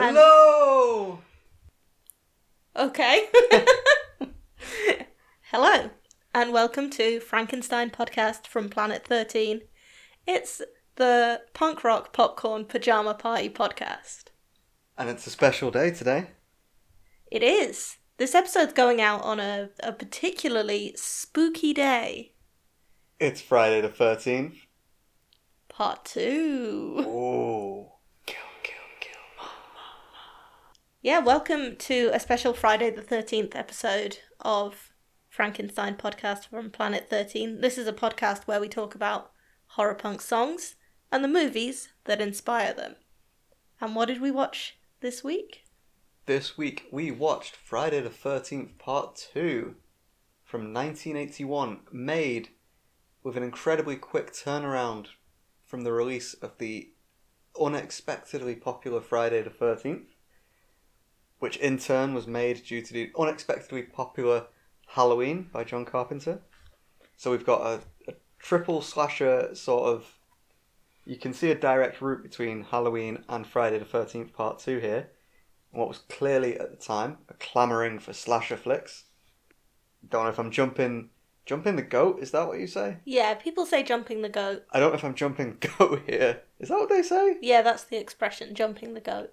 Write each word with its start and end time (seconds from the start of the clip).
Hello. 0.00 1.18
Okay. 2.76 3.26
Hello, 5.50 5.90
and 6.32 6.52
welcome 6.52 6.88
to 6.90 7.18
Frankenstein 7.18 7.90
podcast 7.90 8.46
from 8.46 8.68
Planet 8.68 9.04
13. 9.04 9.62
It's 10.24 10.62
the 10.94 11.40
punk 11.52 11.82
rock 11.82 12.12
popcorn 12.12 12.64
pajama 12.66 13.14
party 13.14 13.50
podcast. 13.50 14.26
And 14.96 15.08
it's 15.08 15.26
a 15.26 15.30
special 15.30 15.72
day 15.72 15.90
today. 15.90 16.28
It 17.32 17.42
is. 17.42 17.96
This 18.18 18.36
episode's 18.36 18.74
going 18.74 19.00
out 19.00 19.22
on 19.22 19.40
a, 19.40 19.70
a 19.82 19.92
particularly 19.92 20.94
spooky 20.96 21.74
day. 21.74 22.34
It's 23.18 23.40
Friday 23.40 23.80
the 23.80 23.88
13th. 23.88 24.58
Part 25.68 26.04
two. 26.04 26.98
Ooh. 27.00 27.86
Kill, 28.26 28.36
kill, 28.62 28.74
kill. 29.00 29.48
Yeah, 31.00 31.20
welcome 31.20 31.76
to 31.76 32.10
a 32.12 32.18
special 32.18 32.52
Friday 32.52 32.90
the 32.90 33.02
13th 33.02 33.54
episode 33.54 34.18
of 34.40 34.92
Frankenstein 35.28 35.94
podcast 35.94 36.48
from 36.48 36.72
Planet 36.72 37.08
13. 37.08 37.60
This 37.60 37.78
is 37.78 37.86
a 37.86 37.92
podcast 37.92 38.46
where 38.46 38.60
we 38.60 38.68
talk 38.68 38.96
about 38.96 39.30
horror 39.68 39.94
punk 39.94 40.20
songs 40.20 40.74
and 41.12 41.22
the 41.22 41.28
movies 41.28 41.90
that 42.06 42.20
inspire 42.20 42.72
them. 42.72 42.96
And 43.80 43.94
what 43.94 44.06
did 44.06 44.20
we 44.20 44.32
watch 44.32 44.76
this 44.98 45.22
week? 45.22 45.62
This 46.26 46.58
week 46.58 46.86
we 46.90 47.12
watched 47.12 47.54
Friday 47.54 48.00
the 48.00 48.10
13th 48.10 48.76
Part 48.78 49.24
2 49.32 49.76
from 50.42 50.74
1981, 50.74 51.78
made 51.92 52.48
with 53.22 53.36
an 53.36 53.44
incredibly 53.44 53.94
quick 53.94 54.32
turnaround 54.32 55.06
from 55.64 55.82
the 55.82 55.92
release 55.92 56.34
of 56.34 56.58
the 56.58 56.90
unexpectedly 57.58 58.56
popular 58.56 59.00
Friday 59.00 59.42
the 59.42 59.50
13th, 59.50 60.06
which 61.38 61.56
in 61.58 61.78
turn 61.78 62.14
was 62.14 62.26
made 62.26 62.64
due 62.64 62.82
to 62.82 62.92
the 62.92 63.10
unexpectedly 63.18 63.82
popular 63.82 64.46
Halloween 64.88 65.48
by 65.52 65.64
John 65.64 65.84
Carpenter. 65.84 66.40
So 67.16 67.30
we've 67.30 67.46
got 67.46 67.62
a, 67.62 68.10
a 68.10 68.14
triple 68.38 68.80
slasher 68.80 69.54
sort 69.54 69.88
of. 69.88 70.18
You 71.04 71.16
can 71.16 71.32
see 71.32 71.50
a 71.50 71.54
direct 71.54 72.02
route 72.02 72.22
between 72.22 72.64
Halloween 72.64 73.24
and 73.28 73.46
Friday 73.46 73.78
the 73.78 73.84
13th 73.84 74.32
Part 74.32 74.58
2 74.58 74.78
here 74.78 75.10
what 75.70 75.88
was 75.88 75.98
clearly 75.98 76.58
at 76.58 76.70
the 76.70 76.76
time 76.76 77.18
a 77.28 77.34
clamouring 77.34 77.98
for 77.98 78.12
slasher 78.12 78.56
flicks. 78.56 79.04
Don't 80.08 80.24
know 80.24 80.30
if 80.30 80.38
I'm 80.38 80.50
jumping 80.50 81.10
jumping 81.46 81.76
the 81.76 81.82
goat, 81.82 82.18
is 82.20 82.30
that 82.32 82.46
what 82.46 82.58
you 82.58 82.66
say? 82.66 82.98
Yeah, 83.04 83.34
people 83.34 83.64
say 83.64 83.82
jumping 83.82 84.20
the 84.20 84.28
goat. 84.28 84.64
I 84.70 84.80
don't 84.80 84.90
know 84.90 84.98
if 84.98 85.04
I'm 85.04 85.14
jumping 85.14 85.56
the 85.60 85.68
goat 85.78 86.02
here. 86.06 86.42
Is 86.58 86.68
that 86.68 86.78
what 86.78 86.90
they 86.90 87.02
say? 87.02 87.36
Yeah, 87.40 87.62
that's 87.62 87.84
the 87.84 87.96
expression, 87.96 88.54
jumping 88.54 88.92
the 88.94 89.00
goat. 89.00 89.32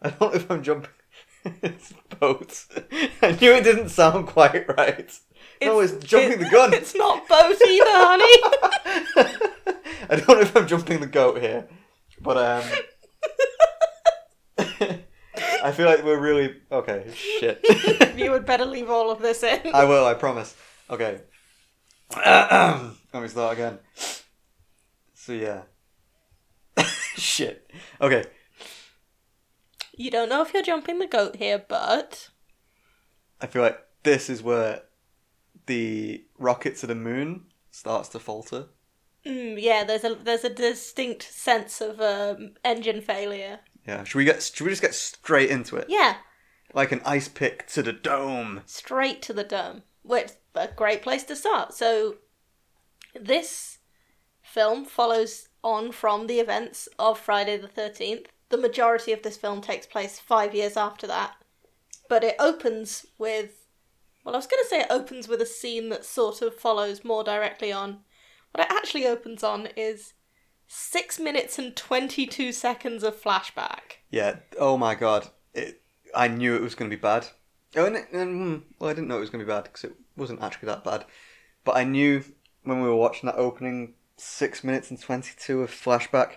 I 0.00 0.10
don't 0.10 0.20
know 0.20 0.40
if 0.40 0.50
I'm 0.50 0.62
jumping 0.62 0.90
it's 1.62 1.92
boat. 2.20 2.64
I 3.22 3.32
knew 3.32 3.52
it 3.52 3.64
didn't 3.64 3.88
sound 3.88 4.26
quite 4.28 4.68
right. 4.76 5.12
no, 5.60 5.80
it's 5.80 5.92
jumping 6.04 6.32
it- 6.32 6.44
the 6.44 6.50
gun. 6.50 6.72
It's 6.72 6.94
not 6.94 7.26
boat 7.28 7.56
either, 7.60 7.84
honey. 7.86 8.38
I 10.10 10.16
don't 10.16 10.28
know 10.28 10.40
if 10.40 10.56
I'm 10.56 10.66
jumping 10.66 11.00
the 11.00 11.06
goat 11.06 11.40
here. 11.40 11.68
But 12.20 12.36
um 12.38 12.62
I 15.64 15.72
feel 15.72 15.86
like 15.86 16.04
we're 16.04 16.18
really 16.20 16.56
okay, 16.70 17.06
shit. 17.14 17.60
you 18.16 18.30
would 18.30 18.44
better 18.44 18.64
leave 18.64 18.90
all 18.90 19.10
of 19.10 19.20
this 19.20 19.42
in. 19.42 19.60
I 19.74 19.84
will, 19.84 20.04
I 20.04 20.14
promise. 20.14 20.54
Okay. 20.90 21.20
Let 22.16 22.92
me 23.14 23.28
start 23.28 23.54
again. 23.54 23.78
So 25.14 25.32
yeah. 25.32 25.62
Shit. 27.16 27.70
Okay. 28.00 28.24
You 29.92 30.10
don't 30.10 30.28
know 30.28 30.42
if 30.42 30.52
you're 30.54 30.62
jumping 30.62 30.98
the 30.98 31.06
goat 31.06 31.36
here, 31.36 31.62
but 31.68 32.30
I 33.40 33.46
feel 33.46 33.62
like 33.62 33.78
this 34.02 34.30
is 34.30 34.42
where 34.42 34.82
the 35.66 36.24
rocket 36.38 36.76
to 36.78 36.86
the 36.86 36.94
moon 36.94 37.44
starts 37.70 38.08
to 38.10 38.18
falter. 38.18 38.66
mm, 39.26 39.60
yeah, 39.60 39.84
there's 39.84 40.04
a 40.04 40.14
there's 40.14 40.44
a 40.44 40.50
distinct 40.50 41.22
sense 41.22 41.80
of 41.80 42.00
um, 42.00 42.54
engine 42.64 43.00
failure. 43.00 43.60
Yeah. 43.86 44.04
Should 44.04 44.18
we 44.18 44.24
get 44.24 44.42
should 44.42 44.64
we 44.64 44.70
just 44.70 44.82
get 44.82 44.94
straight 44.94 45.50
into 45.50 45.76
it? 45.76 45.86
Yeah, 45.88 46.16
Like 46.72 46.92
an 46.92 47.02
ice 47.04 47.28
pick 47.28 47.66
to 47.68 47.82
the 47.82 47.92
dome. 47.92 48.62
straight 48.66 49.20
to 49.22 49.32
the 49.32 49.44
dome, 49.44 49.82
which 50.02 50.30
a 50.54 50.68
great 50.68 51.02
place 51.02 51.24
to 51.24 51.36
start. 51.36 51.74
So, 51.74 52.16
this 53.18 53.78
film 54.42 54.84
follows 54.84 55.48
on 55.64 55.92
from 55.92 56.26
the 56.26 56.40
events 56.40 56.88
of 56.98 57.18
Friday 57.18 57.56
the 57.56 57.68
Thirteenth. 57.68 58.26
The 58.52 58.58
majority 58.58 59.12
of 59.12 59.22
this 59.22 59.38
film 59.38 59.62
takes 59.62 59.86
place 59.86 60.18
five 60.18 60.54
years 60.54 60.76
after 60.76 61.06
that, 61.06 61.32
but 62.10 62.22
it 62.22 62.36
opens 62.38 63.06
with. 63.16 63.66
Well, 64.22 64.34
I 64.34 64.38
was 64.38 64.46
going 64.46 64.62
to 64.62 64.68
say 64.68 64.80
it 64.80 64.88
opens 64.90 65.26
with 65.26 65.40
a 65.40 65.46
scene 65.46 65.88
that 65.88 66.04
sort 66.04 66.42
of 66.42 66.54
follows 66.54 67.02
more 67.02 67.24
directly 67.24 67.72
on. 67.72 68.00
What 68.50 68.66
it 68.66 68.70
actually 68.70 69.06
opens 69.06 69.42
on 69.42 69.70
is 69.74 70.12
six 70.66 71.18
minutes 71.18 71.58
and 71.58 71.74
22 71.74 72.52
seconds 72.52 73.02
of 73.02 73.16
flashback. 73.16 74.02
Yeah. 74.10 74.36
Oh 74.58 74.76
my 74.76 74.96
god. 74.96 75.28
It. 75.54 75.80
I 76.14 76.28
knew 76.28 76.54
it 76.54 76.60
was 76.60 76.74
going 76.74 76.90
to 76.90 76.96
be 76.96 77.00
bad. 77.00 77.28
Oh, 77.74 77.86
and, 77.86 77.96
and, 78.12 78.12
mm, 78.12 78.62
well, 78.78 78.90
I 78.90 78.92
didn't 78.92 79.08
know 79.08 79.16
it 79.16 79.20
was 79.20 79.30
going 79.30 79.40
to 79.40 79.46
be 79.46 79.50
bad 79.50 79.64
because 79.64 79.84
it 79.84 79.94
wasn't 80.14 80.42
actually 80.42 80.66
that 80.66 80.84
bad. 80.84 81.06
But 81.64 81.78
I 81.78 81.84
knew 81.84 82.22
when 82.64 82.82
we 82.82 82.88
were 82.88 82.96
watching 82.96 83.28
that 83.28 83.36
opening 83.36 83.94
six 84.18 84.62
minutes 84.62 84.90
and 84.90 85.00
twenty-two 85.00 85.62
of 85.62 85.70
flashback, 85.70 86.32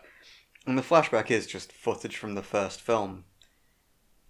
and 0.65 0.77
the 0.77 0.81
flashback 0.81 1.31
is 1.31 1.47
just 1.47 1.71
footage 1.71 2.17
from 2.17 2.35
the 2.35 2.43
first 2.43 2.81
film. 2.81 3.25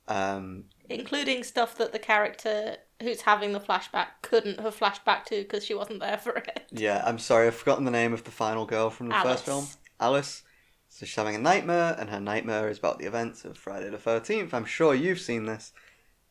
Um. 0.07 0.65
including 0.87 1.43
stuff 1.43 1.75
that 1.79 1.91
the 1.91 1.97
character 1.99 2.77
who's 3.01 3.21
having 3.21 3.53
the 3.53 3.59
flashback 3.59 4.07
couldn't 4.21 4.59
have 4.59 4.75
flashed 4.75 5.03
back 5.03 5.25
to 5.25 5.41
because 5.41 5.65
she 5.65 5.73
wasn't 5.73 5.99
there 5.99 6.17
for 6.17 6.35
it. 6.35 6.67
Yeah. 6.71 7.01
I'm 7.03 7.17
sorry. 7.17 7.47
I've 7.47 7.55
forgotten 7.55 7.85
the 7.85 7.91
name 7.91 8.13
of 8.13 8.23
the 8.23 8.31
final 8.31 8.65
girl 8.67 8.89
from 8.91 9.09
the 9.09 9.15
Alice. 9.15 9.31
first 9.31 9.45
film. 9.45 9.67
Alice. 9.99 10.43
So 10.89 11.05
she's 11.05 11.15
having 11.15 11.35
a 11.35 11.39
nightmare, 11.39 11.95
and 11.99 12.09
her 12.09 12.21
nightmare 12.21 12.69
is 12.69 12.77
about 12.77 12.99
the 12.99 13.05
events 13.05 13.43
of 13.43 13.57
Friday 13.57 13.89
the 13.89 13.97
Thirteenth. 13.97 14.53
I'm 14.53 14.63
sure 14.63 14.93
you've 14.93 15.19
seen 15.19 15.45
this. 15.45 15.73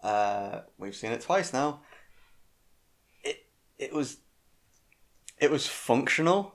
Uh, 0.03 0.61
we've 0.79 0.95
seen 0.95 1.13
it 1.13 1.21
twice 1.21 1.53
now. 1.53 1.81
It 3.23 3.45
it 3.79 3.93
was 3.93 4.19
it 5.39 5.51
was 5.51 5.67
functional. 5.67 6.55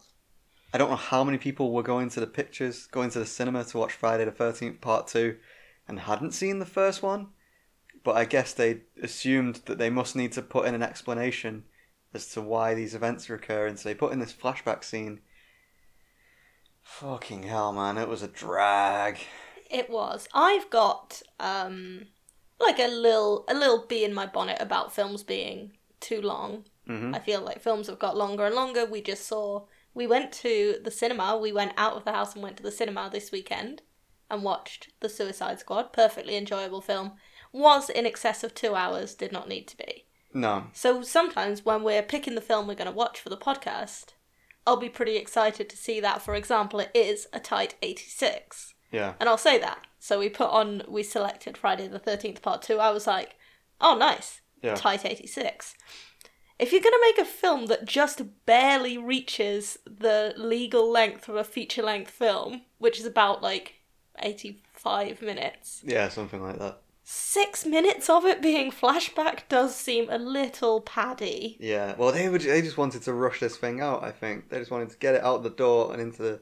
I 0.73 0.77
don't 0.77 0.89
know 0.89 0.95
how 0.95 1.23
many 1.23 1.37
people 1.37 1.71
were 1.71 1.83
going 1.83 2.09
to 2.09 2.19
the 2.19 2.27
pictures, 2.27 2.85
going 2.87 3.09
to 3.11 3.19
the 3.19 3.25
cinema 3.25 3.63
to 3.65 3.77
watch 3.77 3.93
Friday 3.93 4.25
the 4.25 4.31
Thirteenth 4.31 4.81
Part 4.81 5.07
Two, 5.07 5.37
and 5.87 5.99
hadn't 6.01 6.31
seen 6.33 6.59
the 6.59 6.65
first 6.65 7.01
one. 7.01 7.27
But 8.03 8.15
I 8.15 8.25
guess 8.25 8.53
they 8.53 8.81
assumed 9.01 9.61
that 9.65 9.77
they 9.77 9.89
must 9.89 10.15
need 10.15 10.31
to 10.33 10.41
put 10.41 10.67
in 10.67 10.75
an 10.75 10.83
explanation 10.83 11.65
as 12.13 12.27
to 12.33 12.41
why 12.41 12.73
these 12.73 12.95
events 12.95 13.29
are 13.29 13.35
occurring. 13.35 13.77
So 13.77 13.89
they 13.89 13.95
put 13.95 14.13
in 14.13 14.19
this 14.19 14.33
flashback 14.33 14.83
scene. 14.83 15.21
Fucking 16.81 17.43
hell, 17.43 17.71
man! 17.73 17.97
It 17.97 18.07
was 18.07 18.21
a 18.21 18.27
drag. 18.27 19.19
It 19.69 19.89
was. 19.89 20.27
I've 20.33 20.69
got 20.69 21.21
um 21.39 22.07
like 22.59 22.79
a 22.79 22.87
little 22.87 23.45
a 23.47 23.53
little 23.53 23.85
bee 23.87 24.03
in 24.03 24.13
my 24.13 24.25
bonnet 24.25 24.57
about 24.59 24.93
films 24.93 25.23
being 25.23 25.73
too 25.99 26.21
long. 26.21 26.65
hmm 26.85 27.13
I 27.13 27.19
feel 27.19 27.41
like 27.41 27.61
films 27.61 27.87
have 27.87 27.99
got 27.99 28.17
longer 28.17 28.45
and 28.45 28.55
longer. 28.55 28.85
We 28.85 29.01
just 29.01 29.27
saw 29.27 29.65
we 29.93 30.07
went 30.07 30.31
to 30.33 30.77
the 30.83 30.91
cinema. 30.91 31.37
We 31.37 31.51
went 31.51 31.73
out 31.77 31.93
of 31.93 32.05
the 32.05 32.11
house 32.11 32.33
and 32.33 32.43
went 32.43 32.57
to 32.57 32.63
the 32.63 32.71
cinema 32.71 33.09
this 33.11 33.31
weekend 33.31 33.81
and 34.29 34.43
watched 34.43 34.89
The 34.99 35.09
Suicide 35.09 35.59
Squad. 35.59 35.91
Perfectly 35.93 36.35
enjoyable 36.35 36.81
film. 36.81 37.13
Was 37.51 37.89
in 37.89 38.05
excess 38.05 38.43
of 38.43 38.53
2 38.53 38.75
hours, 38.75 39.15
did 39.15 39.31
not 39.31 39.49
need 39.49 39.67
to 39.69 39.77
be. 39.77 40.05
No, 40.31 40.65
So 40.73 41.01
sometimes 41.01 41.65
when 41.65 41.81
we're 41.83 42.03
picking 42.03 42.35
the 42.35 42.41
film 42.41 42.67
we're 42.67 42.75
going 42.75 42.85
to 42.85 42.95
watch 42.95 43.19
for 43.19 43.29
the 43.29 43.37
podcast, 43.37 44.13
I'll 44.67 44.77
be 44.77 44.87
pretty 44.89 45.15
excited 45.15 45.67
to 45.69 45.75
see 45.77 45.99
that, 46.01 46.21
for 46.21 46.35
example, 46.35 46.79
it 46.79 46.91
is 46.93 47.27
a 47.33 47.39
tight 47.39 47.73
86. 47.81 48.75
yeah, 48.91 49.13
And 49.19 49.27
I'll 49.27 49.39
say 49.39 49.57
that. 49.57 49.87
So 49.97 50.19
we 50.19 50.29
put 50.29 50.51
on, 50.51 50.83
we 50.87 51.01
selected 51.01 51.57
Friday 51.57 51.87
the 51.87 51.99
13th 51.99 52.43
part 52.43 52.61
2. 52.61 52.77
I 52.77 52.91
was 52.91 53.07
like, 53.07 53.37
oh, 53.81 53.97
nice. 53.97 54.41
yeah. 54.61 54.75
Tight 54.75 55.03
86. 55.03 55.73
If 56.59 56.71
you're 56.71 56.81
going 56.81 56.93
to 56.93 57.01
make 57.01 57.17
a 57.17 57.25
film 57.25 57.67
that 57.67 57.85
just 57.85 58.21
barely 58.45 58.97
reaches 58.97 59.79
the 59.85 60.33
legal 60.37 60.89
length 60.89 61.27
of 61.29 61.35
a 61.35 61.43
feature 61.43 61.81
length 61.83 62.11
film, 62.11 62.63
which 62.77 62.99
is 62.99 63.05
about 63.05 63.41
like 63.41 63.75
85 64.19 65.21
minutes, 65.21 65.81
Yeah, 65.83 66.09
something 66.09 66.41
like 66.41 66.57
that. 66.59 66.81
six 67.03 67.65
minutes 67.65 68.09
of 68.09 68.25
it 68.25 68.41
being 68.41 68.71
flashback 68.71 69.47
does 69.49 69.75
seem 69.75 70.09
a 70.09 70.17
little 70.17 70.79
paddy. 70.79 71.59
Yeah, 71.59 71.95
well, 71.97 72.11
they 72.11 72.27
would. 72.29 72.41
They 72.41 72.61
just 72.61 72.77
wanted 72.77 73.03
to 73.03 73.13
rush 73.13 73.39
this 73.39 73.57
thing 73.57 73.81
out. 73.81 74.03
I 74.03 74.11
think 74.11 74.49
they 74.49 74.59
just 74.59 74.71
wanted 74.71 74.89
to 74.91 74.97
get 74.97 75.15
it 75.15 75.23
out 75.23 75.43
the 75.43 75.49
door 75.49 75.91
and 75.91 76.01
into 76.01 76.21
the 76.23 76.41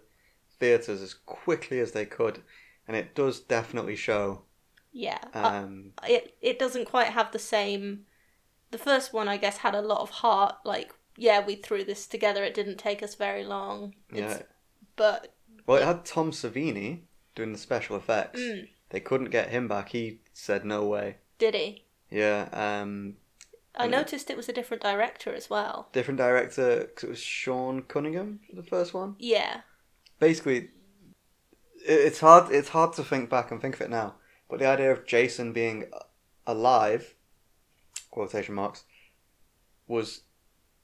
theaters 0.59 1.01
as 1.01 1.13
quickly 1.13 1.79
as 1.79 1.91
they 1.91 2.05
could, 2.05 2.43
and 2.87 2.95
it 2.95 3.15
does 3.15 3.39
definitely 3.41 3.95
show. 3.95 4.43
Yeah. 4.91 5.19
uh, 5.43 5.51
Um, 5.63 5.93
it 6.07 6.37
it 6.41 6.59
doesn't 6.59 6.85
quite 6.85 7.07
have 7.09 7.31
the 7.31 7.39
same 7.39 8.05
the 8.71 8.77
first 8.77 9.13
one 9.13 9.27
i 9.27 9.37
guess 9.37 9.57
had 9.57 9.73
a 9.75 9.81
lot 9.81 10.01
of 10.01 10.09
heart 10.09 10.55
like 10.65 10.93
yeah 11.15 11.43
we 11.45 11.55
threw 11.55 11.83
this 11.83 12.05
together 12.07 12.43
it 12.43 12.53
didn't 12.53 12.77
take 12.77 13.01
us 13.01 13.15
very 13.15 13.43
long 13.43 13.93
yeah. 14.11 14.25
It's- 14.25 14.43
but 14.95 15.33
Well, 15.67 15.77
it 15.81 15.85
had 15.85 16.05
Tom 16.05 16.31
Savini 16.31 17.01
doing 17.35 17.51
the 17.51 17.59
special 17.59 17.95
effects, 17.95 18.39
mm, 18.39 18.67
They 18.89 18.99
couldn't 18.99 19.29
get 19.29 19.49
him 19.49 19.67
back. 19.67 19.89
He 19.89 20.21
said 20.33 20.65
no 20.65 20.85
way. 20.85 21.17
Did 21.37 21.53
he? 21.53 21.83
Yeah. 22.09 22.49
Um, 22.51 23.17
I 23.75 23.85
noticed 23.87 24.31
it 24.31 24.37
was 24.37 24.49
a 24.49 24.53
different 24.53 24.81
director 24.81 25.35
as 25.35 25.51
well. 25.51 25.89
different 25.91 26.17
director 26.17 26.85
because 26.85 27.03
it 27.03 27.09
was 27.09 27.19
Sean 27.21 27.83
Cunningham 27.83 28.39
for 28.49 28.55
the 28.55 28.63
first 28.63 28.91
one. 28.95 29.15
Yeah. 29.19 29.61
Basically, 30.19 30.57
it- 31.85 32.01
it's 32.07 32.19
hard. 32.21 32.51
It's 32.51 32.69
hard 32.69 32.93
to 32.93 33.03
think 33.03 33.29
back 33.29 33.51
and 33.51 33.61
think 33.61 33.75
of 33.75 33.81
it 33.81 33.91
now. 33.91 34.15
But 34.49 34.57
the 34.59 34.65
idea 34.65 34.91
of 34.91 35.05
Jason 35.05 35.53
being 35.53 35.91
alive, 36.47 37.13
quotation 38.17 38.55
marks, 38.55 38.83
was 39.87 40.21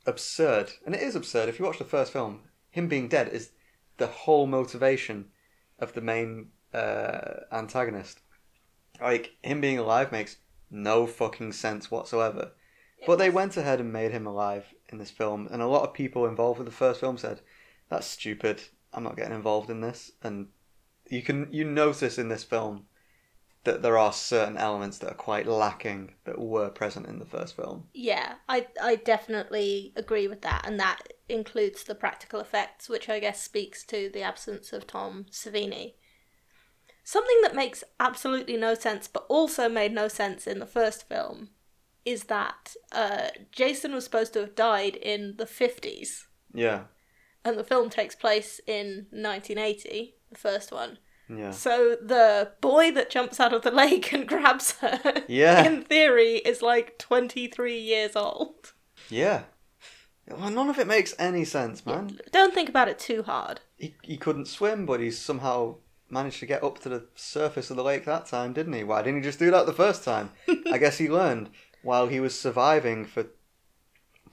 absurd, 0.06 0.72
and 0.86 0.94
it 0.94 1.02
is 1.02 1.16
absurd. 1.16 1.50
If 1.50 1.60
you 1.60 1.66
watch 1.66 1.80
the 1.80 1.86
first 1.86 2.14
film, 2.14 2.42
him 2.70 2.88
being 2.88 3.08
dead 3.08 3.30
is 3.30 3.52
the 3.98 4.08
whole 4.08 4.48
motivation 4.48 5.30
of 5.80 5.94
the 5.94 6.02
main 6.02 6.50
uh, 6.74 7.42
antagonist. 7.52 8.20
Like 9.02 9.32
him 9.42 9.62
being 9.62 9.80
alive 9.80 10.12
makes 10.12 10.38
no 10.70 11.08
fucking 11.08 11.54
sense 11.54 11.90
whatsoever. 11.90 12.52
But 13.06 13.18
they 13.18 13.30
went 13.30 13.58
ahead 13.58 13.80
and 13.80 13.92
made 13.92 14.12
him 14.12 14.26
alive 14.28 14.66
in 14.90 14.98
this 14.98 15.12
film, 15.12 15.48
and 15.52 15.62
a 15.62 15.68
lot 15.68 15.84
of 15.84 15.94
people 15.94 16.26
involved 16.26 16.60
with 16.60 16.68
the 16.68 16.74
first 16.84 17.00
film 17.00 17.18
said, 17.18 17.42
"That's 17.90 18.08
stupid. 18.08 18.62
I'm 18.94 19.04
not 19.04 19.18
getting 19.18 19.36
involved 19.36 19.70
in 19.70 19.82
this." 19.82 20.12
And 20.22 20.48
you 21.10 21.22
can 21.22 21.52
you 21.52 21.66
notice 21.66 22.18
in 22.18 22.30
this 22.30 22.44
film 22.44 22.86
that 23.64 23.82
there 23.82 23.98
are 23.98 24.12
certain 24.14 24.58
elements 24.58 24.98
that 25.00 25.12
are 25.12 25.16
quite 25.16 25.48
lacking 25.48 26.14
that 26.26 26.40
were 26.40 26.70
present 26.70 27.08
in 27.08 27.20
the 27.20 27.26
first 27.26 27.56
film. 27.56 27.88
Yeah, 27.94 28.36
I 28.50 28.68
I 28.82 28.96
definitely 28.96 29.94
agree 29.96 30.28
with 30.28 30.42
that, 30.42 30.64
and 30.66 30.80
that 30.80 31.14
includes 31.30 31.84
the 31.84 31.96
practical 31.96 32.40
effects, 32.40 32.90
which 32.90 33.08
I 33.10 33.20
guess 33.20 33.42
speaks 33.42 33.84
to 33.86 34.10
the 34.14 34.22
absence 34.22 34.74
of 34.74 34.88
Tom 34.88 35.26
Savini. 35.32 35.94
Something 37.04 37.42
that 37.42 37.56
makes 37.56 37.84
absolutely 38.00 38.58
no 38.58 38.74
sense, 38.76 39.08
but 39.08 39.26
also 39.30 39.68
made 39.70 39.94
no 39.94 40.08
sense 40.08 40.48
in 40.48 40.60
the 40.60 40.66
first 40.66 41.08
film, 41.08 41.50
is 42.06 42.26
that 42.26 42.76
uh, 42.92 43.28
Jason 43.52 43.94
was 43.94 44.06
supposed 44.06 44.34
to 44.34 44.40
have 44.40 44.56
died 44.56 44.96
in 44.96 45.36
the 45.38 45.46
fifties, 45.46 46.28
Yeah, 46.54 46.86
and 47.46 47.58
the 47.58 47.64
film 47.64 47.90
takes 47.90 48.16
place 48.16 48.60
in 48.68 49.08
nineteen 49.12 49.58
eighty, 49.58 50.16
the 50.32 50.40
first 50.40 50.72
one. 50.72 50.98
Yeah, 51.30 51.52
So 51.52 51.96
the 52.02 52.52
boy 52.62 52.92
that 52.92 53.10
jumps 53.10 53.40
out 53.40 53.54
of 53.54 53.62
the 53.64 53.72
lake 53.72 54.12
and 54.14 54.28
grabs 54.28 54.74
her, 54.80 55.24
Yeah. 55.28 55.64
in 55.66 55.84
theory, 55.84 56.36
is 56.38 56.62
like 56.62 56.98
twenty 56.98 57.48
three 57.48 57.80
years 57.80 58.16
old. 58.16 58.74
yeah. 59.10 59.44
Well, 60.28 60.50
none 60.52 60.70
of 60.70 60.80
it 60.80 60.88
makes 60.88 61.14
any 61.20 61.44
sense, 61.44 61.86
man. 61.86 62.18
Don't 62.32 62.54
think 62.54 62.70
about 62.70 62.88
it 62.88 62.98
too 62.98 63.24
hard. 63.24 63.60
He 63.78 63.96
he 64.04 64.16
couldn't 64.18 64.48
swim, 64.48 64.86
but 64.86 65.00
he 65.02 65.12
somehow 65.12 65.76
managed 66.10 66.40
to 66.40 66.46
get 66.46 66.64
up 66.64 66.80
to 66.80 66.90
the 66.90 67.08
surface 67.16 67.70
of 67.70 67.76
the 67.76 67.84
lake 67.84 68.06
that 68.06 68.26
time, 68.28 68.54
didn't 68.54 68.74
he? 68.74 68.84
Why 68.84 69.02
didn't 69.02 69.18
he 69.18 69.24
just 69.24 69.40
do 69.40 69.52
that 69.52 69.66
the 69.66 69.74
first 69.74 70.04
time? 70.04 70.32
I 70.72 70.78
guess 70.78 70.98
he 70.98 71.10
learned 71.10 71.50
while 71.82 72.08
he 72.08 72.20
was 72.22 72.40
surviving 72.40 73.04
for 73.06 73.26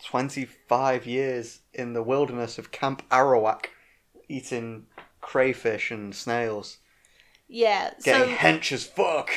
25 0.04 1.06
years 1.06 1.60
in 1.74 1.92
the 1.92 2.02
wilderness 2.02 2.58
of 2.58 2.70
Camp 2.70 3.02
Arawak, 3.10 3.66
eating 4.28 4.86
crayfish 5.30 5.92
and 5.92 6.12
snails, 6.12 6.78
Yeah. 7.46 7.94
getting 8.02 8.34
so 8.34 8.36
hench 8.36 8.72
as 8.72 8.84
fuck. 8.84 9.30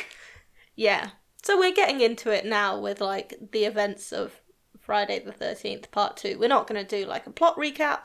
yeah. 0.74 1.10
So 1.44 1.56
we're 1.56 1.72
getting 1.74 2.00
into 2.00 2.30
it 2.30 2.44
now 2.44 2.80
with 2.80 3.00
like 3.00 3.34
the 3.52 3.64
events 3.64 4.12
of 4.12 4.40
Friday 4.80 5.20
the 5.20 5.30
Thirteenth 5.32 5.90
Part 5.92 6.16
Two. 6.16 6.36
We're 6.38 6.48
not 6.48 6.66
going 6.66 6.84
to 6.84 6.96
do 7.00 7.06
like 7.06 7.26
a 7.28 7.30
plot 7.30 7.56
recap, 7.56 8.04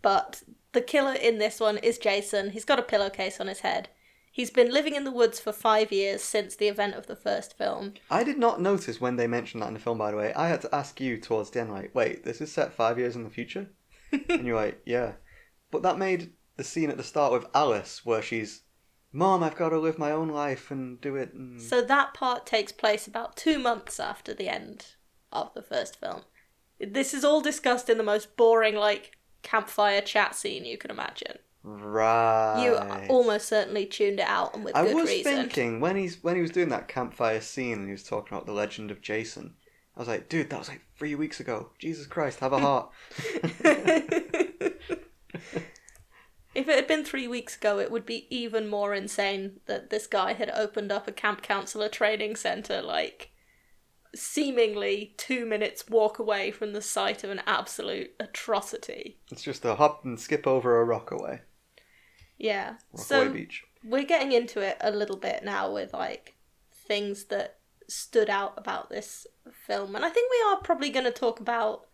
but 0.00 0.42
the 0.72 0.80
killer 0.80 1.12
in 1.12 1.36
this 1.38 1.60
one 1.60 1.76
is 1.78 1.98
Jason. 1.98 2.50
He's 2.50 2.64
got 2.64 2.78
a 2.78 2.82
pillowcase 2.82 3.40
on 3.40 3.46
his 3.48 3.60
head. 3.60 3.88
He's 4.30 4.50
been 4.50 4.72
living 4.72 4.94
in 4.94 5.04
the 5.04 5.10
woods 5.10 5.38
for 5.38 5.52
five 5.52 5.92
years 5.92 6.22
since 6.22 6.56
the 6.56 6.68
event 6.68 6.94
of 6.94 7.06
the 7.06 7.16
first 7.16 7.58
film. 7.58 7.92
I 8.10 8.24
did 8.24 8.38
not 8.38 8.62
notice 8.62 8.98
when 9.00 9.16
they 9.16 9.26
mentioned 9.26 9.62
that 9.62 9.68
in 9.68 9.74
the 9.74 9.80
film, 9.80 9.98
by 9.98 10.10
the 10.10 10.16
way. 10.16 10.32
I 10.32 10.48
had 10.48 10.62
to 10.62 10.74
ask 10.74 10.98
you 11.02 11.18
towards 11.18 11.50
the 11.50 11.60
end, 11.60 11.70
like, 11.70 11.94
wait, 11.94 12.24
this 12.24 12.40
is 12.40 12.50
set 12.50 12.72
five 12.72 12.98
years 12.98 13.14
in 13.14 13.24
the 13.24 13.28
future? 13.30 13.68
and 14.30 14.46
you're 14.46 14.56
like, 14.56 14.80
yeah. 14.86 15.12
But 15.70 15.82
that 15.82 15.98
made 15.98 16.32
the 16.62 16.68
scene 16.68 16.90
at 16.90 16.96
the 16.96 17.02
start 17.02 17.32
with 17.32 17.46
Alice, 17.54 18.06
where 18.06 18.22
she's, 18.22 18.62
Mom, 19.12 19.42
I've 19.42 19.56
got 19.56 19.70
to 19.70 19.80
live 19.80 19.98
my 19.98 20.12
own 20.12 20.28
life 20.28 20.70
and 20.70 21.00
do 21.00 21.16
it. 21.16 21.32
And... 21.34 21.60
So 21.60 21.82
that 21.82 22.14
part 22.14 22.46
takes 22.46 22.70
place 22.70 23.08
about 23.08 23.36
two 23.36 23.58
months 23.58 23.98
after 23.98 24.32
the 24.32 24.48
end 24.48 24.86
of 25.32 25.52
the 25.54 25.62
first 25.62 25.98
film. 25.98 26.22
This 26.78 27.12
is 27.14 27.24
all 27.24 27.40
discussed 27.40 27.90
in 27.90 27.98
the 27.98 28.04
most 28.04 28.36
boring, 28.36 28.76
like, 28.76 29.16
campfire 29.42 30.00
chat 30.00 30.36
scene 30.36 30.64
you 30.64 30.78
can 30.78 30.92
imagine. 30.92 31.38
Right. 31.64 32.62
You 32.62 32.76
almost 33.08 33.48
certainly 33.48 33.86
tuned 33.86 34.20
it 34.20 34.28
out, 34.28 34.54
and 34.54 34.64
with 34.64 34.76
I 34.76 34.84
good 34.84 34.94
was 34.94 35.08
reason. 35.08 35.34
thinking 35.34 35.80
when 35.80 35.96
he's 35.96 36.20
when 36.22 36.34
he 36.34 36.42
was 36.42 36.50
doing 36.50 36.70
that 36.70 36.88
campfire 36.88 37.40
scene 37.40 37.78
and 37.78 37.86
he 37.86 37.92
was 37.92 38.02
talking 38.02 38.36
about 38.36 38.46
the 38.46 38.52
legend 38.52 38.90
of 38.90 39.00
Jason. 39.00 39.54
I 39.96 40.00
was 40.00 40.08
like, 40.08 40.28
dude, 40.28 40.50
that 40.50 40.58
was 40.58 40.68
like 40.68 40.80
three 40.96 41.14
weeks 41.14 41.38
ago. 41.38 41.70
Jesus 41.78 42.06
Christ, 42.06 42.40
have 42.40 42.52
a 42.52 42.58
heart. 42.66 42.90
if 46.54 46.68
it 46.68 46.76
had 46.76 46.86
been 46.86 47.04
three 47.04 47.26
weeks 47.26 47.56
ago, 47.56 47.78
it 47.78 47.90
would 47.90 48.04
be 48.04 48.26
even 48.30 48.68
more 48.68 48.94
insane 48.94 49.60
that 49.66 49.90
this 49.90 50.06
guy 50.06 50.34
had 50.34 50.50
opened 50.50 50.92
up 50.92 51.08
a 51.08 51.12
camp 51.12 51.42
counselor 51.42 51.88
training 51.88 52.36
center, 52.36 52.82
like 52.82 53.30
seemingly 54.14 55.14
two 55.16 55.46
minutes 55.46 55.88
walk 55.88 56.18
away 56.18 56.50
from 56.50 56.72
the 56.72 56.82
site 56.82 57.24
of 57.24 57.30
an 57.30 57.40
absolute 57.46 58.10
atrocity. 58.20 59.18
it's 59.30 59.42
just 59.42 59.64
a 59.64 59.76
hop 59.76 60.04
and 60.04 60.20
skip 60.20 60.46
over 60.46 60.80
a 60.80 60.84
rock 60.84 61.10
away. 61.10 61.40
Yeah. 62.36 62.74
Rockaway 62.92 63.04
so 63.04 63.32
Beach. 63.32 63.64
we're 63.82 64.04
getting 64.04 64.32
into 64.32 64.60
it 64.60 64.76
a 64.80 64.90
little 64.90 65.16
bit 65.16 65.44
now 65.44 65.72
with 65.72 65.94
like 65.94 66.34
things 66.74 67.24
that 67.24 67.58
stood 67.88 68.28
out 68.28 68.54
about 68.56 68.90
this 68.90 69.26
film 69.52 69.94
and 69.94 70.04
i 70.04 70.08
think 70.08 70.30
we 70.30 70.50
are 70.50 70.60
probably 70.60 70.88
going 70.88 71.04
to 71.04 71.10
talk 71.10 71.40
about 71.40 71.86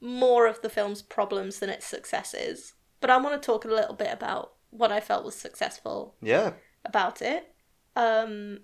more 0.00 0.46
of 0.46 0.60
the 0.62 0.70
film's 0.70 1.02
problems 1.02 1.58
than 1.58 1.68
its 1.70 1.86
successes 1.86 2.74
but 3.00 3.10
i 3.10 3.16
want 3.16 3.40
to 3.40 3.46
talk 3.46 3.64
a 3.64 3.68
little 3.68 3.94
bit 3.94 4.12
about 4.12 4.54
what 4.70 4.92
i 4.92 5.00
felt 5.00 5.24
was 5.24 5.34
successful 5.34 6.14
Yeah. 6.20 6.52
about 6.84 7.22
it. 7.22 7.54
Um 7.96 8.60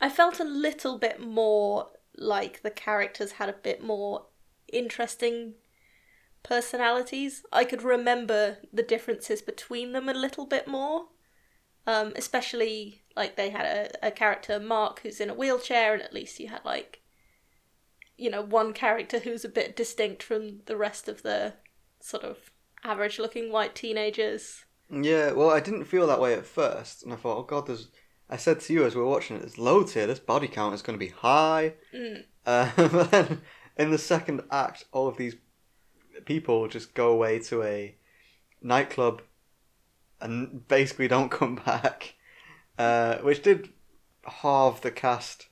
i 0.00 0.08
felt 0.10 0.40
a 0.40 0.44
little 0.44 0.98
bit 0.98 1.20
more 1.20 1.88
like 2.16 2.62
the 2.62 2.70
characters 2.70 3.32
had 3.32 3.48
a 3.48 3.52
bit 3.68 3.82
more 3.82 4.26
interesting 4.72 5.54
personalities. 6.42 7.44
I 7.52 7.64
could 7.64 7.82
remember 7.82 8.58
the 8.72 8.82
differences 8.82 9.42
between 9.42 9.92
them 9.92 10.08
a 10.08 10.14
little 10.14 10.46
bit 10.46 10.66
more. 10.68 11.06
Um 11.86 12.12
especially 12.16 13.02
like 13.16 13.36
they 13.36 13.50
had 13.50 13.64
a, 13.64 14.08
a 14.08 14.10
character 14.10 14.58
mark 14.60 15.00
who's 15.00 15.20
in 15.20 15.30
a 15.30 15.34
wheelchair 15.34 15.94
and 15.94 16.02
at 16.02 16.12
least 16.14 16.38
you 16.40 16.48
had 16.48 16.64
like 16.64 17.00
you 18.18 18.30
know 18.30 18.42
one 18.42 18.72
character 18.72 19.18
who's 19.20 19.44
a 19.44 19.48
bit 19.48 19.76
distinct 19.76 20.22
from 20.22 20.60
the 20.66 20.76
rest 20.76 21.08
of 21.08 21.22
the 21.22 21.54
sort 22.00 22.24
of 22.24 22.50
average 22.86 23.18
looking 23.18 23.50
white 23.52 23.74
teenagers 23.74 24.64
Yeah, 24.90 25.32
well, 25.32 25.50
I 25.50 25.60
didn't 25.60 25.84
feel 25.84 26.06
that 26.06 26.20
way 26.20 26.34
at 26.34 26.46
first, 26.46 27.02
and 27.02 27.12
I 27.12 27.16
thought, 27.16 27.38
oh 27.38 27.42
god, 27.42 27.66
there's. 27.66 27.88
I 28.28 28.36
said 28.36 28.60
to 28.60 28.72
you 28.72 28.84
as 28.84 28.96
we 28.96 29.02
were 29.02 29.08
watching 29.08 29.36
it, 29.36 29.40
there's 29.40 29.58
loads 29.58 29.94
here. 29.94 30.06
This 30.06 30.18
body 30.18 30.48
count 30.48 30.74
is 30.74 30.82
going 30.82 30.98
to 30.98 31.04
be 31.04 31.12
high. 31.12 31.74
Mm. 31.94 32.24
Uh, 32.44 32.70
but 32.76 33.10
then 33.12 33.40
in 33.76 33.90
the 33.90 33.98
second 33.98 34.42
act, 34.50 34.84
all 34.92 35.06
of 35.06 35.16
these 35.16 35.36
people 36.24 36.66
just 36.66 36.94
go 36.94 37.12
away 37.12 37.38
to 37.40 37.62
a 37.62 37.94
nightclub 38.62 39.22
and 40.20 40.66
basically 40.66 41.06
don't 41.06 41.30
come 41.40 41.56
back, 41.56 42.14
uh, 42.78 43.18
which 43.18 43.42
did 43.42 43.68
halve 44.24 44.80
the 44.80 44.90
cast 44.90 45.46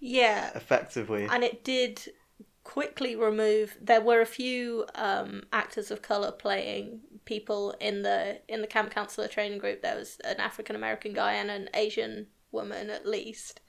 yeah 0.00 0.50
effectively. 0.54 1.28
and 1.30 1.44
it 1.44 1.62
did 1.62 2.10
quickly 2.64 3.16
remove 3.16 3.76
there 3.80 4.00
were 4.00 4.20
a 4.20 4.26
few 4.26 4.84
um, 4.94 5.44
actors 5.52 5.90
of 5.90 6.02
color 6.02 6.30
playing 6.30 7.00
people 7.24 7.74
in 7.80 8.02
the 8.02 8.40
in 8.48 8.60
the 8.60 8.66
camp 8.66 8.90
counselor 8.90 9.28
training 9.28 9.58
group. 9.58 9.82
There 9.82 9.96
was 9.96 10.18
an 10.24 10.36
african 10.38 10.76
american 10.76 11.12
guy 11.12 11.34
and 11.34 11.50
an 11.50 11.68
asian 11.74 12.26
woman 12.52 12.90
at 12.90 13.06
least. 13.06 13.60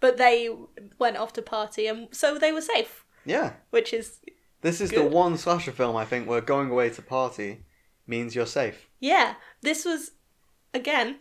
But 0.00 0.16
they 0.18 0.50
went 0.98 1.16
off 1.16 1.32
to 1.34 1.42
party 1.42 1.86
and 1.86 2.08
so 2.10 2.38
they 2.38 2.52
were 2.52 2.60
safe. 2.60 3.04
Yeah, 3.24 3.54
which 3.70 3.92
is 3.94 4.20
this 4.60 4.80
is 4.80 4.90
the 4.90 5.04
one 5.04 5.38
slasher 5.38 5.72
film 5.72 5.96
I 5.96 6.04
think 6.04 6.28
where 6.28 6.40
going 6.40 6.70
away 6.70 6.90
to 6.90 7.02
party 7.02 7.64
means 8.06 8.34
you're 8.34 8.46
safe. 8.46 8.88
yeah. 9.00 9.34
This 9.62 9.84
was 9.84 10.10
again 10.74 11.16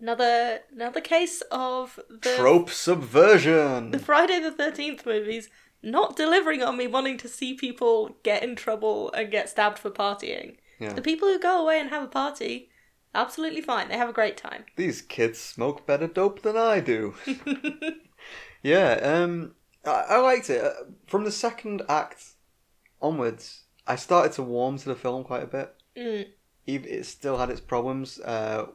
another 0.00 0.60
another 0.72 1.00
case 1.00 1.42
of 1.50 1.98
the 2.08 2.34
Trope 2.36 2.70
subversion. 2.70 3.90
the 3.90 3.98
Friday 3.98 4.38
the 4.40 4.50
13th 4.50 5.06
movies 5.06 5.48
not 5.82 6.16
delivering 6.16 6.62
on 6.62 6.76
me 6.76 6.86
wanting 6.86 7.18
to 7.18 7.28
see 7.28 7.54
people 7.54 8.16
get 8.22 8.42
in 8.42 8.56
trouble 8.56 9.12
and 9.12 9.30
get 9.30 9.48
stabbed 9.48 9.78
for 9.78 9.90
partying. 9.90 10.56
Yeah. 10.78 10.92
The 10.92 11.02
people 11.02 11.28
who 11.28 11.38
go 11.38 11.62
away 11.62 11.80
and 11.80 11.90
have 11.90 12.02
a 12.02 12.08
party, 12.08 12.70
absolutely 13.14 13.60
fine. 13.60 13.88
They 13.88 13.96
have 13.96 14.08
a 14.08 14.12
great 14.12 14.36
time. 14.36 14.64
These 14.76 15.02
kids 15.02 15.38
smoke 15.40 15.86
better 15.86 16.06
dope 16.06 16.42
than 16.42 16.56
I 16.56 16.80
do. 16.80 17.14
yeah, 18.62 18.92
um, 19.02 19.54
I, 19.84 20.04
I 20.08 20.16
liked 20.18 20.50
it. 20.50 20.62
Uh, 20.62 20.72
From 21.06 21.24
the 21.24 21.32
second 21.32 21.82
act 21.88 22.24
onwards, 23.00 23.64
I 23.86 23.96
started 23.96 24.32
to 24.32 24.42
warm 24.42 24.78
to 24.78 24.88
the 24.88 24.94
film 24.94 25.24
quite 25.24 25.42
a 25.42 25.46
bit. 25.46 25.74
Mm. 25.96 26.26
Even 26.66 26.90
it 26.90 27.06
still 27.06 27.38
had 27.38 27.50
its 27.50 27.60
problems. 27.60 28.20
Uh, 28.20 28.66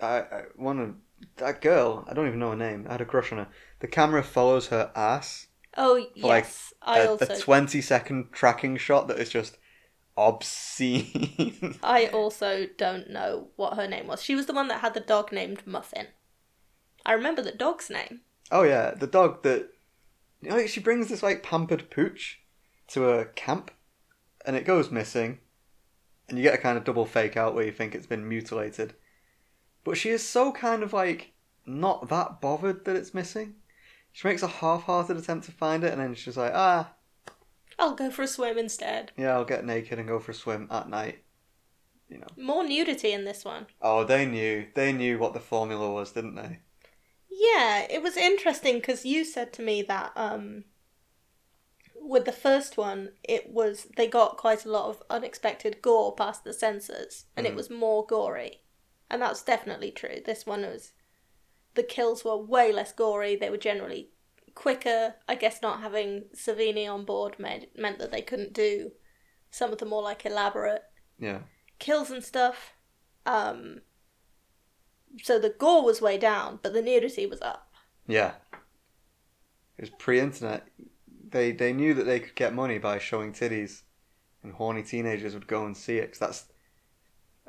I, 0.00 0.18
I 0.18 0.42
one 0.56 0.80
of 0.80 0.94
that 1.36 1.60
girl. 1.60 2.04
I 2.08 2.14
don't 2.14 2.26
even 2.26 2.40
know 2.40 2.50
her 2.50 2.56
name. 2.56 2.86
I 2.88 2.92
had 2.92 3.00
a 3.00 3.04
crush 3.04 3.32
on 3.32 3.38
her. 3.38 3.48
The 3.80 3.86
camera 3.86 4.22
follows 4.22 4.68
her 4.68 4.90
ass. 4.94 5.46
Oh 5.76 6.06
like, 6.16 6.44
yes, 6.44 6.74
I 6.82 7.00
a, 7.00 7.10
also 7.10 7.26
a 7.26 7.38
twenty 7.38 7.80
second 7.80 8.32
tracking 8.32 8.76
shot 8.76 9.08
that 9.08 9.18
is 9.18 9.30
just 9.30 9.58
obscene. 10.16 11.78
I 11.82 12.06
also 12.06 12.66
don't 12.76 13.10
know 13.10 13.48
what 13.56 13.74
her 13.74 13.88
name 13.88 14.06
was. 14.06 14.22
She 14.22 14.34
was 14.34 14.46
the 14.46 14.52
one 14.52 14.68
that 14.68 14.80
had 14.80 14.94
the 14.94 15.00
dog 15.00 15.32
named 15.32 15.66
Muffin. 15.66 16.08
I 17.04 17.12
remember 17.12 17.42
the 17.42 17.52
dog's 17.52 17.90
name. 17.90 18.20
oh 18.50 18.62
yeah, 18.62 18.92
the 18.92 19.06
dog 19.06 19.42
that. 19.42 19.68
You 20.40 20.50
know, 20.50 20.66
she 20.66 20.80
brings 20.80 21.08
this 21.08 21.22
like 21.22 21.44
pampered 21.44 21.88
pooch 21.88 22.40
to 22.88 23.10
a 23.10 23.26
camp, 23.26 23.70
and 24.44 24.56
it 24.56 24.64
goes 24.64 24.90
missing, 24.90 25.38
and 26.28 26.36
you 26.36 26.42
get 26.42 26.54
a 26.54 26.58
kind 26.58 26.76
of 26.76 26.84
double 26.84 27.06
fake 27.06 27.36
out 27.36 27.54
where 27.54 27.64
you 27.64 27.70
think 27.70 27.94
it's 27.94 28.08
been 28.08 28.28
mutilated, 28.28 28.94
but 29.84 29.96
she 29.96 30.10
is 30.10 30.28
so 30.28 30.50
kind 30.50 30.82
of 30.82 30.92
like 30.92 31.32
not 31.64 32.08
that 32.08 32.40
bothered 32.40 32.84
that 32.84 32.96
it's 32.96 33.14
missing. 33.14 33.54
She 34.12 34.28
makes 34.28 34.42
a 34.42 34.48
half-hearted 34.48 35.16
attempt 35.16 35.46
to 35.46 35.52
find 35.52 35.82
it, 35.84 35.92
and 35.92 36.00
then 36.00 36.14
she's 36.14 36.36
like, 36.36 36.52
ah, 36.54 36.92
I'll 37.78 37.94
go 37.94 38.10
for 38.10 38.22
a 38.22 38.26
swim 38.28 38.58
instead. 38.58 39.12
yeah, 39.16 39.32
I'll 39.32 39.44
get 39.44 39.64
naked 39.64 39.98
and 39.98 40.06
go 40.06 40.18
for 40.18 40.32
a 40.32 40.34
swim 40.34 40.68
at 40.70 40.88
night. 40.88 41.24
You 42.08 42.18
know. 42.18 42.26
More 42.36 42.62
nudity 42.62 43.12
in 43.12 43.24
this 43.24 43.44
one. 43.44 43.66
Oh, 43.80 44.04
they 44.04 44.26
knew. 44.26 44.66
They 44.74 44.92
knew 44.92 45.18
what 45.18 45.32
the 45.32 45.40
formula 45.40 45.90
was, 45.90 46.12
didn't 46.12 46.34
they? 46.34 46.58
Yeah, 47.30 47.86
it 47.88 48.02
was 48.02 48.18
interesting 48.18 48.74
because 48.74 49.06
you 49.06 49.24
said 49.24 49.54
to 49.54 49.62
me 49.62 49.80
that 49.82 50.12
um, 50.14 50.64
with 52.00 52.26
the 52.26 52.32
first 52.32 52.76
one, 52.76 53.12
it 53.24 53.48
was 53.50 53.86
they 53.96 54.06
got 54.06 54.36
quite 54.36 54.66
a 54.66 54.70
lot 54.70 54.90
of 54.90 55.02
unexpected 55.08 55.80
gore 55.80 56.14
past 56.14 56.44
the 56.44 56.52
censors, 56.52 57.24
and 57.36 57.46
it 57.46 57.52
Mhm. 57.54 57.56
was 57.56 57.70
more 57.70 58.04
gory, 58.04 58.62
and 59.08 59.22
that's 59.22 59.42
definitely 59.42 59.90
true. 59.90 60.20
This 60.24 60.44
one 60.44 60.60
was 60.62 60.92
the 61.74 61.82
kills 61.82 62.24
were 62.24 62.36
way 62.36 62.72
less 62.72 62.92
gory. 62.92 63.36
They 63.36 63.50
were 63.50 63.56
generally 63.56 64.10
quicker. 64.54 65.14
I 65.28 65.34
guess 65.34 65.62
not 65.62 65.80
having 65.80 66.24
Savini 66.36 66.88
on 66.88 67.04
board 67.04 67.38
made, 67.38 67.68
meant 67.76 67.98
that 67.98 68.10
they 68.12 68.22
couldn't 68.22 68.52
do 68.52 68.92
some 69.50 69.72
of 69.72 69.78
the 69.78 69.86
more 69.86 70.02
like 70.02 70.24
elaborate 70.26 70.82
Yeah. 71.18 71.40
kills 71.78 72.10
and 72.10 72.22
stuff. 72.24 72.74
Um, 73.26 73.82
so 75.22 75.38
the 75.38 75.50
gore 75.50 75.84
was 75.84 76.00
way 76.00 76.18
down, 76.18 76.58
but 76.62 76.72
the 76.72 76.82
nudity 76.82 77.26
was 77.26 77.40
up. 77.42 77.72
Yeah. 78.06 78.32
It 79.78 79.82
was 79.82 79.90
pre-internet. 79.90 80.66
They 81.28 81.52
they 81.52 81.72
knew 81.72 81.94
that 81.94 82.04
they 82.04 82.20
could 82.20 82.34
get 82.34 82.54
money 82.54 82.78
by 82.78 82.98
showing 82.98 83.32
titties, 83.32 83.82
and 84.42 84.52
horny 84.52 84.82
teenagers 84.82 85.34
would 85.34 85.46
go 85.46 85.64
and 85.64 85.76
see 85.76 85.96
it 85.98 86.02
because 86.12 86.18
that's 86.18 86.44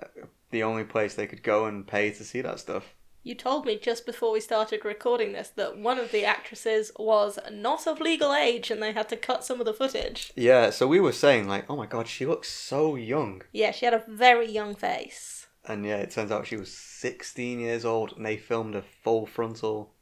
uh, 0.02 0.26
the 0.52 0.64
only 0.64 0.84
place 0.86 1.16
they 1.16 1.28
could 1.28 1.44
go 1.44 1.66
and 1.66 1.86
pay 1.86 2.12
to 2.12 2.24
see 2.24 2.42
that 2.42 2.60
stuff. 2.60 2.96
You 3.24 3.36
told 3.36 3.66
me 3.66 3.78
just 3.78 4.06
before 4.06 4.34
we 4.34 4.42
started 4.42 4.84
recording 4.84 5.32
this 5.32 5.48
that 5.56 5.78
one 5.78 5.98
of 5.98 6.12
the 6.12 6.26
actresses 6.26 6.92
was 7.00 7.40
not 7.52 7.88
of 7.88 8.02
legal 8.02 8.34
age 8.34 8.70
and 8.70 8.84
they 8.84 8.92
had 8.92 9.08
to 9.10 9.16
cut 9.16 9.46
some 9.46 9.60
of 9.62 9.66
the 9.66 9.74
footage. 9.74 10.34
Yeah. 10.36 10.72
So 10.72 10.88
we 10.88 11.00
were 11.00 11.14
saying 11.14 11.48
like, 11.48 11.66
oh 11.70 11.78
my 11.78 11.86
god, 11.86 12.08
she 12.10 12.26
looks 12.26 12.50
so 12.52 12.96
young, 12.96 13.42
Yeah, 13.54 13.72
she 13.72 13.86
had 13.86 13.94
a 13.94 14.04
very 14.08 14.52
young 14.52 14.76
face. 14.76 15.48
and 15.66 15.86
yeah, 15.86 15.98
it 15.98 16.12
turns 16.12 16.32
out 16.32 16.48
she 16.48 16.58
was 16.58 16.74
16 16.78 17.60
years 17.62 17.86
old, 17.86 18.12
and 18.18 18.26
they 18.26 18.36
filmed 18.36 18.76
a 18.76 18.82
full 18.82 19.26
frontal 19.26 19.94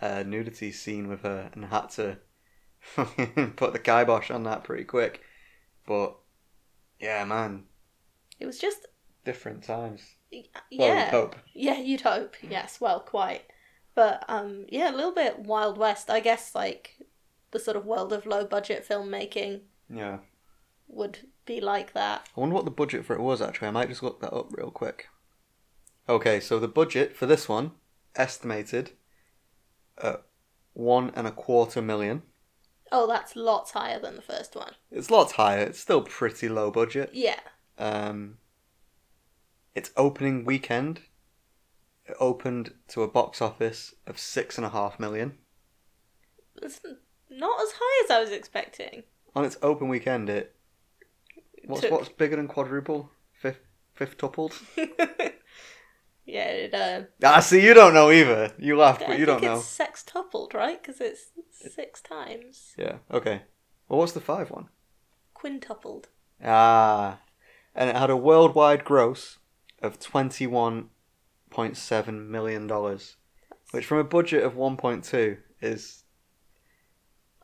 uh, 0.00 0.22
nudity 0.24 0.70
scene 0.70 1.08
with 1.08 1.22
her, 1.22 1.50
and 1.52 1.64
had 1.64 1.88
to 1.90 2.18
put 3.56 3.72
the 3.72 3.80
kibosh 3.82 4.30
on 4.30 4.44
that 4.44 4.62
pretty 4.62 4.84
quick. 4.84 5.20
But 5.84 6.16
yeah, 7.00 7.24
man, 7.24 7.64
It 8.38 8.46
was 8.46 8.60
just 8.60 8.86
different 9.24 9.64
times. 9.64 10.14
Well, 10.32 10.42
yeah. 10.70 11.10
hope. 11.10 11.36
Yeah, 11.54 11.78
you'd 11.78 12.02
hope. 12.02 12.36
Yes, 12.42 12.80
well, 12.80 13.00
quite. 13.00 13.42
But 13.94 14.24
um 14.28 14.66
yeah, 14.68 14.90
a 14.90 14.96
little 14.96 15.14
bit 15.14 15.38
Wild 15.40 15.78
West. 15.78 16.10
I 16.10 16.20
guess 16.20 16.54
like 16.54 16.96
the 17.50 17.58
sort 17.58 17.76
of 17.76 17.86
world 17.86 18.12
of 18.12 18.26
low 18.26 18.44
budget 18.44 18.86
filmmaking 18.88 19.62
Yeah. 19.88 20.18
would 20.86 21.20
be 21.46 21.60
like 21.60 21.94
that. 21.94 22.28
I 22.36 22.40
wonder 22.40 22.54
what 22.54 22.64
the 22.66 22.70
budget 22.70 23.04
for 23.04 23.14
it 23.14 23.22
was 23.22 23.40
actually. 23.40 23.68
I 23.68 23.72
might 23.72 23.88
just 23.88 24.02
look 24.02 24.20
that 24.20 24.34
up 24.34 24.52
real 24.56 24.70
quick. 24.70 25.08
Okay, 26.08 26.40
so 26.40 26.58
the 26.58 26.68
budget 26.68 27.16
for 27.16 27.26
this 27.26 27.48
one 27.48 27.72
estimated 28.16 28.92
at 30.02 30.22
one 30.74 31.10
and 31.14 31.26
a 31.26 31.30
quarter 31.32 31.82
million. 31.82 32.22
Oh, 32.92 33.06
that's 33.06 33.36
lots 33.36 33.72
higher 33.72 33.98
than 33.98 34.16
the 34.16 34.22
first 34.22 34.54
one. 34.56 34.72
It's 34.90 35.10
lots 35.10 35.32
higher. 35.32 35.60
It's 35.60 35.80
still 35.80 36.00
pretty 36.02 36.48
low 36.48 36.70
budget. 36.70 37.10
Yeah. 37.12 37.40
Um, 37.76 38.38
its 39.78 39.90
opening 39.96 40.44
weekend, 40.44 41.00
it 42.06 42.16
opened 42.20 42.72
to 42.88 43.02
a 43.02 43.08
box 43.08 43.40
office 43.40 43.94
of 44.06 44.18
six 44.18 44.56
and 44.58 44.66
a 44.66 44.70
half 44.70 44.98
million. 44.98 45.38
It's 46.60 46.80
not 47.30 47.60
as 47.62 47.72
high 47.78 48.04
as 48.04 48.10
I 48.10 48.20
was 48.20 48.30
expecting. 48.30 49.04
On 49.36 49.44
its 49.44 49.56
open 49.62 49.88
weekend, 49.88 50.28
it 50.28 50.54
what's 51.64 51.82
Took- 51.82 51.92
what's 51.92 52.08
bigger 52.08 52.36
than 52.36 52.48
quadruple? 52.48 53.10
Fifth 53.40 53.60
fifth 53.94 54.16
tupled? 54.18 54.54
yeah, 56.26 56.48
it, 56.48 56.74
uh, 56.74 57.02
Ah, 57.24 57.40
see, 57.40 57.64
you 57.64 57.74
don't 57.74 57.94
know 57.94 58.10
either. 58.10 58.52
You 58.58 58.76
laughed, 58.76 59.02
I 59.02 59.06
but 59.08 59.18
you 59.18 59.26
don't 59.26 59.42
know. 59.42 59.58
it's 59.58 59.78
sextupled, 59.78 60.54
right? 60.54 60.80
Because 60.82 61.00
it's 61.00 61.30
six 61.50 62.00
times. 62.00 62.74
Yeah. 62.76 62.96
Okay. 63.12 63.42
Well, 63.88 63.98
what's 64.00 64.12
the 64.12 64.20
five 64.20 64.50
one? 64.50 64.68
Quintupled. 65.34 66.08
Ah, 66.44 67.20
and 67.74 67.88
it 67.90 67.96
had 67.96 68.10
a 68.10 68.16
worldwide 68.16 68.84
gross 68.84 69.38
of 69.82 69.98
twenty-one 69.98 70.90
point 71.50 71.76
seven 71.76 72.30
million 72.30 72.66
dollars, 72.66 73.16
which 73.70 73.86
from 73.86 73.98
a 73.98 74.04
budget 74.04 74.42
of 74.42 74.56
one 74.56 74.76
point 74.76 75.04
two 75.04 75.38
is 75.60 76.04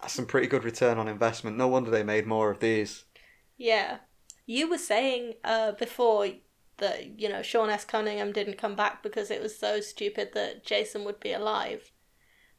that's 0.05 0.13
some 0.13 0.27
pretty 0.27 0.47
good 0.47 0.65
return 0.65 0.99
on 0.99 1.09
investment. 1.09 1.57
No 1.57 1.67
wonder 1.67 1.91
they 1.91 2.03
made 2.03 2.27
more 2.27 2.51
of 2.51 2.61
these. 2.61 3.05
Yeah. 3.57 3.99
You 4.45 4.69
were 4.69 4.77
saying 4.77 5.35
uh, 5.43 5.73
before 5.73 6.29
that, 6.77 7.19
you 7.19 7.29
know, 7.29 7.41
Sean 7.41 7.71
S. 7.71 7.87
Cunningham 7.87 8.31
didn't 8.31 8.59
come 8.59 8.75
back 8.75 9.03
because 9.03 9.31
it 9.31 9.41
was 9.41 9.59
so 9.59 9.81
stupid 9.81 10.33
that 10.35 10.63
Jason 10.63 11.05
would 11.05 11.21
be 11.21 11.33
alive. 11.33 11.91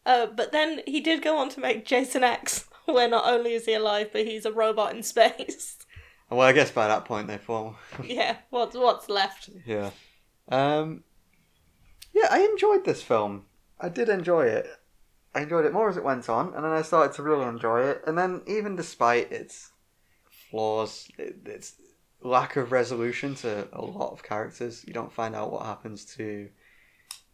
Uh, 0.07 0.25
but 0.25 0.51
then 0.51 0.81
he 0.87 0.99
did 0.99 1.21
go 1.21 1.37
on 1.37 1.49
to 1.49 1.59
make 1.59 1.85
Jason 1.85 2.23
X, 2.23 2.67
where 2.85 3.07
not 3.07 3.27
only 3.27 3.53
is 3.53 3.65
he 3.65 3.73
alive, 3.75 4.09
but 4.11 4.25
he's 4.25 4.45
a 4.45 4.51
robot 4.51 4.95
in 4.95 5.03
space. 5.03 5.77
Well, 6.29 6.41
I 6.41 6.53
guess 6.53 6.71
by 6.71 6.87
that 6.87 7.05
point 7.05 7.27
they 7.27 7.37
fall. 7.37 7.75
yeah, 8.03 8.37
what's, 8.49 8.75
what's 8.75 9.09
left? 9.09 9.49
yeah. 9.65 9.91
Um. 10.49 11.03
Yeah, 12.13 12.27
I 12.31 12.43
enjoyed 12.43 12.85
this 12.85 13.01
film. 13.01 13.45
I 13.79 13.89
did 13.89 14.09
enjoy 14.09 14.45
it. 14.45 14.67
I 15.33 15.41
enjoyed 15.41 15.65
it 15.65 15.73
more 15.73 15.89
as 15.89 15.97
it 15.97 16.03
went 16.03 16.29
on, 16.29 16.53
and 16.53 16.63
then 16.63 16.71
I 16.71 16.81
started 16.81 17.13
to 17.15 17.23
really 17.23 17.45
enjoy 17.45 17.81
it. 17.81 18.01
And 18.07 18.17
then, 18.17 18.41
even 18.47 18.75
despite 18.75 19.31
its 19.31 19.71
flaws, 20.49 21.09
it, 21.17 21.39
its 21.45 21.73
lack 22.21 22.55
of 22.55 22.71
resolution 22.71 23.35
to 23.35 23.67
a 23.73 23.81
lot 23.81 24.13
of 24.13 24.23
characters, 24.23 24.83
you 24.87 24.93
don't 24.93 25.11
find 25.11 25.35
out 25.35 25.51
what 25.51 25.65
happens 25.65 26.05
to 26.15 26.49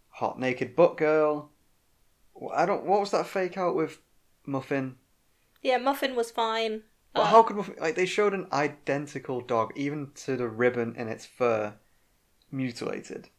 hot 0.10 0.40
naked 0.40 0.76
butt 0.76 0.98
girl. 0.98 1.52
I 2.56 2.66
don't. 2.66 2.86
What 2.86 3.02
was 3.02 3.12
that 3.12 3.28
fake 3.28 3.58
out 3.58 3.76
with 3.76 4.00
Muffin? 4.46 4.96
Yeah, 5.62 5.78
Muffin 5.78 6.16
was 6.16 6.32
fine. 6.32 6.84
But 7.14 7.22
Uh, 7.24 7.26
how 7.26 7.44
could 7.44 7.80
like 7.80 7.96
they 7.96 8.06
showed 8.06 8.34
an 8.34 8.48
identical 8.54 9.42
dog, 9.42 9.74
even 9.76 10.12
to 10.26 10.38
the 10.38 10.48
ribbon 10.48 10.96
in 10.96 11.08
its 11.08 11.26
fur, 11.26 11.76
mutilated, 12.52 13.30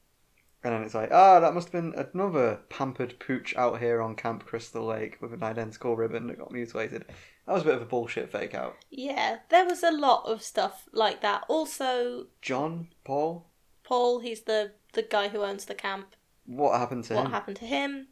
and 0.64 0.74
then 0.74 0.82
it's 0.82 0.94
like, 0.94 1.10
ah, 1.10 1.40
that 1.40 1.54
must 1.54 1.72
have 1.72 1.72
been 1.72 2.06
another 2.14 2.60
pampered 2.68 3.18
pooch 3.18 3.56
out 3.56 3.80
here 3.80 4.00
on 4.00 4.14
Camp 4.14 4.44
Crystal 4.46 4.84
Lake 4.84 5.20
with 5.20 5.32
an 5.32 5.42
identical 5.42 5.96
ribbon 5.96 6.26
that 6.28 6.38
got 6.38 6.52
mutilated. 6.52 7.04
That 7.46 7.54
was 7.54 7.62
a 7.62 7.66
bit 7.66 7.74
of 7.74 7.82
a 7.82 7.86
bullshit 7.86 8.30
fake 8.30 8.54
out. 8.54 8.76
Yeah, 8.90 9.38
there 9.48 9.64
was 9.64 9.82
a 9.82 9.90
lot 9.90 10.24
of 10.26 10.42
stuff 10.42 10.88
like 10.92 11.20
that. 11.22 11.44
Also, 11.48 12.26
John 12.40 12.88
Paul, 13.04 13.46
Paul, 13.82 14.20
he's 14.20 14.42
the, 14.42 14.72
the 14.92 15.02
guy 15.02 15.28
who 15.28 15.42
owns 15.42 15.64
the 15.64 15.74
camp. 15.74 16.14
what 16.46 16.78
happened 16.78 17.04
to 17.04 17.14
what 17.14 17.20
him? 17.20 17.24
What 17.24 17.32
happened 17.34 17.56
to 17.56 17.66
him. 17.66 18.08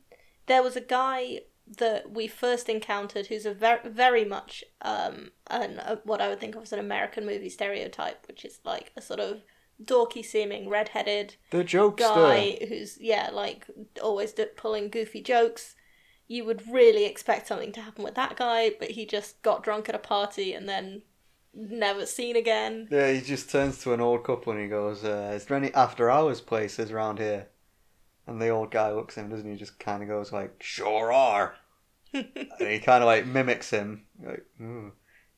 There 0.47 0.63
was 0.63 0.75
a 0.75 0.81
guy 0.81 1.43
that 1.79 2.11
we 2.11 2.27
first 2.27 2.69
encountered 2.69 3.27
who's 3.27 3.47
a 3.47 3.55
very, 3.55 3.89
very 3.89 4.25
much 4.25 4.65
um, 4.83 5.31
an, 5.49 5.81
what 6.05 6.21
I 6.21 6.29
would 6.29 6.41
think 6.41 6.57
of 6.57 6.63
as 6.63 6.73
an 6.73 6.81
American 6.81 7.25
movie 7.25 7.49
stereotype, 7.49 8.27
which 8.27 8.45
is 8.45 8.59
like 8.65 8.93
a 8.97 9.01
sort 9.01 9.21
of 9.21 9.43
dorky 9.83 10.25
seeming 10.25 10.69
redheaded 10.69 11.37
the 11.51 11.65
jokester. 11.65 11.99
guy 11.99 12.59
who's, 12.69 12.99
yeah, 13.01 13.31
like 13.33 13.67
always 14.03 14.33
d- 14.33 14.47
pulling 14.57 14.89
goofy 14.91 15.23
jokes. 15.23 15.77
You 16.27 16.45
would 16.45 16.63
really 16.71 17.05
expect 17.05 17.47
something 17.49 17.73
to 17.73 17.81
happen 17.81 18.05
with 18.05 18.15
that 18.15 18.37
guy, 18.37 18.73
but 18.79 18.91
he 18.91 19.07
just 19.07 19.41
got 19.43 19.63
drunk 19.63 19.89
at 19.89 19.95
a 19.95 19.99
party 19.99 20.53
and 20.53 20.69
then 20.69 21.03
never 21.55 22.07
seen 22.07 22.37
again. 22.37 22.89
Yeah, 22.91 23.13
he 23.13 23.21
just 23.21 23.51
turns 23.51 23.79
to 23.83 23.93
an 23.93 24.01
old 24.01 24.25
couple 24.25 24.53
and 24.53 24.63
he 24.63 24.69
goes, 24.69 25.05
uh, 25.05 25.33
"Is 25.35 25.45
there 25.47 25.57
any 25.57 25.73
after 25.75 26.11
hours 26.11 26.41
places 26.41 26.91
around 26.93 27.19
here?" 27.19 27.49
And 28.27 28.41
the 28.41 28.49
old 28.49 28.71
guy 28.71 28.93
looks 28.93 29.19
at 29.19 29.25
him, 29.25 29.31
doesn't 29.31 29.51
he? 29.51 29.57
Just 29.57 29.81
kind 29.81 30.03
of 30.03 30.09
goes 30.09 30.33
like, 30.33 30.63
"Sure 30.63 31.13
are." 31.13 31.57
And 32.13 32.69
he 32.69 32.79
kind 32.79 33.03
of 33.03 33.07
like 33.07 33.27
mimics 33.27 33.71
him, 33.71 34.07
like, 34.23 34.45
"Ooh," 34.61 34.93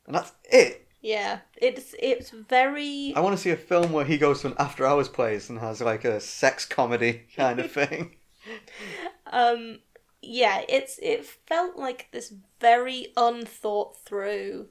and 0.05 0.15
that's 0.15 0.31
it. 0.45 0.87
Yeah, 1.03 1.39
it's 1.57 1.93
it's 1.99 2.29
very 2.29 3.13
I 3.15 3.19
want 3.19 3.35
to 3.35 3.41
see 3.41 3.49
a 3.49 3.57
film 3.57 3.91
where 3.91 4.05
he 4.05 4.17
goes 4.17 4.41
to 4.41 4.47
an 4.47 4.55
after 4.57 4.85
hours 4.85 5.09
place 5.09 5.49
and 5.49 5.59
has 5.59 5.81
like 5.81 6.05
a 6.05 6.21
sex 6.21 6.65
comedy 6.65 7.23
kind 7.35 7.59
of 7.59 7.69
thing. 7.71 8.15
um 9.31 9.79
yeah, 10.21 10.61
it's 10.69 10.99
it 11.03 11.25
felt 11.25 11.75
like 11.77 12.07
this 12.13 12.33
very 12.61 13.07
unthought 13.17 13.97
through 13.97 14.69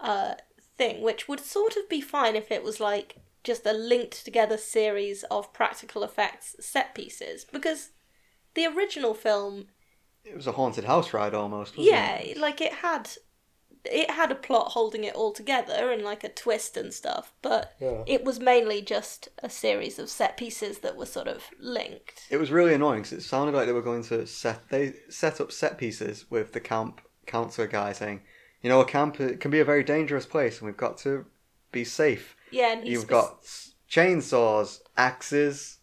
uh 0.00 0.34
thing, 0.76 1.00
which 1.00 1.28
would 1.28 1.40
sort 1.40 1.76
of 1.76 1.88
be 1.88 2.00
fine 2.00 2.34
if 2.34 2.50
it 2.50 2.64
was 2.64 2.80
like 2.80 3.16
just 3.44 3.64
a 3.64 3.72
linked 3.72 4.24
together 4.24 4.56
series 4.56 5.22
of 5.30 5.52
practical 5.52 6.02
effects 6.02 6.56
set 6.58 6.92
pieces 6.92 7.46
because 7.52 7.90
the 8.54 8.66
original 8.66 9.14
film 9.14 9.68
It 10.26 10.36
was 10.36 10.46
a 10.46 10.52
haunted 10.52 10.84
house 10.84 11.12
ride 11.12 11.34
almost. 11.34 11.76
Wasn't 11.76 11.92
yeah 11.94 12.16
it? 12.16 12.36
like 12.36 12.60
it 12.60 12.72
had 12.72 13.10
it 13.84 14.10
had 14.10 14.32
a 14.32 14.34
plot 14.34 14.72
holding 14.72 15.04
it 15.04 15.14
all 15.14 15.32
together 15.32 15.92
and 15.92 16.02
like 16.02 16.24
a 16.24 16.28
twist 16.28 16.76
and 16.76 16.92
stuff 16.92 17.32
but 17.40 17.74
Yeah. 17.80 18.02
it 18.06 18.24
was 18.24 18.40
mainly 18.40 18.82
just 18.82 19.28
a 19.40 19.48
series 19.48 20.00
of 20.00 20.10
set 20.10 20.36
pieces 20.36 20.80
that 20.80 20.96
were 20.96 21.06
sort 21.06 21.28
of 21.28 21.44
linked 21.60 22.26
It 22.28 22.38
was 22.38 22.50
really 22.50 22.74
annoying 22.74 23.02
because 23.02 23.12
it 23.18 23.22
sounded 23.22 23.54
like 23.54 23.66
they 23.66 23.72
were 23.72 23.82
going 23.82 24.02
to 24.04 24.26
set 24.26 24.68
they 24.70 24.94
set 25.08 25.40
up 25.40 25.52
set 25.52 25.78
pieces 25.78 26.28
with 26.28 26.52
the 26.52 26.58
camp 26.60 27.00
counselor 27.26 27.68
guy 27.68 27.92
saying, 27.92 28.22
you 28.60 28.68
know, 28.68 28.80
a 28.80 28.84
camp 28.84 29.20
it 29.20 29.38
can 29.40 29.52
be 29.52 29.60
a 29.60 29.64
very 29.64 29.84
dangerous 29.84 30.26
place 30.26 30.58
and 30.58 30.66
we've 30.66 30.76
got 30.76 30.98
to 30.98 31.26
be 31.70 31.84
safe. 31.84 32.34
yeah 32.50 32.72
and 32.72 32.82
he's 32.82 32.92
You've 32.92 33.06
got 33.06 33.44
chainsaws, 33.88 34.80
axes, 34.96 35.78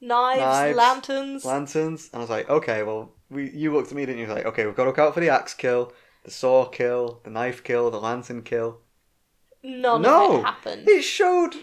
knives, 0.00 0.40
knives, 0.40 0.76
lanterns 0.76 1.44
lanterns, 1.44 2.08
and 2.12 2.18
I 2.20 2.22
was 2.22 2.30
like, 2.30 2.48
okay, 2.48 2.82
well, 2.84 3.14
we 3.30 3.50
you 3.50 3.72
looked 3.72 3.90
at 3.90 3.96
me, 3.96 4.06
didn't 4.06 4.20
you? 4.20 4.26
Like, 4.26 4.46
okay, 4.46 4.66
we've 4.66 4.74
got 4.76 4.84
to 4.84 4.90
look 4.90 4.98
out 4.98 5.14
for 5.14 5.20
the 5.20 5.28
axe 5.30 5.54
kill, 5.54 5.92
the 6.24 6.30
saw 6.30 6.66
kill, 6.66 7.20
the 7.24 7.30
knife 7.30 7.62
kill, 7.64 7.90
the 7.90 8.00
lantern 8.00 8.42
kill. 8.42 8.80
none 9.62 10.02
no, 10.02 10.34
of 10.34 10.40
it 10.40 10.44
happened 10.44 10.88
It 10.88 11.02
showed 11.02 11.54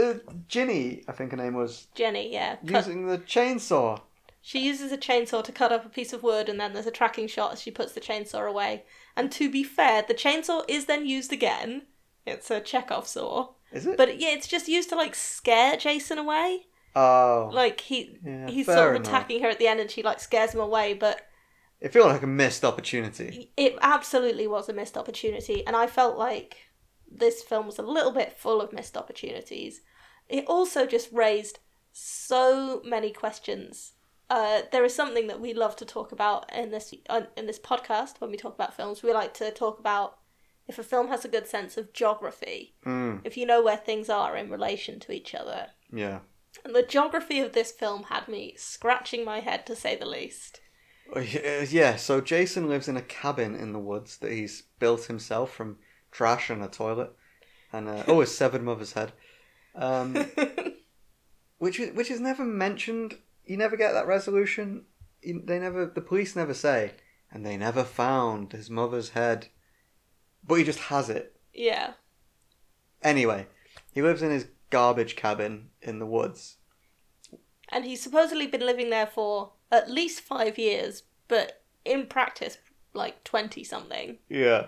uh, 0.00 0.14
Ginny, 0.48 1.02
I 1.08 1.12
think 1.12 1.30
her 1.32 1.36
name 1.36 1.54
was, 1.54 1.88
jenny 1.94 2.32
yeah 2.32 2.56
cut, 2.66 2.86
using 2.86 3.06
the 3.06 3.18
chainsaw. 3.18 4.00
she 4.40 4.58
uses 4.60 4.92
a 4.92 4.98
chainsaw 4.98 5.42
to 5.44 5.52
cut 5.52 5.72
up 5.72 5.84
a 5.84 5.88
piece 5.88 6.12
of 6.12 6.22
wood 6.22 6.48
and 6.48 6.58
then 6.60 6.72
there's 6.72 6.86
a 6.86 6.90
tracking 6.90 7.26
shot 7.26 7.52
as 7.52 7.60
she 7.62 7.70
puts 7.70 7.92
the 7.92 8.00
chainsaw 8.00 8.48
away 8.48 8.84
and 9.16 9.30
to 9.32 9.50
be 9.50 9.62
fair 9.62 10.02
the 10.06 10.14
chainsaw 10.14 10.64
is 10.68 10.86
then 10.86 11.06
used 11.06 11.32
again 11.32 11.82
it's 12.26 12.50
a 12.50 12.60
chekhov 12.60 13.06
saw 13.06 13.48
Is 13.72 13.86
it? 13.86 13.96
but 13.96 14.18
yeah 14.18 14.30
it's 14.30 14.48
just 14.48 14.68
used 14.68 14.88
to 14.90 14.96
like 14.96 15.14
scare 15.14 15.76
jason 15.76 16.18
away 16.18 16.66
oh, 16.94 17.50
like 17.52 17.80
he 17.80 18.18
Yeah, 18.24 18.48
he's 18.48 18.66
sort 18.66 18.78
of 18.90 18.94
enough. 18.96 19.06
attacking 19.08 19.42
her 19.42 19.48
at 19.48 19.58
the 19.58 19.66
end 19.66 19.80
and 19.80 19.90
she 19.90 20.02
like 20.02 20.20
scares 20.20 20.52
him 20.54 20.60
away 20.60 20.94
but 20.94 21.26
it 21.80 21.92
felt 21.92 22.06
like 22.08 22.22
a 22.22 22.26
missed 22.26 22.64
opportunity. 22.64 23.50
it 23.56 23.74
absolutely 23.82 24.46
was 24.46 24.68
a 24.68 24.72
missed 24.72 24.96
opportunity 24.96 25.66
and 25.66 25.74
i 25.76 25.86
felt 25.86 26.16
like 26.18 26.56
this 27.10 27.42
film 27.42 27.66
was 27.66 27.78
a 27.78 27.82
little 27.82 28.12
bit 28.12 28.32
full 28.32 28.60
of 28.60 28.72
missed 28.72 28.96
opportunities 28.96 29.80
it 30.28 30.44
also 30.46 30.86
just 30.86 31.10
raised 31.12 31.58
so 31.92 32.80
many 32.84 33.10
questions 33.10 33.92
uh, 34.30 34.62
there 34.72 34.82
is 34.84 34.94
something 34.94 35.26
that 35.26 35.40
we 35.42 35.52
love 35.52 35.76
to 35.76 35.84
talk 35.84 36.10
about 36.10 36.50
in 36.54 36.70
this 36.70 36.94
uh, 37.10 37.22
in 37.36 37.46
this 37.46 37.58
podcast 37.58 38.18
when 38.20 38.30
we 38.30 38.36
talk 38.36 38.54
about 38.54 38.74
films 38.74 39.02
we 39.02 39.12
like 39.12 39.34
to 39.34 39.50
talk 39.50 39.78
about 39.78 40.16
if 40.66 40.78
a 40.78 40.82
film 40.82 41.08
has 41.08 41.22
a 41.24 41.28
good 41.28 41.46
sense 41.46 41.76
of 41.76 41.92
geography 41.92 42.74
Mm, 42.86 43.20
if 43.24 43.36
you 43.36 43.44
know 43.44 43.62
where 43.62 43.76
things 43.76 44.08
are 44.08 44.34
in 44.36 44.48
relation 44.50 44.98
to 45.00 45.12
each 45.12 45.34
other 45.34 45.66
yeah. 45.92 46.20
And 46.64 46.74
the 46.74 46.82
geography 46.82 47.40
of 47.40 47.52
this 47.52 47.72
film 47.72 48.04
had 48.04 48.28
me 48.28 48.54
scratching 48.56 49.24
my 49.24 49.40
head 49.40 49.66
to 49.66 49.76
say 49.76 49.96
the 49.96 50.06
least 50.06 50.60
Uh, 51.14 51.20
Yeah, 51.20 51.96
so 51.96 52.20
Jason 52.20 52.68
lives 52.68 52.88
in 52.88 52.96
a 52.96 53.02
cabin 53.02 53.54
in 53.54 53.72
the 53.72 53.78
woods 53.78 54.18
that 54.18 54.32
he's 54.32 54.62
built 54.78 55.04
himself 55.06 55.52
from 55.52 55.78
trash 56.10 56.50
and 56.50 56.62
a 56.62 56.68
toilet, 56.68 57.12
and 57.72 57.88
uh, 57.88 58.04
oh, 58.06 58.20
his 58.20 58.36
severed 58.36 58.62
mother's 58.62 58.92
head, 58.92 59.12
um, 59.74 60.14
which 61.58 61.80
is 61.80 61.94
which 61.94 62.10
is 62.10 62.20
never 62.20 62.44
mentioned. 62.44 63.16
You 63.44 63.56
never 63.56 63.76
get 63.76 63.92
that 63.92 64.06
resolution. 64.06 64.84
You, 65.22 65.42
they 65.44 65.58
never, 65.58 65.86
the 65.86 66.00
police 66.00 66.36
never 66.36 66.54
say, 66.54 66.92
and 67.30 67.44
they 67.44 67.56
never 67.56 67.82
found 67.82 68.52
his 68.52 68.70
mother's 68.70 69.10
head, 69.10 69.48
but 70.46 70.56
he 70.56 70.64
just 70.64 70.78
has 70.80 71.08
it 71.08 71.36
yeah 71.52 71.92
anyway. 73.02 73.46
He 73.92 74.02
lives 74.02 74.22
in 74.22 74.30
his 74.30 74.46
garbage 74.72 75.14
cabin 75.14 75.68
in 75.80 75.98
the 76.00 76.06
woods. 76.06 76.56
and 77.68 77.84
he's 77.84 78.02
supposedly 78.02 78.46
been 78.46 78.66
living 78.66 78.90
there 78.90 79.06
for 79.06 79.52
at 79.70 79.90
least 79.90 80.20
five 80.20 80.58
years, 80.58 81.04
but 81.28 81.62
in 81.84 82.06
practice, 82.06 82.58
like 82.92 83.22
twenty 83.24 83.62
something. 83.64 84.18
Yeah. 84.28 84.66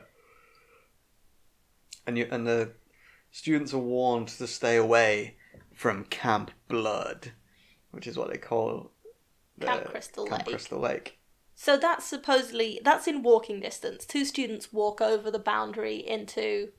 And 2.06 2.16
you 2.18 2.28
and 2.30 2.46
the 2.46 2.72
students 3.30 3.74
are 3.74 3.78
warned 3.78 4.28
to 4.28 4.46
stay 4.46 4.76
away 4.76 5.36
from 5.74 6.04
Camp 6.04 6.50
Blood, 6.68 7.32
which 7.90 8.06
is 8.06 8.16
what 8.16 8.30
they 8.30 8.38
call 8.38 8.92
the 9.58 9.66
Camp 9.66 9.84
Crystal 9.86 10.26
Camp 10.26 10.46
Lake. 10.46 10.54
Crystal 10.54 10.80
Lake. 10.80 11.18
So 11.54 11.76
that's 11.76 12.04
supposedly 12.06 12.80
that's 12.84 13.06
in 13.06 13.22
walking 13.22 13.60
distance. 13.60 14.04
Two 14.06 14.24
students 14.24 14.72
walk 14.72 15.00
over 15.00 15.30
the 15.30 15.38
boundary 15.38 15.96
into 15.96 16.70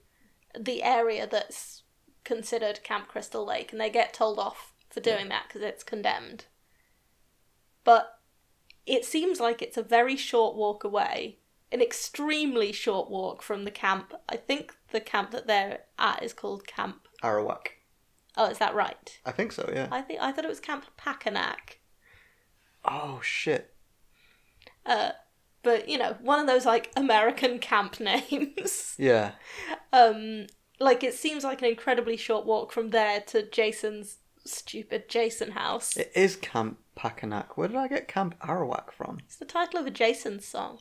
the 0.57 0.83
area 0.83 1.27
that's 1.27 1.83
considered 2.25 2.83
Camp 2.83 3.07
Crystal 3.07 3.45
Lake, 3.45 3.71
and 3.71 3.79
they 3.79 3.89
get 3.89 4.13
told 4.13 4.37
off 4.37 4.73
for 4.89 4.99
doing 4.99 5.29
that 5.29 5.45
because 5.47 5.61
it's 5.61 5.83
condemned. 5.83 6.45
But 7.85 8.19
it 8.85 9.05
seems 9.05 9.39
like 9.39 9.61
it's 9.61 9.77
a 9.77 9.83
very 9.83 10.17
short 10.17 10.55
walk 10.55 10.83
away, 10.83 11.37
an 11.71 11.81
extremely 11.81 12.71
short 12.71 13.09
walk 13.09 13.41
from 13.41 13.63
the 13.63 13.71
camp. 13.71 14.13
I 14.27 14.35
think 14.35 14.73
the 14.91 14.99
camp 14.99 15.31
that 15.31 15.47
they're 15.47 15.81
at 15.97 16.21
is 16.23 16.33
called 16.33 16.67
Camp. 16.67 17.07
Arawak. 17.23 17.67
Oh, 18.37 18.49
is 18.49 18.57
that 18.57 18.75
right? 18.75 19.19
I 19.25 19.31
think 19.31 19.51
so, 19.51 19.69
yeah. 19.73 19.87
I 19.91 20.01
think 20.01 20.19
I 20.21 20.31
thought 20.31 20.45
it 20.45 20.49
was 20.49 20.59
Camp 20.59 20.85
Packanack. 20.99 21.77
Oh 22.83 23.19
shit. 23.23 23.73
Uh, 24.85 25.11
but 25.63 25.89
you 25.89 25.97
know, 25.97 26.17
one 26.21 26.39
of 26.39 26.47
those 26.47 26.65
like 26.65 26.91
American 26.95 27.59
camp 27.59 27.99
names. 27.99 28.95
Yeah. 28.97 29.31
um, 29.93 30.47
like 30.79 31.03
it 31.03 31.13
seems 31.13 31.43
like 31.43 31.61
an 31.61 31.69
incredibly 31.69 32.17
short 32.17 32.45
walk 32.45 32.71
from 32.71 32.89
there 32.89 33.21
to 33.21 33.49
Jason's 33.49 34.17
stupid 34.45 35.09
Jason 35.09 35.51
house. 35.51 35.97
It 35.97 36.11
is 36.15 36.35
Camp 36.35 36.79
Packanack. 36.97 37.49
Where 37.55 37.67
did 37.67 37.77
I 37.77 37.87
get 37.87 38.07
Camp 38.07 38.35
Arawak 38.41 38.91
from? 38.91 39.19
It's 39.25 39.37
the 39.37 39.45
title 39.45 39.79
of 39.79 39.87
a 39.87 39.91
Jason 39.91 40.39
song, 40.39 40.79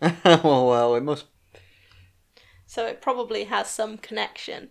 well, 0.00 0.16
oh, 0.24 0.68
well, 0.68 0.94
it 0.94 1.02
must. 1.02 1.26
so 2.66 2.86
it 2.86 3.02
probably 3.02 3.44
has 3.44 3.68
some 3.68 3.98
connection. 3.98 4.70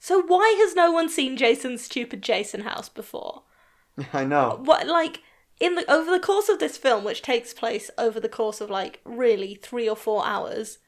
So 0.00 0.22
why 0.22 0.56
has 0.58 0.74
no 0.74 0.92
one 0.92 1.08
seen 1.08 1.36
Jason's 1.36 1.84
stupid 1.84 2.22
Jason 2.22 2.62
house 2.62 2.88
before? 2.88 3.42
I 4.12 4.24
know. 4.24 4.60
What 4.62 4.86
like 4.86 5.22
in 5.60 5.74
the 5.74 5.90
over 5.90 6.10
the 6.10 6.20
course 6.20 6.48
of 6.48 6.60
this 6.60 6.76
film, 6.76 7.04
which 7.04 7.22
takes 7.22 7.52
place 7.52 7.90
over 7.98 8.20
the 8.20 8.28
course 8.28 8.60
of 8.60 8.70
like 8.70 9.00
really 9.04 9.54
three 9.54 9.88
or 9.88 9.96
four 9.96 10.24
hours, 10.24 10.78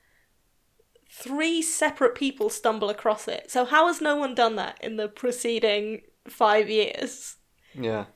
three 1.11 1.61
separate 1.63 2.15
people 2.15 2.49
stumble 2.51 2.89
across 2.91 3.27
it. 3.29 3.51
So 3.51 3.65
how 3.65 3.87
has 3.89 4.01
no 4.01 4.17
one 4.17 4.35
done 4.35 4.57
that 4.57 4.79
in 4.83 4.97
the 4.97 5.09
preceding 5.09 6.03
five 6.29 6.71
years? 6.71 7.37
Yeah. 7.75 8.07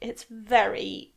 It's 0.00 0.26
very 0.30 1.14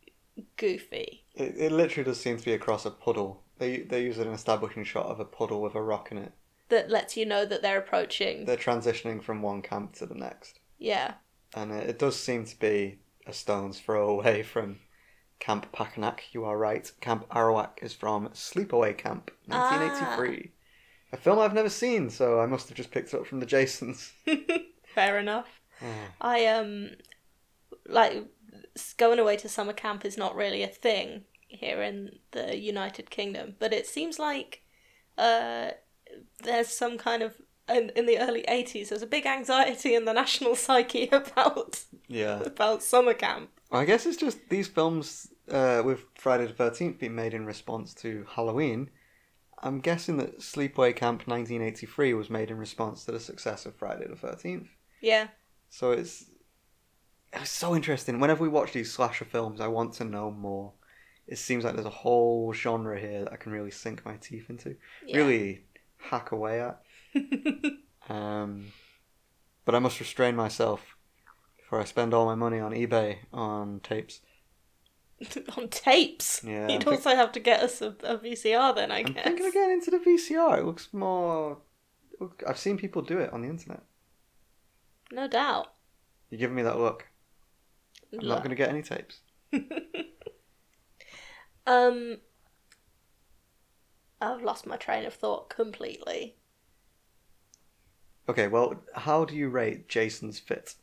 goofy. 0.58 1.26
It, 1.34 1.56
it 1.58 1.72
literally 1.72 2.06
does 2.06 2.20
seem 2.20 2.38
to 2.38 2.46
be 2.46 2.54
across 2.54 2.86
a 2.86 2.92
puddle. 2.92 3.44
They 3.58 3.78
they 3.80 4.04
use 4.04 4.18
an 4.20 4.28
establishing 4.32 4.84
shot 4.84 5.06
of 5.08 5.20
a 5.20 5.26
puddle 5.26 5.62
with 5.62 5.76
a 5.76 5.82
rock 5.82 6.12
in 6.12 6.18
it. 6.18 6.34
That 6.70 6.90
lets 6.90 7.16
you 7.16 7.26
know 7.26 7.46
that 7.46 7.62
they're 7.62 7.78
approaching. 7.80 8.46
They're 8.46 8.58
transitioning 8.58 9.24
from 9.24 9.42
one 9.42 9.62
camp 9.62 9.94
to 9.96 10.06
the 10.06 10.16
next. 10.16 10.60
Yeah. 10.78 11.14
and 11.56 11.72
it, 11.72 11.90
it 11.92 12.00
does 12.00 12.20
seem 12.20 12.46
to 12.46 12.60
be 12.60 13.00
a 13.26 13.34
stone's 13.34 13.80
throw 13.80 14.10
away 14.10 14.44
from 14.44 14.80
Camp 15.40 15.68
Packanack. 15.74 16.20
You 16.34 16.44
are 16.46 16.58
right. 16.58 16.92
Camp 17.02 17.28
Arawak 17.30 17.82
is 17.82 17.94
from 17.94 18.28
Sleepaway 18.30 18.98
Camp, 18.98 19.32
ah. 19.50 19.78
1983. 19.80 20.52
A 21.16 21.18
film 21.18 21.40
I've 21.40 21.54
never 21.54 21.70
seen, 21.70 22.10
so 22.10 22.42
I 22.42 22.46
must 22.46 22.68
have 22.68 22.76
just 22.76 22.92
picked 22.92 23.14
it 23.14 23.18
up 23.18 23.26
from 23.26 23.40
the 23.40 23.46
Jasons. 23.46 24.12
Fair 24.94 25.18
enough. 25.18 25.62
Oh. 25.82 25.86
I 26.20 26.46
um 26.48 26.90
like 27.88 28.26
going 28.98 29.18
away 29.20 29.38
to 29.38 29.48
summer 29.48 29.72
camp 29.72 30.04
is 30.04 30.18
not 30.18 30.36
really 30.36 30.62
a 30.62 30.68
thing 30.68 31.24
here 31.48 31.82
in 31.82 32.20
the 32.32 32.58
United 32.58 33.10
Kingdom, 33.10 33.56
but 33.60 33.72
it 33.72 33.88
seems 33.88 34.20
like 34.20 34.64
uh 35.18 35.72
there's 36.44 36.68
some 36.68 36.98
kind 36.98 37.24
of 37.24 37.36
in, 37.70 37.94
in 37.96 38.08
the 38.08 38.20
early 38.20 38.44
80s 38.50 38.90
there's 38.90 39.02
a 39.02 39.08
big 39.08 39.26
anxiety 39.26 39.96
in 39.96 40.04
the 40.04 40.14
national 40.14 40.56
psyche 40.66 41.08
about 41.14 41.82
Yeah. 42.10 42.40
about 42.46 42.84
summer 42.84 43.14
camp. 43.14 43.52
I 43.72 43.86
guess 43.86 44.06
it's 44.06 44.18
just 44.18 44.50
these 44.50 44.68
films 44.68 45.30
uh, 45.50 45.82
with 45.86 46.02
Friday 46.16 46.46
the 46.48 46.54
13th 46.54 47.00
being 47.00 47.16
made 47.16 47.34
in 47.34 47.46
response 47.46 47.94
to 48.04 48.26
Halloween. 48.36 48.90
I'm 49.66 49.80
guessing 49.80 50.18
that 50.18 50.40
Sleepaway 50.40 50.96
Camp 50.96 51.28
1983 51.28 52.14
was 52.14 52.30
made 52.30 52.52
in 52.52 52.58
response 52.58 53.04
to 53.06 53.12
the 53.12 53.20
success 53.20 53.66
of 53.66 53.76
Friday 53.76 54.06
the 54.08 54.16
13th. 54.16 54.68
Yeah. 55.02 55.28
So 55.70 55.92
it's 55.92 56.26
it's 57.34 57.50
so 57.50 57.76
interesting. 57.76 58.20
Whenever 58.20 58.44
we 58.44 58.50
watch 58.50 58.72
these 58.72 58.94
slasher 58.94 59.26
films, 59.26 59.60
I 59.60 59.68
want 59.68 59.94
to 59.96 60.06
know 60.06 60.32
more. 60.32 60.72
It 61.28 61.38
seems 61.40 61.64
like 61.66 61.74
there's 61.74 61.86
a 61.88 61.90
whole 61.90 62.54
genre 62.54 63.00
here 63.00 63.24
that 63.24 63.34
I 63.34 63.38
can 63.38 63.52
really 63.52 63.72
sink 63.72 64.06
my 64.06 64.16
teeth 64.18 64.50
into, 64.50 64.76
Yeah. 65.06 65.18
really 65.18 65.64
hack 65.98 66.32
away 66.32 66.62
at. 66.62 66.82
Um, 68.08 68.68
but 69.66 69.74
I 69.74 69.80
must 69.80 70.00
restrain 70.00 70.36
myself 70.36 70.96
before 71.58 71.82
I 71.82 71.86
spend 71.86 72.14
all 72.14 72.28
my 72.28 72.36
money 72.36 72.60
on 72.60 72.72
eBay 72.72 73.18
on 73.34 73.80
tapes. 73.80 74.22
On 75.58 75.68
tapes. 75.70 76.42
Yeah, 76.44 76.68
You'd 76.68 76.88
also 76.88 77.16
have 77.16 77.32
to 77.34 77.40
get 77.40 77.62
us 77.62 77.82
a, 77.82 77.96
a 78.04 78.18
VCR 78.18 78.76
then, 78.76 78.92
I 78.92 79.00
I'm 79.00 79.06
guess. 79.06 79.24
thinking 79.24 79.46
of 79.48 79.54
getting 79.54 79.72
into 79.74 79.92
the 79.92 79.98
VCR. 80.00 80.60
It 80.60 80.66
looks 80.66 80.94
more. 80.94 81.60
I've 82.48 82.58
seen 82.58 82.78
people 82.78 83.02
do 83.02 83.20
it 83.20 83.32
on 83.34 83.42
the 83.42 83.50
internet. 83.50 83.84
No 85.12 85.28
doubt. 85.28 85.74
You're 86.30 86.40
giving 86.40 86.56
me 86.56 86.64
that 86.64 86.80
look. 86.80 87.08
I'm 88.14 88.28
not 88.28 88.40
going 88.40 88.50
to 88.50 88.56
get 88.56 88.70
any 88.70 88.82
tapes. 88.82 89.20
Um, 91.68 92.18
I've 94.22 94.44
lost 94.44 94.66
my 94.68 94.78
train 94.78 95.06
of 95.06 95.14
thought 95.14 95.50
completely. 95.50 96.36
Okay, 98.28 98.48
well, 98.48 98.84
how 98.94 99.26
do 99.26 99.36
you 99.36 99.50
rate 99.50 99.88
Jason's 99.88 100.40
fit? 100.40 100.76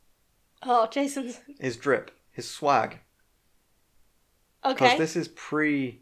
Oh, 0.63 0.87
Jason's 0.89 1.41
His 1.59 1.77
drip, 1.77 2.11
his 2.31 2.49
swag? 2.49 3.01
Because 4.67 4.99
this 4.99 5.17
is 5.17 5.29
pre 5.29 6.01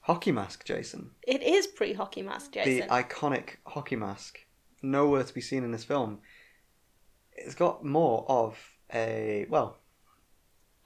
hockey 0.00 0.32
mask 0.32 0.64
Jason. 0.64 1.10
It 1.26 1.42
is 1.42 1.66
pre-hockey 1.66 2.22
mask, 2.22 2.52
Jason. 2.52 2.88
The 2.88 2.94
iconic 2.94 3.56
hockey 3.66 3.96
mask. 3.96 4.38
Nowhere 4.82 5.24
to 5.24 5.34
be 5.34 5.40
seen 5.40 5.64
in 5.64 5.72
this 5.72 5.84
film. 5.84 6.20
It's 7.32 7.54
got 7.54 7.84
more 7.84 8.24
of 8.28 8.58
a. 8.92 9.46
Well, 9.48 9.78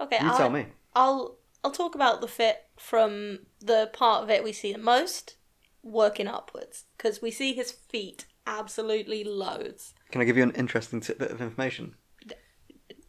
okay, 0.01 0.19
you 0.21 0.29
I'll, 0.29 0.37
tell 0.37 0.51
me. 0.51 0.67
I'll 0.95 1.37
I'll 1.63 1.71
talk 1.71 1.95
about 1.95 2.21
the 2.21 2.29
fit 2.29 2.65
from 2.77 3.41
the 3.61 3.91
part 3.93 4.25
of 4.25 4.31
it 4.31 4.43
we 4.43 4.53
see 4.53 4.73
the 4.73 4.79
most, 4.79 5.37
working 5.83 6.27
upwards, 6.27 6.85
because 6.97 7.23
we 7.23 7.31
see 7.31 7.55
his 7.55 7.71
feet 7.71 8.27
absolutely 8.47 9.25
loads, 9.25 9.95
Can 10.11 10.21
I 10.21 10.25
give 10.25 10.37
you 10.37 10.43
an 10.43 10.51
interesting 10.53 11.01
tidbit 11.01 11.31
of 11.31 11.41
information? 11.41 11.95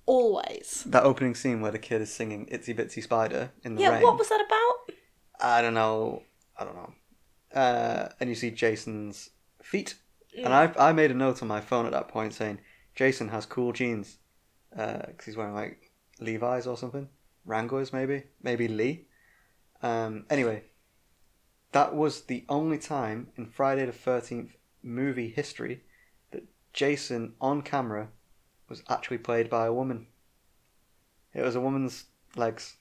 Always. 0.05 0.83
That 0.87 1.03
opening 1.03 1.35
scene 1.35 1.61
where 1.61 1.71
the 1.71 1.79
kid 1.79 2.01
is 2.01 2.11
singing 2.13 2.45
Itsy 2.47 2.75
Bitsy 2.77 3.01
Spider 3.03 3.51
in 3.63 3.75
the 3.75 3.81
Yeah, 3.81 3.89
rain. 3.93 4.03
what 4.03 4.17
was 4.17 4.29
that 4.29 4.41
about? 4.45 4.95
I 5.39 5.61
don't 5.61 5.73
know. 5.73 6.23
I 6.57 6.63
don't 6.63 6.75
know. 6.75 6.93
Uh, 7.53 8.09
and 8.19 8.29
you 8.29 8.35
see 8.35 8.51
Jason's 8.51 9.29
feet. 9.61 9.95
Mm. 10.37 10.45
And 10.45 10.53
I 10.53 10.73
I 10.89 10.91
made 10.93 11.11
a 11.11 11.13
note 11.13 11.41
on 11.41 11.47
my 11.47 11.61
phone 11.61 11.85
at 11.85 11.91
that 11.91 12.07
point 12.07 12.33
saying 12.33 12.59
Jason 12.95 13.29
has 13.29 13.45
cool 13.45 13.71
jeans 13.73 14.17
because 14.71 15.25
he's 15.25 15.37
wearing 15.37 15.53
like 15.53 15.91
Levi's 16.19 16.65
or 16.67 16.77
something, 16.77 17.07
Wranglers 17.45 17.93
maybe, 17.93 18.23
maybe 18.41 18.67
Lee. 18.67 19.05
Um, 19.81 20.25
anyway, 20.29 20.63
that 21.73 21.93
was 21.93 22.21
the 22.21 22.45
only 22.49 22.77
time 22.77 23.27
in 23.35 23.45
Friday 23.45 23.85
the 23.85 23.91
Thirteenth 23.91 24.55
movie 24.81 25.29
history 25.29 25.83
that 26.31 26.43
Jason 26.73 27.33
on 27.39 27.61
camera 27.61 28.09
was 28.73 28.83
actually 28.89 29.19
played 29.19 29.49
by 29.49 29.67
a 29.67 29.73
woman. 29.73 30.07
It 31.33 31.43
was 31.43 31.55
a 31.55 31.61
woman's 31.61 32.05
legs. 32.35 32.77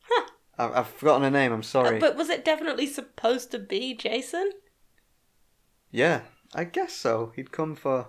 Huh. 0.00 0.26
I've, 0.58 0.72
I've 0.72 0.88
forgotten 0.88 1.22
her 1.22 1.30
name. 1.30 1.52
I'm 1.52 1.62
sorry. 1.62 1.98
Uh, 1.98 2.00
but 2.00 2.16
was 2.16 2.28
it 2.28 2.44
definitely 2.44 2.86
supposed 2.86 3.52
to 3.52 3.58
be 3.58 3.94
Jason? 3.94 4.50
Yeah, 5.92 6.22
I 6.54 6.64
guess 6.64 6.92
so. 6.92 7.32
He'd 7.36 7.52
come 7.52 7.76
for. 7.76 8.08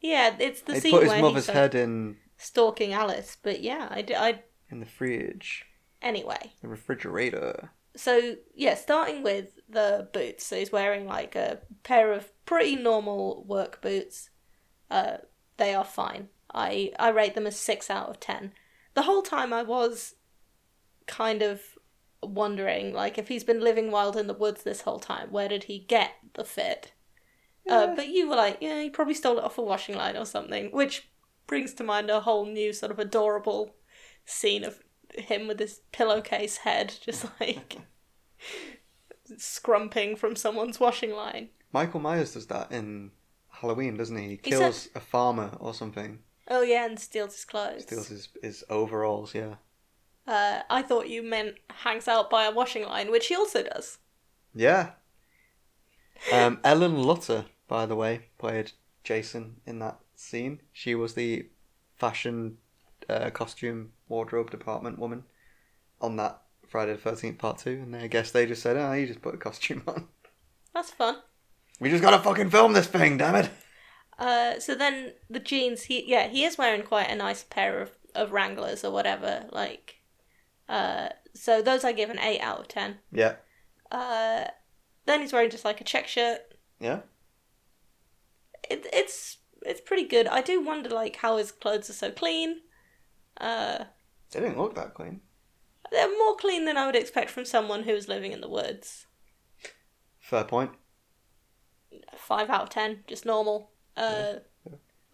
Yeah, 0.00 0.34
it's 0.40 0.62
the 0.62 0.74
he'd 0.74 0.82
scene 0.82 0.90
put 0.90 1.02
his 1.04 1.12
where 1.12 1.20
mother's 1.20 1.46
head 1.46 1.74
in 1.76 2.16
stalking 2.36 2.92
Alice. 2.92 3.36
But 3.40 3.62
yeah, 3.62 3.86
I, 3.90 3.98
I, 3.98 4.02
d- 4.02 4.14
I 4.16 4.42
in 4.68 4.80
the 4.80 4.86
fridge, 4.86 5.64
anyway. 6.02 6.52
the 6.62 6.68
refrigerator. 6.68 7.70
So 7.94 8.34
yeah, 8.56 8.74
starting 8.74 9.22
with 9.22 9.58
the 9.68 10.08
boots. 10.12 10.44
So 10.44 10.56
he's 10.56 10.72
wearing 10.72 11.06
like 11.06 11.36
a 11.36 11.60
pair 11.84 12.12
of 12.12 12.30
pretty 12.44 12.74
normal 12.74 13.44
work 13.46 13.80
boots. 13.80 14.30
Uh, 14.90 15.18
they 15.56 15.74
are 15.74 15.84
fine. 15.84 16.28
I 16.56 16.92
I 16.98 17.10
rate 17.10 17.34
them 17.34 17.46
as 17.46 17.56
six 17.56 17.90
out 17.90 18.08
of 18.08 18.18
ten. 18.18 18.52
The 18.94 19.02
whole 19.02 19.22
time 19.22 19.52
I 19.52 19.62
was 19.62 20.14
kind 21.06 21.42
of 21.42 21.60
wondering, 22.22 22.92
like, 22.92 23.18
if 23.18 23.28
he's 23.28 23.44
been 23.44 23.60
living 23.60 23.90
wild 23.90 24.16
in 24.16 24.26
the 24.26 24.34
woods 24.34 24.62
this 24.62 24.80
whole 24.80 24.98
time, 24.98 25.30
where 25.30 25.48
did 25.48 25.64
he 25.64 25.78
get 25.78 26.12
the 26.34 26.44
fit? 26.44 26.92
Uh, 27.68 27.94
but 27.94 28.08
you 28.08 28.28
were 28.28 28.36
like, 28.36 28.58
yeah, 28.60 28.80
he 28.80 28.88
probably 28.88 29.14
stole 29.14 29.38
it 29.38 29.44
off 29.44 29.58
a 29.58 29.62
washing 29.62 29.96
line 29.96 30.16
or 30.16 30.24
something, 30.24 30.70
which 30.70 31.08
brings 31.46 31.74
to 31.74 31.84
mind 31.84 32.08
a 32.10 32.20
whole 32.20 32.46
new 32.46 32.72
sort 32.72 32.92
of 32.92 32.98
adorable 32.98 33.74
scene 34.24 34.64
of 34.64 34.82
him 35.14 35.48
with 35.48 35.58
his 35.58 35.80
pillowcase 35.92 36.58
head, 36.58 36.94
just 37.04 37.26
like 37.40 37.78
scrumping 39.36 40.16
from 40.16 40.36
someone's 40.36 40.80
washing 40.80 41.12
line. 41.12 41.48
Michael 41.72 42.00
Myers 42.00 42.34
does 42.34 42.46
that 42.46 42.70
in 42.70 43.10
Halloween, 43.48 43.96
doesn't 43.96 44.16
he? 44.16 44.28
He 44.28 44.40
He 44.42 44.50
kills 44.50 44.88
a 44.94 45.00
farmer 45.00 45.56
or 45.58 45.74
something. 45.74 46.20
Oh 46.48 46.62
yeah, 46.62 46.86
and 46.86 46.98
steals 46.98 47.34
his 47.34 47.44
clothes. 47.44 47.82
Steals 47.82 48.08
his, 48.08 48.28
his 48.42 48.64
overalls. 48.70 49.34
Yeah. 49.34 49.56
Uh, 50.26 50.62
I 50.68 50.82
thought 50.82 51.08
you 51.08 51.22
meant 51.22 51.56
hangs 51.68 52.08
out 52.08 52.30
by 52.30 52.44
a 52.44 52.50
washing 52.50 52.84
line, 52.84 53.10
which 53.10 53.28
he 53.28 53.34
also 53.34 53.62
does. 53.62 53.98
Yeah. 54.54 54.90
Um, 56.32 56.60
Ellen 56.64 57.02
Lutter, 57.02 57.46
by 57.68 57.86
the 57.86 57.96
way, 57.96 58.26
played 58.38 58.72
Jason 59.04 59.56
in 59.66 59.78
that 59.80 59.98
scene. 60.16 60.60
She 60.72 60.94
was 60.94 61.14
the 61.14 61.48
fashion, 61.96 62.58
uh, 63.08 63.30
costume, 63.30 63.92
wardrobe 64.08 64.50
department 64.50 64.98
woman 64.98 65.24
on 66.00 66.16
that 66.16 66.42
Friday 66.66 66.92
the 66.92 66.98
Thirteenth 66.98 67.38
Part 67.38 67.58
Two, 67.58 67.80
and 67.82 67.94
I 67.94 68.06
guess 68.08 68.30
they 68.30 68.46
just 68.46 68.62
said, 68.62 68.76
"Ah, 68.76 68.94
you 68.94 69.06
just 69.06 69.22
put 69.22 69.34
a 69.34 69.38
costume 69.38 69.82
on. 69.88 70.08
That's 70.74 70.90
fun. 70.90 71.16
We 71.78 71.90
just 71.90 72.02
gotta 72.02 72.18
fucking 72.18 72.50
film 72.50 72.72
this 72.72 72.88
thing, 72.88 73.18
damn 73.18 73.36
it." 73.36 73.50
Uh, 74.18 74.58
so 74.58 74.74
then 74.74 75.12
the 75.28 75.40
jeans, 75.40 75.84
he 75.84 76.04
yeah, 76.06 76.28
he 76.28 76.44
is 76.44 76.56
wearing 76.58 76.82
quite 76.82 77.10
a 77.10 77.14
nice 77.16 77.44
pair 77.44 77.80
of, 77.80 77.90
of 78.14 78.32
Wranglers 78.32 78.84
or 78.84 78.90
whatever. 78.90 79.46
Like, 79.52 79.96
uh, 80.68 81.10
so 81.34 81.60
those 81.60 81.84
I 81.84 81.92
give 81.92 82.08
an 82.10 82.18
eight 82.18 82.40
out 82.40 82.60
of 82.60 82.68
ten. 82.68 82.98
Yeah. 83.12 83.34
Uh, 83.90 84.44
then 85.04 85.20
he's 85.20 85.32
wearing 85.32 85.50
just 85.50 85.64
like 85.64 85.80
a 85.80 85.84
check 85.84 86.08
shirt. 86.08 86.40
Yeah. 86.80 87.00
It, 88.70 88.86
it's 88.92 89.38
it's 89.62 89.80
pretty 89.80 90.04
good. 90.04 90.26
I 90.26 90.40
do 90.40 90.60
wonder 90.64 90.88
like 90.90 91.16
how 91.16 91.36
his 91.36 91.52
clothes 91.52 91.90
are 91.90 91.94
so 91.94 92.10
clean. 92.10 92.60
Uh, 93.38 93.84
They 94.30 94.40
didn't 94.40 94.58
look 94.58 94.74
that 94.76 94.94
clean. 94.94 95.20
they're 95.92 96.08
more 96.08 96.36
clean 96.36 96.64
than 96.64 96.76
I 96.78 96.86
would 96.86 96.96
expect 96.96 97.30
from 97.30 97.44
someone 97.44 97.82
who's 97.82 98.08
living 98.08 98.32
in 98.32 98.40
the 98.40 98.48
woods. 98.48 99.06
Fair 100.18 100.44
point. 100.44 100.72
Five 102.16 102.48
out 102.50 102.62
of 102.62 102.70
ten, 102.70 103.04
just 103.06 103.24
normal. 103.26 103.70
Uh, 103.96 104.34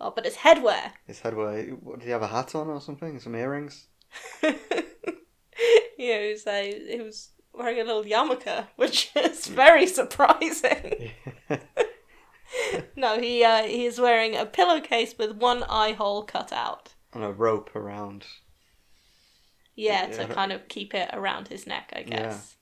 oh, 0.01 0.11
but 0.14 0.27
it's 0.27 0.37
headwear. 0.37 0.92
His 1.07 1.21
headwear. 1.21 1.79
What, 1.83 1.99
did 2.01 2.07
he 2.07 2.11
have 2.12 2.23
a 2.23 2.29
hat 2.29 2.55
on 2.55 2.68
or 2.68 2.81
something? 2.81 3.18
Some 3.21 3.35
earrings? 3.35 3.87
you 4.42 4.51
know, 4.53 6.21
he 6.21 6.31
was, 6.33 6.47
uh, 6.47 6.73
was 7.05 7.31
wearing 7.55 7.81
a 7.81 7.85
little 7.85 8.05
yarmulke, 8.05 8.66
which 8.77 9.11
is 9.16 9.47
very 9.47 9.87
surprising. 9.87 11.12
no, 12.97 13.18
he 13.21 13.45
uh, 13.45 13.62
he 13.64 13.87
is 13.87 14.01
wearing 14.01 14.37
a 14.37 14.45
pillowcase 14.47 15.16
with 15.18 15.37
one 15.37 15.62
eye 15.64 15.92
hole 15.92 16.25
cut 16.25 16.53
out. 16.53 16.95
and 17.12 17.25
a 17.25 17.33
rope 17.33 17.75
around. 17.77 18.27
Yeah, 19.75 20.09
Yeah. 20.09 20.27
to 20.27 20.35
kind 20.35 20.53
of 20.53 20.68
keep 20.68 20.95
it 20.95 21.09
around 21.12 21.49
his 21.49 21.66
neck, 21.66 21.92
I 21.97 22.03
guess. 22.03 22.57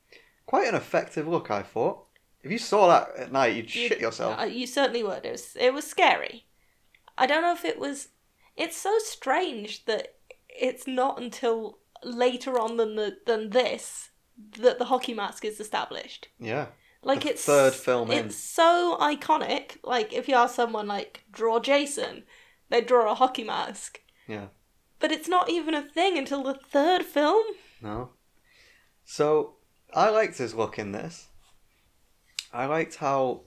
Quite 0.46 0.68
an 0.68 0.74
effective 0.76 1.26
look, 1.26 1.50
I 1.50 1.62
thought. 1.62 2.06
If 2.42 2.50
you 2.50 2.58
saw 2.58 2.88
that 2.88 3.16
at 3.16 3.32
night, 3.32 3.54
you'd 3.56 3.74
You- 3.74 3.88
shit 3.88 4.00
yourself. 4.00 4.38
Uh, 4.40 4.44
you 4.44 4.66
certainly 4.66 5.02
would. 5.02 5.24
It 5.26 5.32
was 5.32 5.56
it 5.56 5.72
was 5.74 5.86
scary. 5.86 6.46
I 7.18 7.26
don't 7.26 7.42
know 7.42 7.52
if 7.52 7.64
it 7.64 7.78
was. 7.78 8.08
It's 8.56 8.76
so 8.76 8.98
strange 8.98 9.84
that 9.84 10.16
it's 10.48 10.86
not 10.86 11.20
until 11.20 11.78
later 12.02 12.58
on 12.58 12.76
than 12.76 12.96
the 12.96 13.18
than 13.26 13.50
this 13.50 14.10
that 14.58 14.78
the 14.78 14.86
hockey 14.86 15.12
mask 15.12 15.44
is 15.44 15.60
established. 15.60 16.28
yeah. 16.38 16.66
Like 17.02 17.24
it's 17.24 17.44
third 17.46 17.72
film 17.74 18.10
in. 18.10 18.26
It's 18.26 18.36
so 18.36 18.98
iconic. 19.00 19.78
Like 19.82 20.12
if 20.12 20.28
you 20.28 20.34
ask 20.34 20.54
someone 20.54 20.86
like 20.86 21.24
draw 21.32 21.58
Jason, 21.58 22.24
they 22.68 22.82
draw 22.82 23.10
a 23.10 23.14
hockey 23.14 23.42
mask. 23.44 24.00
Yeah. 24.28 24.48
But 24.98 25.10
it's 25.10 25.28
not 25.28 25.48
even 25.48 25.74
a 25.74 25.80
thing 25.80 26.18
until 26.18 26.42
the 26.42 26.52
third 26.52 27.04
film. 27.06 27.42
No. 27.80 28.10
So 29.04 29.54
I 29.94 30.10
liked 30.10 30.36
his 30.36 30.54
look 30.54 30.78
in 30.78 30.92
this. 30.92 31.28
I 32.52 32.66
liked 32.66 32.96
how 32.96 33.42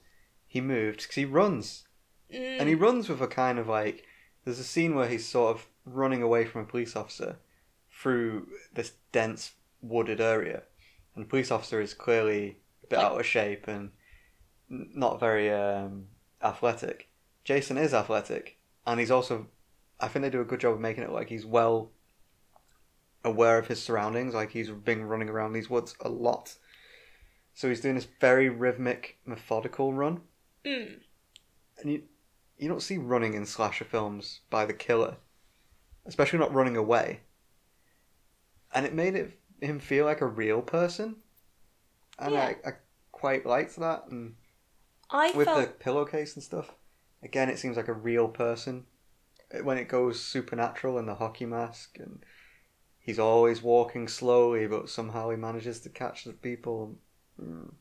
he 0.47 0.61
moved 0.61 1.01
because 1.03 1.15
he 1.15 1.25
runs, 1.25 1.83
Mm, 2.31 2.59
and 2.59 2.69
he 2.69 2.75
runs 2.75 3.09
with 3.09 3.21
a 3.21 3.27
kind 3.27 3.59
of 3.59 3.67
like. 3.67 4.05
There's 4.43 4.59
a 4.59 4.63
scene 4.63 4.95
where 4.95 5.07
he's 5.07 5.27
sort 5.27 5.55
of 5.55 5.67
running 5.85 6.21
away 6.21 6.45
from 6.45 6.61
a 6.61 6.65
police 6.65 6.95
officer 6.95 7.37
through 7.91 8.47
this 8.73 8.93
dense 9.11 9.53
wooded 9.81 10.19
area, 10.19 10.63
and 11.15 11.23
the 11.25 11.29
police 11.29 11.51
officer 11.51 11.79
is 11.79 11.93
clearly 11.93 12.57
a 12.83 12.87
bit 12.87 12.97
Like- 12.97 13.05
out 13.05 13.19
of 13.19 13.25
shape 13.25 13.67
and 13.67 13.91
not 14.69 15.19
very 15.19 15.51
um, 15.51 16.07
athletic. 16.41 17.09
Jason 17.43 17.77
is 17.77 17.93
athletic, 17.93 18.57
and 18.87 18.99
he's 18.99 19.11
also. 19.11 19.47
I 19.99 20.07
think 20.07 20.23
they 20.23 20.29
do 20.29 20.41
a 20.41 20.45
good 20.45 20.59
job 20.59 20.73
of 20.73 20.79
making 20.81 21.03
it 21.03 21.11
like 21.11 21.29
he's 21.29 21.45
well 21.45 21.91
aware 23.23 23.57
of 23.57 23.67
his 23.67 23.81
surroundings. 23.81 24.33
Like 24.33 24.51
he's 24.51 24.69
been 24.69 25.03
running 25.05 25.29
around 25.29 25.53
these 25.53 25.69
woods 25.69 25.95
a 26.01 26.09
lot. 26.09 26.55
So 27.53 27.69
he's 27.69 27.81
doing 27.81 27.95
this 27.95 28.07
very 28.19 28.49
rhythmic, 28.49 29.17
methodical 29.25 29.93
run. 29.93 30.21
mm. 30.65 30.99
And 31.79 31.91
you, 31.91 32.03
you 32.57 32.67
don't 32.67 32.81
see 32.81 32.97
running 32.97 33.33
in 33.33 33.45
slasher 33.45 33.85
films 33.85 34.41
by 34.49 34.65
the 34.65 34.73
killer, 34.73 35.17
especially 36.05 36.39
not 36.39 36.53
running 36.53 36.77
away. 36.77 37.21
And 38.73 38.85
it 38.85 38.93
made 38.93 39.15
it 39.15 39.39
him 39.61 39.79
feel 39.79 40.05
like 40.05 40.21
a 40.21 40.27
real 40.27 40.61
person, 40.61 41.17
and 42.19 42.33
Yeah. 42.33 42.53
I, 42.65 42.69
I 42.69 42.71
quite 43.11 43.45
liked 43.45 43.75
that. 43.77 44.07
And 44.09 44.35
I 45.09 45.31
with 45.31 45.45
felt 45.45 45.61
the 45.61 45.67
pillowcase 45.67 46.35
and 46.35 46.43
stuff, 46.43 46.71
again, 47.21 47.49
it 47.49 47.59
seems 47.59 47.77
like 47.77 47.87
a 47.87 47.93
real 47.93 48.27
person. 48.27 48.85
When 49.61 49.77
it 49.77 49.87
goes 49.87 50.19
supernatural 50.19 50.97
in 50.97 51.05
the 51.05 51.15
hockey 51.15 51.45
mask, 51.45 51.97
and 51.99 52.23
he's 52.99 53.19
always 53.19 53.61
walking 53.61 54.07
slowly, 54.07 54.65
but 54.67 54.89
somehow 54.89 55.29
he 55.29 55.37
manages 55.37 55.79
to 55.81 55.89
catch 55.89 56.23
the 56.23 56.33
people. 56.33 56.97
Mm. 57.41 57.73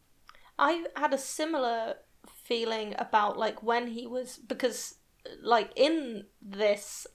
I 0.58 0.84
had 0.96 1.12
a 1.12 1.18
similar 1.18 1.96
feeling 2.44 2.94
about 2.98 3.36
like 3.38 3.62
when 3.62 3.88
he 3.88 4.06
was 4.06 4.36
because 4.36 4.96
like 5.42 5.70
in 5.76 6.24
this 6.40 7.06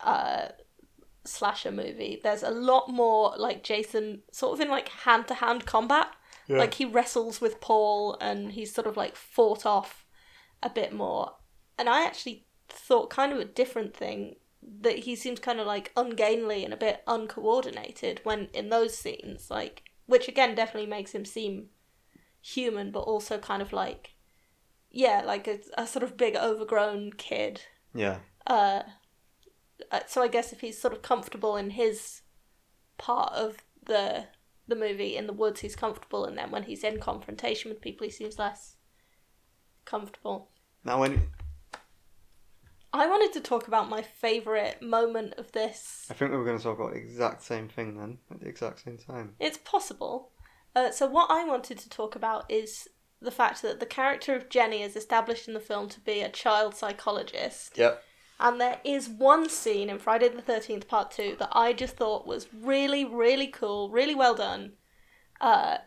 uh 0.00 0.48
slasher 1.24 1.70
movie 1.70 2.18
there's 2.22 2.42
a 2.42 2.50
lot 2.50 2.88
more 2.88 3.34
like 3.36 3.62
Jason 3.62 4.22
sort 4.32 4.54
of 4.54 4.60
in 4.60 4.68
like 4.68 4.88
hand 4.88 5.28
to 5.28 5.34
hand 5.34 5.66
combat 5.66 6.08
Yeah. 6.46 6.58
like 6.58 6.74
he 6.74 6.84
wrestles 6.84 7.40
with 7.40 7.60
Paul 7.60 8.16
and 8.20 8.52
he's 8.52 8.74
sort 8.74 8.86
of 8.86 8.96
like 8.96 9.14
fought 9.16 9.66
off 9.66 10.06
a 10.62 10.70
bit 10.70 10.92
more 10.92 11.32
and 11.78 11.88
I 11.88 12.04
actually 12.04 12.46
thought 12.68 13.10
kind 13.10 13.32
of 13.32 13.38
a 13.38 13.44
different 13.44 13.94
thing 13.94 14.36
that 14.80 15.00
he 15.00 15.14
seems 15.16 15.38
kind 15.40 15.60
of 15.60 15.66
like 15.66 15.92
ungainly 15.96 16.64
and 16.64 16.72
a 16.72 16.76
bit 16.78 17.02
uncoordinated 17.06 18.20
when 18.24 18.48
in 18.54 18.70
those 18.70 18.96
scenes 18.96 19.50
like 19.50 19.82
which 20.08 20.26
again 20.26 20.56
definitely 20.56 20.88
makes 20.88 21.12
him 21.12 21.24
seem 21.24 21.66
human 22.40 22.90
but 22.90 23.00
also 23.00 23.38
kind 23.38 23.62
of 23.62 23.72
like 23.72 24.14
yeah 24.90 25.22
like 25.24 25.46
a, 25.46 25.60
a 25.76 25.86
sort 25.86 26.02
of 26.02 26.16
big 26.16 26.34
overgrown 26.34 27.12
kid. 27.12 27.62
Yeah, 27.94 28.18
uh 28.46 28.82
uh, 29.92 30.00
so 30.06 30.22
i 30.22 30.28
guess 30.28 30.52
if 30.52 30.60
he's 30.60 30.80
sort 30.80 30.92
of 30.92 31.02
comfortable 31.02 31.56
in 31.56 31.70
his 31.70 32.22
part 32.98 33.32
of 33.32 33.58
the 33.86 34.24
the 34.66 34.74
movie 34.74 35.16
in 35.16 35.26
the 35.26 35.32
woods 35.32 35.60
he's 35.60 35.76
comfortable 35.76 36.24
and 36.24 36.36
then 36.36 36.50
when 36.50 36.64
he's 36.64 36.82
in 36.82 36.98
confrontation 36.98 37.70
with 37.70 37.80
people 37.80 38.04
he 38.04 38.10
seems 38.10 38.38
less 38.38 38.76
comfortable. 39.88 40.50
Now 40.84 41.00
when 41.00 41.28
i 42.92 43.06
wanted 43.06 43.32
to 43.32 43.40
talk 43.40 43.68
about 43.68 43.88
my 43.88 44.02
favorite 44.02 44.80
moment 44.82 45.34
of 45.36 45.52
this 45.52 46.06
I 46.10 46.14
think 46.14 46.30
we 46.30 46.36
were 46.38 46.44
going 46.44 46.58
to 46.58 46.62
talk 46.64 46.78
about 46.78 46.92
the 46.92 46.98
exact 46.98 47.42
same 47.42 47.68
thing 47.68 47.96
then 47.98 48.18
at 48.30 48.40
the 48.40 48.48
exact 48.48 48.80
same 48.84 48.96
time. 48.98 49.34
It's 49.38 49.58
possible. 49.58 50.30
Uh, 50.76 50.90
so 50.90 51.06
what 51.06 51.30
I 51.30 51.44
wanted 51.44 51.78
to 51.78 51.88
talk 51.88 52.14
about 52.16 52.44
is 52.50 52.88
the 53.20 53.30
fact 53.30 53.62
that 53.62 53.80
the 53.80 53.86
character 53.86 54.34
of 54.36 54.48
Jenny 54.48 54.82
is 54.82 54.94
established 54.96 55.48
in 55.48 55.54
the 55.54 55.60
film 55.60 55.88
to 55.88 56.00
be 56.00 56.20
a 56.20 56.28
child 56.30 56.74
psychologist, 56.76 57.76
Yep. 57.76 58.02
and 58.38 58.60
there 58.60 58.80
is 58.84 59.08
one 59.08 59.48
scene 59.48 59.90
in 59.90 59.98
Friday 59.98 60.28
the 60.28 60.40
Thirteenth 60.42 60.86
Part 60.86 61.10
Two 61.10 61.34
that 61.40 61.50
I 61.52 61.72
just 61.72 61.96
thought 61.96 62.26
was 62.26 62.46
really, 62.54 63.04
really 63.04 63.48
cool, 63.48 63.90
really 63.90 64.14
well 64.14 64.34
done. 64.36 64.74
Uh, 65.40 65.78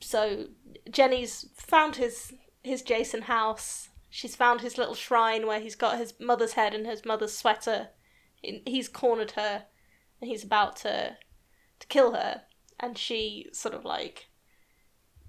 so 0.00 0.46
Jenny's 0.90 1.46
found 1.56 1.96
his 1.96 2.32
his 2.62 2.82
Jason 2.82 3.22
house. 3.22 3.88
She's 4.16 4.36
found 4.36 4.60
his 4.60 4.78
little 4.78 4.94
shrine 4.94 5.44
where 5.44 5.58
he's 5.58 5.74
got 5.74 5.98
his 5.98 6.14
mother's 6.20 6.52
head 6.52 6.72
and 6.72 6.86
his 6.86 7.04
mother's 7.04 7.36
sweater. 7.36 7.88
He's 8.40 8.88
cornered 8.88 9.32
her, 9.32 9.64
and 10.20 10.30
he's 10.30 10.44
about 10.44 10.76
to 10.76 11.16
to 11.80 11.86
kill 11.88 12.12
her, 12.12 12.42
and 12.78 12.96
she 12.96 13.48
sort 13.52 13.74
of 13.74 13.84
like, 13.84 14.28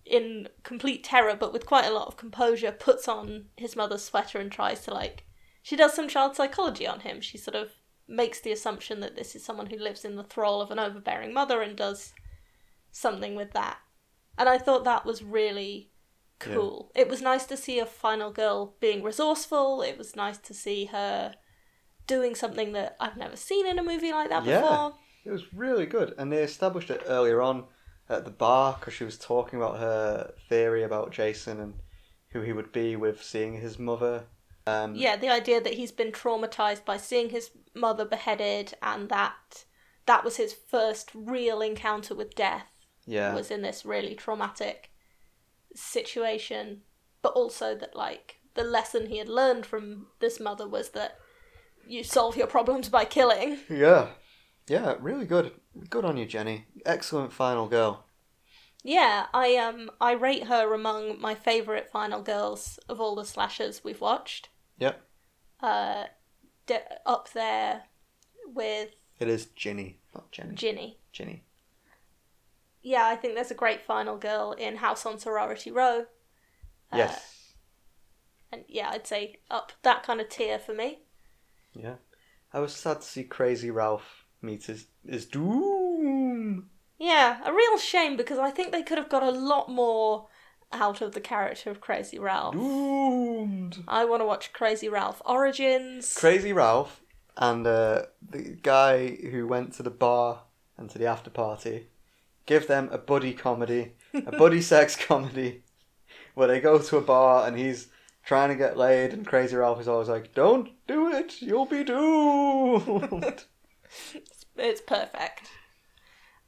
in 0.05 0.49
complete 0.61 1.03
terror 1.03 1.35
but 1.35 1.51
with 1.51 1.65
quite 1.65 1.87
a 1.87 1.93
lot 1.93 2.05
of 2.05 2.15
composure, 2.15 2.71
puts 2.71 3.07
on 3.07 3.45
his 3.57 3.75
mother's 3.75 4.03
sweater 4.03 4.37
and 4.37 4.51
tries 4.51 4.81
to 4.81 4.93
like. 4.93 5.25
She 5.63 5.75
does 5.75 5.95
some 5.95 6.07
child 6.07 6.35
psychology 6.35 6.85
on 6.85 6.99
him. 6.99 7.21
She 7.21 7.39
sort 7.39 7.55
of 7.55 7.71
makes 8.07 8.39
the 8.39 8.51
assumption 8.51 8.99
that 8.99 9.15
this 9.15 9.35
is 9.35 9.43
someone 9.43 9.71
who 9.71 9.79
lives 9.79 10.05
in 10.05 10.15
the 10.15 10.23
thrall 10.23 10.61
of 10.61 10.69
an 10.69 10.77
overbearing 10.77 11.33
mother 11.33 11.63
and 11.63 11.75
does 11.75 12.13
something 12.91 13.35
with 13.35 13.51
that. 13.53 13.79
And 14.37 14.47
I 14.47 14.59
thought 14.59 14.83
that 14.83 15.07
was 15.07 15.23
really 15.23 15.89
cool. 16.39 16.91
It 16.95 17.07
was 17.07 17.21
nice 17.21 17.45
to 17.45 17.57
see 17.57 17.79
a 17.79 17.85
final 17.85 18.31
girl 18.31 18.75
being 18.79 19.03
resourceful. 19.03 19.81
It 19.81 19.97
was 19.97 20.15
nice 20.15 20.37
to 20.39 20.53
see 20.53 20.85
her 20.85 21.35
doing 22.07 22.35
something 22.35 22.73
that 22.73 22.95
I've 22.99 23.17
never 23.17 23.35
seen 23.35 23.65
in 23.65 23.79
a 23.79 23.83
movie 23.83 24.11
like 24.11 24.29
that 24.29 24.45
Yeah. 24.45 24.61
before. 24.61 24.93
It 25.25 25.31
was 25.31 25.53
really 25.53 25.85
good, 25.87 26.13
and 26.17 26.31
they 26.31 26.43
established 26.43 26.91
it 26.91 27.01
earlier 27.07 27.41
on 27.41 27.65
at 28.07 28.25
the 28.25 28.31
bar 28.31 28.77
because 28.79 28.93
she 28.93 29.03
was 29.03 29.17
talking 29.17 29.59
about 29.59 29.79
her 29.79 30.33
theory 30.47 30.83
about 30.83 31.11
Jason 31.11 31.59
and 31.59 31.73
who 32.29 32.41
he 32.41 32.53
would 32.53 32.71
be 32.71 32.95
with 32.95 33.23
seeing 33.23 33.55
his 33.59 33.79
mother. 33.79 34.25
Um, 34.67 34.93
Yeah, 34.95 35.15
the 35.15 35.29
idea 35.29 35.61
that 35.61 35.73
he's 35.75 35.91
been 35.91 36.11
traumatized 36.11 36.85
by 36.85 36.97
seeing 36.97 37.29
his 37.29 37.51
mother 37.73 38.05
beheaded 38.05 38.73
and 38.81 39.09
that 39.09 39.65
that 40.05 40.23
was 40.23 40.37
his 40.37 40.53
first 40.53 41.09
real 41.15 41.61
encounter 41.61 42.13
with 42.13 42.35
death 42.35 42.71
yeah, 43.05 43.33
was 43.33 43.49
in 43.49 43.61
this 43.63 43.85
really 43.85 44.13
traumatic 44.15 44.91
situation 45.75 46.81
but 47.21 47.33
also 47.33 47.75
that 47.75 47.95
like 47.95 48.37
the 48.55 48.63
lesson 48.63 49.07
he 49.07 49.17
had 49.17 49.29
learned 49.29 49.65
from 49.65 50.07
this 50.19 50.39
mother 50.39 50.67
was 50.67 50.89
that 50.91 51.17
you 51.87 52.03
solve 52.03 52.35
your 52.37 52.47
problems 52.47 52.89
by 52.89 53.05
killing 53.05 53.57
yeah, 53.69 54.07
yeah. 54.67 54.95
Really 54.99 55.25
good. 55.25 55.51
Good 55.89 56.05
on 56.05 56.17
you, 56.17 56.25
Jenny. 56.25 56.65
Excellent 56.85 57.31
final 57.33 57.67
girl. 57.67 58.05
yeah 58.83 59.25
i 59.33 59.55
um 59.57 59.89
i 59.99 60.11
rate 60.13 60.45
her 60.45 60.73
among 60.73 61.19
my 61.19 61.35
favorite 61.35 61.89
final 61.91 62.21
girls 62.21 62.79
of 62.87 62.99
all 63.01 63.15
the 63.15 63.25
slashers 63.25 63.83
we've 63.83 64.01
watched 64.01 64.49
Yep, 64.79 65.01
uh 65.61 66.03
d- 66.67 66.77
up 67.05 67.31
there 67.33 67.83
with 68.53 68.89
it 69.19 69.27
is 69.27 69.45
Ginny, 69.47 69.99
not 70.13 70.31
Jenny. 70.31 70.55
ginny 70.55 70.99
Ginny. 71.11 71.43
Yeah 72.85 73.05
i 73.07 73.15
think 73.15 73.33
there's 73.35 73.51
a 73.51 73.55
great 73.63 73.81
final 73.81 74.15
girl 74.17 74.53
in 74.57 74.75
house 74.77 75.05
on 75.05 75.17
sorority 75.19 75.71
row 75.71 76.05
Uh, 76.91 76.97
Yes. 76.97 77.53
and 78.51 78.63
yeah 78.67 78.89
i'd 78.91 79.07
say 79.07 79.37
up 79.49 79.71
that 79.83 80.03
kind 80.03 80.21
of 80.21 80.29
tier 80.29 80.59
for 80.59 80.73
me 80.73 80.99
Yeah. 81.73 81.95
I 82.53 82.59
was 82.59 82.73
sad 82.73 83.01
to 83.01 83.07
see 83.07 83.23
Crazy 83.25 83.69
Ralph 83.69 84.23
meet 84.41 84.63
his, 84.67 84.85
his 85.05 85.25
doom. 85.25 86.69
Yeah, 86.97 87.41
a 87.43 87.51
real 87.51 87.77
shame 87.77 88.15
because 88.15 88.39
I 88.39 88.49
think 88.49 88.71
they 88.71 88.81
could 88.81 88.97
have 88.97 89.09
got 89.09 89.23
a 89.23 89.29
lot 89.51 89.67
more 89.69 90.27
out 90.71 91.01
of 91.01 91.11
the 91.11 91.19
character 91.19 91.69
of 91.69 91.81
Crazy 91.81 92.17
Ralph. 92.17 92.53
Doomed. 92.53 93.83
I 93.89 94.05
want 94.05 94.21
to 94.21 94.25
watch 94.25 94.53
Crazy 94.53 94.87
Ralph 94.87 95.21
Origins. 95.25 96.13
Crazy 96.13 96.53
Ralph 96.53 97.01
and 97.35 97.67
uh, 97.67 98.03
the 98.21 98.57
guy 98.61 99.15
who 99.31 99.47
went 99.47 99.73
to 99.73 99.83
the 99.83 99.89
bar 99.91 100.43
and 100.77 100.89
to 100.91 100.97
the 100.97 101.07
after 101.07 101.29
party 101.29 101.87
give 102.45 102.67
them 102.67 102.89
a 102.91 102.97
buddy 102.97 103.33
comedy, 103.33 103.93
a 104.13 104.31
buddy 104.31 104.61
sex 104.73 104.95
comedy, 104.95 105.63
where 106.33 106.47
they 106.47 106.59
go 106.59 106.79
to 106.79 106.97
a 106.97 107.01
bar 107.01 107.47
and 107.47 107.57
he's 107.57 107.87
trying 108.23 108.49
to 108.49 108.55
get 108.55 108.77
laid, 108.77 109.13
and 109.13 109.25
Crazy 109.25 109.55
Ralph 109.55 109.79
is 109.79 109.87
always 109.87 110.09
like, 110.09 110.33
"Don't 110.33 110.69
do 110.87 111.11
it, 111.11 111.41
you'll 111.41 111.65
be 111.65 111.83
doomed." 111.83 113.45
it's 114.57 114.81
perfect. 114.81 115.49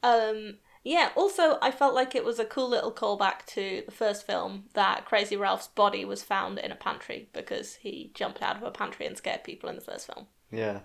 Um, 0.03 0.57
yeah, 0.83 1.09
also, 1.15 1.57
I 1.61 1.71
felt 1.71 1.93
like 1.93 2.15
it 2.15 2.23
was 2.23 2.39
a 2.39 2.45
cool 2.45 2.69
little 2.69 2.93
callback 2.93 3.45
to 3.47 3.83
the 3.85 3.91
first 3.91 4.25
film 4.25 4.65
that 4.73 5.05
Crazy 5.05 5.35
Ralph's 5.35 5.67
body 5.67 6.05
was 6.05 6.23
found 6.23 6.59
in 6.59 6.71
a 6.71 6.75
pantry 6.75 7.27
because 7.33 7.75
he 7.75 8.11
jumped 8.13 8.41
out 8.41 8.55
of 8.55 8.63
a 8.63 8.71
pantry 8.71 9.05
and 9.05 9.17
scared 9.17 9.43
people 9.43 9.69
in 9.69 9.75
the 9.75 9.81
first 9.81 10.07
film. 10.11 10.27
yeah, 10.49 10.79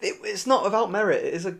it, 0.00 0.16
it's 0.22 0.46
not 0.46 0.64
without 0.64 0.90
merit. 0.90 1.24
It 1.24 1.34
is 1.34 1.46
a. 1.46 1.56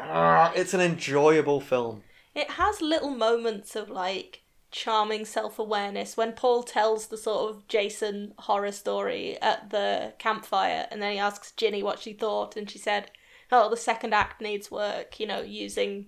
Ah, 0.00 0.52
It's 0.54 0.74
an 0.74 0.80
enjoyable 0.80 1.60
film. 1.60 2.02
It 2.34 2.52
has 2.52 2.80
little 2.80 3.10
moments 3.10 3.76
of 3.76 3.90
like 3.90 4.42
charming 4.70 5.24
self 5.26 5.58
awareness 5.58 6.16
when 6.16 6.32
Paul 6.32 6.62
tells 6.62 7.08
the 7.08 7.18
sort 7.18 7.50
of 7.50 7.68
Jason 7.68 8.32
horror 8.38 8.72
story 8.72 9.38
at 9.42 9.68
the 9.70 10.14
campfire 10.18 10.86
and 10.90 11.02
then 11.02 11.12
he 11.12 11.18
asks 11.18 11.52
Ginny 11.52 11.82
what 11.82 11.98
she 11.98 12.14
thought 12.14 12.56
and 12.56 12.70
she 12.70 12.78
said, 12.78 13.10
Oh, 13.50 13.68
the 13.68 13.76
second 13.76 14.14
act 14.14 14.40
needs 14.40 14.70
work, 14.70 15.20
you 15.20 15.26
know, 15.26 15.42
using 15.42 16.06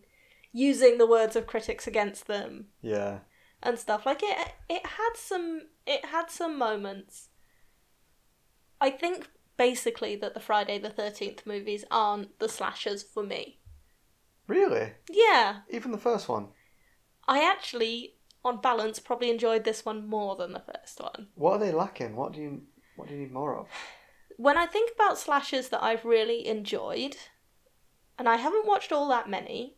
using 0.51 0.97
the 0.99 1.07
words 1.07 1.37
of 1.37 1.47
critics 1.47 1.87
against 1.87 2.27
them 2.27 2.67
Yeah, 2.81 3.19
and 3.63 3.79
stuff. 3.79 4.07
Like 4.07 4.23
it 4.23 4.55
it 4.71 4.87
had 4.87 5.11
some 5.17 5.63
it 5.87 6.07
had 6.07 6.31
some 6.31 6.57
moments. 6.57 7.29
I 8.81 8.91
think 8.91 9.29
basically 9.59 10.17
that 10.17 10.33
the 10.33 10.41
Friday 10.41 10.79
the 10.79 10.91
thirteenth 10.91 11.45
movies 11.45 11.85
aren't 11.91 12.39
the 12.39 12.49
slashers 12.49 13.03
for 13.03 13.23
me. 13.23 13.59
Really. 14.47 14.93
Yeah, 15.11 15.61
Even 15.71 15.93
the 15.93 15.99
first 15.99 16.29
one. 16.29 16.49
I 17.27 17.43
actually, 17.43 18.17
on 18.45 18.61
balance, 18.61 18.99
probably 18.99 19.31
enjoyed 19.31 19.65
this 19.65 19.85
one 19.85 20.07
more 20.07 20.37
than 20.37 20.53
the 20.53 20.61
first 20.61 21.01
one. 21.01 21.29
What 21.35 21.53
are 21.53 21.59
they 21.59 21.73
lacking? 21.73 22.17
What 22.17 22.33
do 22.33 22.41
you 22.41 22.63
What 22.97 23.09
do 23.09 23.15
you 23.15 23.21
need 23.21 23.33
more 23.33 23.59
of? 23.59 23.69
When 24.37 24.57
I 24.57 24.67
think 24.67 24.91
about 24.95 25.19
slashers 25.19 25.69
that 25.69 25.83
I've 25.83 26.05
really 26.05 26.47
enjoyed, 26.47 27.17
and 28.19 28.29
I 28.29 28.37
haven't 28.37 28.67
watched 28.67 28.93
all 28.93 29.09
that 29.09 29.31
many, 29.31 29.77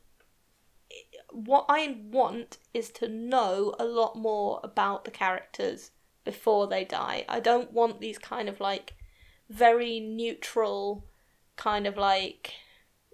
what 1.30 1.66
I 1.68 1.98
want 2.02 2.58
is 2.72 2.90
to 2.92 3.08
know 3.08 3.74
a 3.78 3.84
lot 3.84 4.16
more 4.16 4.60
about 4.64 5.04
the 5.04 5.10
characters 5.10 5.90
before 6.24 6.66
they 6.66 6.84
die. 6.84 7.24
I 7.28 7.40
don't 7.40 7.72
want 7.72 8.00
these 8.00 8.18
kind 8.18 8.48
of 8.48 8.60
like 8.60 8.94
very 9.48 10.00
neutral 10.00 11.06
kind 11.56 11.86
of 11.86 11.96
like 11.96 12.52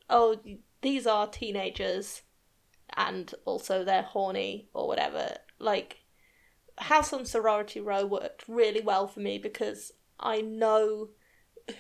oh 0.09 0.37
these 0.83 1.07
are 1.07 1.27
teenagers 1.27 2.23
and 2.97 3.35
also 3.45 3.85
they're 3.85 4.03
horny 4.03 4.69
or 4.75 4.87
whatever. 4.87 5.37
Like 5.59 6.01
House 6.79 7.13
on 7.13 7.25
Sorority 7.25 7.81
Row 7.81 8.05
worked 8.05 8.45
really 8.49 8.81
well 8.81 9.07
for 9.07 9.21
me 9.21 9.39
because 9.39 9.93
I 10.21 10.41
know 10.41 11.11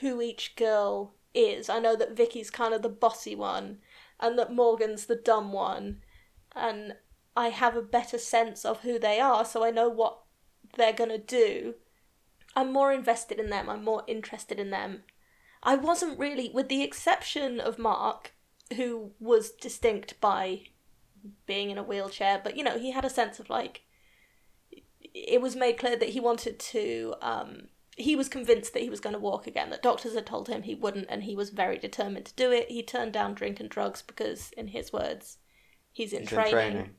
who 0.00 0.22
each 0.22 0.56
girl 0.56 1.14
is. 1.34 1.68
I 1.68 1.80
know 1.80 1.96
that 1.96 2.16
Vicky's 2.16 2.50
kind 2.50 2.72
of 2.72 2.82
the 2.82 2.88
bossy 2.88 3.34
one 3.34 3.78
and 4.20 4.38
that 4.38 4.52
Morgan's 4.52 5.06
the 5.06 5.16
dumb 5.16 5.52
one 5.52 5.98
and 6.54 6.94
I 7.36 7.48
have 7.48 7.76
a 7.76 7.82
better 7.82 8.18
sense 8.18 8.64
of 8.64 8.80
who 8.80 8.98
they 8.98 9.18
are 9.20 9.44
so 9.44 9.64
I 9.64 9.70
know 9.70 9.88
what 9.88 10.18
they're 10.76 10.92
going 10.92 11.10
to 11.10 11.18
do. 11.18 11.74
I'm 12.54 12.72
more 12.72 12.92
invested 12.92 13.40
in 13.40 13.50
them. 13.50 13.68
I'm 13.68 13.84
more 13.84 14.04
interested 14.06 14.60
in 14.60 14.70
them. 14.70 15.02
I 15.62 15.74
wasn't 15.74 16.18
really 16.18 16.50
with 16.52 16.68
the 16.68 16.82
exception 16.82 17.58
of 17.58 17.78
Mark 17.78 18.34
who 18.76 19.12
was 19.20 19.50
distinct 19.50 20.20
by 20.20 20.62
being 21.46 21.70
in 21.70 21.78
a 21.78 21.82
wheelchair, 21.82 22.40
but 22.42 22.56
you 22.56 22.64
know, 22.64 22.78
he 22.78 22.90
had 22.92 23.04
a 23.04 23.10
sense 23.10 23.38
of 23.38 23.50
like 23.50 23.82
it 25.14 25.40
was 25.40 25.54
made 25.56 25.78
clear 25.78 25.96
that 25.96 26.10
he 26.10 26.20
wanted 26.20 26.58
to 26.58 27.14
um 27.20 27.68
he 27.98 28.16
was 28.16 28.28
convinced 28.30 28.72
that 28.72 28.82
he 28.82 28.88
was 28.88 29.00
going 29.00 29.12
to 29.12 29.18
walk 29.20 29.46
again 29.46 29.68
that 29.68 29.82
doctors 29.82 30.14
had 30.14 30.24
told 30.24 30.48
him 30.48 30.62
he 30.62 30.74
wouldn't 30.74 31.06
and 31.10 31.24
he 31.24 31.36
was 31.36 31.50
very 31.50 31.76
determined 31.76 32.24
to 32.24 32.34
do 32.34 32.50
it 32.50 32.70
he 32.70 32.82
turned 32.82 33.12
down 33.12 33.34
drink 33.34 33.60
and 33.60 33.68
drugs 33.68 34.00
because 34.00 34.50
in 34.56 34.68
his 34.68 34.90
words 34.92 35.36
he's 35.92 36.14
in, 36.14 36.20
He's 36.20 36.30
training. 36.30 36.48
in 36.48 36.52
training. 36.72 36.90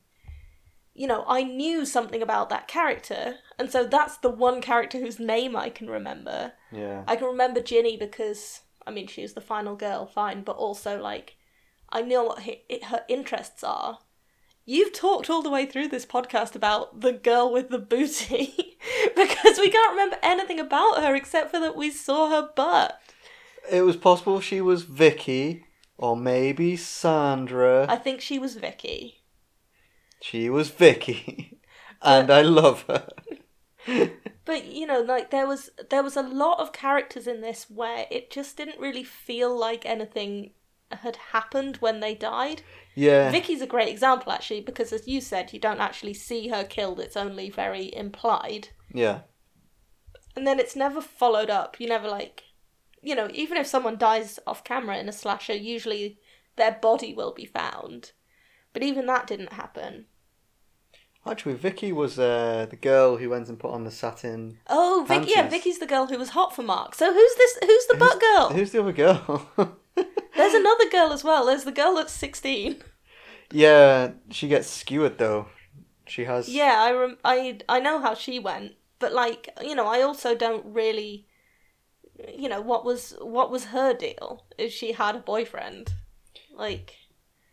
you 0.94 1.08
know 1.08 1.24
i 1.26 1.42
knew 1.42 1.84
something 1.84 2.22
about 2.22 2.48
that 2.50 2.68
character 2.68 3.34
and 3.58 3.68
so 3.72 3.84
that's 3.84 4.18
the 4.18 4.30
one 4.30 4.60
character 4.60 4.98
whose 5.00 5.18
name 5.18 5.56
i 5.56 5.68
can 5.68 5.88
remember 5.90 6.52
Yeah. 6.70 7.02
I 7.08 7.16
can 7.16 7.26
remember 7.26 7.60
Ginny 7.60 7.96
because 7.96 8.60
I 8.86 8.92
mean 8.92 9.08
she 9.08 9.22
was 9.22 9.32
the 9.34 9.40
final 9.40 9.74
girl, 9.76 10.06
fine, 10.06 10.42
but 10.42 10.56
also 10.56 11.00
like 11.02 11.36
I 11.94 12.02
know 12.02 12.24
what 12.24 12.40
he, 12.40 12.62
it, 12.68 12.84
her 12.84 13.04
interests 13.08 13.62
are. 13.62 14.00
You've 14.66 14.92
talked 14.92 15.30
all 15.30 15.42
the 15.42 15.50
way 15.50 15.64
through 15.64 15.88
this 15.88 16.04
podcast 16.04 16.54
about 16.54 17.00
the 17.00 17.12
girl 17.12 17.52
with 17.52 17.68
the 17.68 17.78
booty 17.78 18.78
because 19.16 19.58
we 19.58 19.70
can't 19.70 19.92
remember 19.92 20.16
anything 20.22 20.58
about 20.58 21.02
her 21.02 21.14
except 21.14 21.50
for 21.50 21.60
that 21.60 21.76
we 21.76 21.90
saw 21.90 22.30
her 22.30 22.50
butt. 22.56 23.00
It 23.70 23.82
was 23.82 23.96
possible 23.96 24.40
she 24.40 24.60
was 24.60 24.82
Vicky 24.82 25.64
or 25.96 26.16
maybe 26.16 26.76
Sandra. 26.76 27.86
I 27.88 27.96
think 27.96 28.20
she 28.20 28.38
was 28.38 28.56
Vicky. 28.56 29.22
She 30.20 30.50
was 30.50 30.70
Vicky. 30.70 31.60
and 32.02 32.30
I 32.30 32.42
love 32.42 32.84
her. 32.88 33.08
But 34.44 34.66
you 34.66 34.86
know, 34.86 35.00
like 35.00 35.30
there 35.30 35.46
was 35.46 35.70
there 35.90 36.02
was 36.02 36.16
a 36.16 36.22
lot 36.22 36.60
of 36.60 36.72
characters 36.72 37.26
in 37.26 37.40
this 37.40 37.70
where 37.70 38.06
it 38.10 38.30
just 38.30 38.56
didn't 38.56 38.78
really 38.78 39.04
feel 39.04 39.56
like 39.56 39.86
anything 39.86 40.50
had 40.90 41.16
happened 41.16 41.76
when 41.78 42.00
they 42.00 42.14
died. 42.14 42.62
yeah. 42.94 43.30
Vicky's 43.30 43.62
a 43.62 43.66
great 43.66 43.88
example 43.88 44.32
actually 44.32 44.60
because 44.60 44.92
as 44.92 45.08
you 45.08 45.20
said, 45.20 45.52
you 45.52 45.58
don't 45.58 45.80
actually 45.80 46.14
see 46.14 46.48
her 46.48 46.64
killed, 46.64 47.00
it's 47.00 47.16
only 47.16 47.50
very 47.50 47.94
implied. 47.94 48.68
yeah. 48.92 49.20
And 50.36 50.46
then 50.46 50.58
it's 50.58 50.74
never 50.74 51.00
followed 51.00 51.48
up. 51.48 51.78
You 51.78 51.86
never 51.86 52.08
like 52.08 52.42
you 53.04 53.14
know, 53.14 53.28
even 53.32 53.56
if 53.56 53.66
someone 53.66 53.98
dies 53.98 54.40
off 54.46 54.64
camera 54.64 54.98
in 54.98 55.08
a 55.08 55.12
slasher, 55.12 55.54
usually 55.54 56.18
their 56.56 56.72
body 56.72 57.14
will 57.14 57.32
be 57.32 57.44
found. 57.44 58.12
But 58.72 58.82
even 58.82 59.06
that 59.06 59.26
didn't 59.26 59.52
happen. 59.52 60.06
Actually, 61.26 61.54
Vicky 61.54 61.92
was 61.92 62.18
uh, 62.18 62.66
the 62.68 62.76
girl 62.76 63.16
who 63.16 63.30
went 63.30 63.48
and 63.48 63.58
put 63.58 63.70
on 63.70 63.84
the 63.84 63.90
satin. 63.90 64.58
Oh, 64.68 65.06
Vicky, 65.08 65.32
yeah, 65.34 65.48
Vicky's 65.48 65.78
the 65.78 65.86
girl 65.86 66.06
who 66.06 66.18
was 66.18 66.30
hot 66.30 66.54
for 66.54 66.62
Mark. 66.62 66.94
So 66.94 67.12
who's 67.12 67.34
this 67.36 67.58
who's 67.62 67.86
the 67.86 67.96
butt 67.96 68.20
girl? 68.20 68.50
Who's 68.50 68.72
the 68.72 68.80
other 68.80 68.92
girl? 68.92 69.48
There's 70.36 70.54
another 70.54 70.88
girl 70.90 71.12
as 71.12 71.22
well. 71.24 71.46
There's 71.46 71.64
the 71.64 71.72
girl 71.72 71.94
that's 71.94 72.12
16. 72.12 72.82
yeah, 73.52 74.12
she 74.30 74.48
gets 74.48 74.68
skewered 74.68 75.18
though. 75.18 75.48
She 76.06 76.24
has. 76.24 76.48
Yeah, 76.48 76.76
I 76.78 76.92
rem- 76.92 77.18
I 77.24 77.58
I 77.68 77.80
know 77.80 78.00
how 78.00 78.14
she 78.14 78.38
went, 78.38 78.72
but 78.98 79.12
like, 79.12 79.48
you 79.62 79.74
know, 79.74 79.86
I 79.86 80.02
also 80.02 80.34
don't 80.34 80.64
really 80.66 81.26
you 82.36 82.48
know, 82.48 82.60
what 82.60 82.84
was 82.84 83.16
what 83.20 83.50
was 83.50 83.66
her 83.66 83.92
deal? 83.94 84.44
If 84.58 84.72
she 84.72 84.92
had 84.92 85.16
a 85.16 85.20
boyfriend. 85.20 85.92
Like 86.52 86.94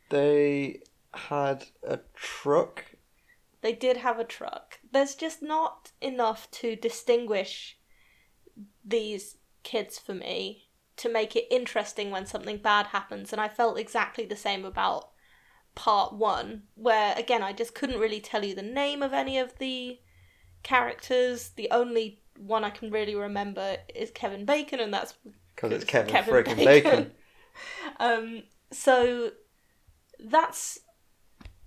They 0.10 0.82
had 1.14 1.66
a 1.88 2.00
truck. 2.14 2.86
they 3.62 3.74
did 3.74 3.98
have 3.98 4.20
a 4.20 4.24
truck. 4.24 4.80
There's 4.92 5.16
just 5.16 5.42
not 5.42 5.92
enough 6.02 6.50
to 6.52 6.76
distinguish 6.76 7.78
these 8.86 9.38
kids 9.64 9.98
for 9.98 10.14
me 10.14 10.68
to 11.02 11.10
make 11.10 11.36
it 11.36 11.48
interesting 11.50 12.12
when 12.12 12.26
something 12.26 12.58
bad 12.58 12.88
happens 12.88 13.32
and 13.32 13.42
I 13.42 13.48
felt 13.48 13.80
exactly 13.80 14.26
the 14.26 14.36
same 14.36 14.66
about 14.66 15.10
part 15.74 16.14
1 16.14 16.64
where 16.76 17.16
again 17.18 17.42
I 17.42 17.54
just 17.54 17.74
couldn't 17.74 18.00
really 18.00 18.20
tell 18.20 18.44
you 18.44 18.54
the 18.54 18.62
name 18.62 19.02
of 19.02 19.14
any 19.14 19.38
of 19.38 19.58
the 19.58 20.00
characters. 20.64 21.50
The 21.56 21.70
only 21.72 22.22
one 22.38 22.64
I 22.64 22.70
can 22.70 22.92
really 22.92 23.16
remember 23.16 23.78
is 23.96 24.12
Kevin 24.12 24.46
Bacon 24.46 24.80
and 24.80 24.94
that's 24.94 25.14
Because 25.56 25.72
it's 25.72 25.86
Kevin, 25.86 26.12
Kevin 26.12 26.44
Bacon. 26.44 26.66
Bacon. 26.66 27.12
um, 28.00 28.44
so 28.72 29.32
that's 30.20 30.80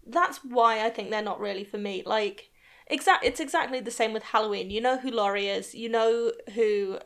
that's 0.06 0.38
why 0.44 0.84
I 0.84 0.90
think 0.90 1.10
they're 1.10 1.22
not 1.22 1.40
really 1.40 1.64
for 1.64 1.78
me. 1.78 2.02
Like 2.04 2.50
exact, 2.86 3.24
it's 3.24 3.40
exactly 3.40 3.80
the 3.80 3.90
same 3.90 4.12
with 4.12 4.22
Halloween. 4.22 4.70
You 4.70 4.80
know 4.80 4.98
who 4.98 5.10
Laurie 5.10 5.48
is. 5.48 5.74
You 5.74 5.88
know 5.88 6.32
who. 6.54 6.98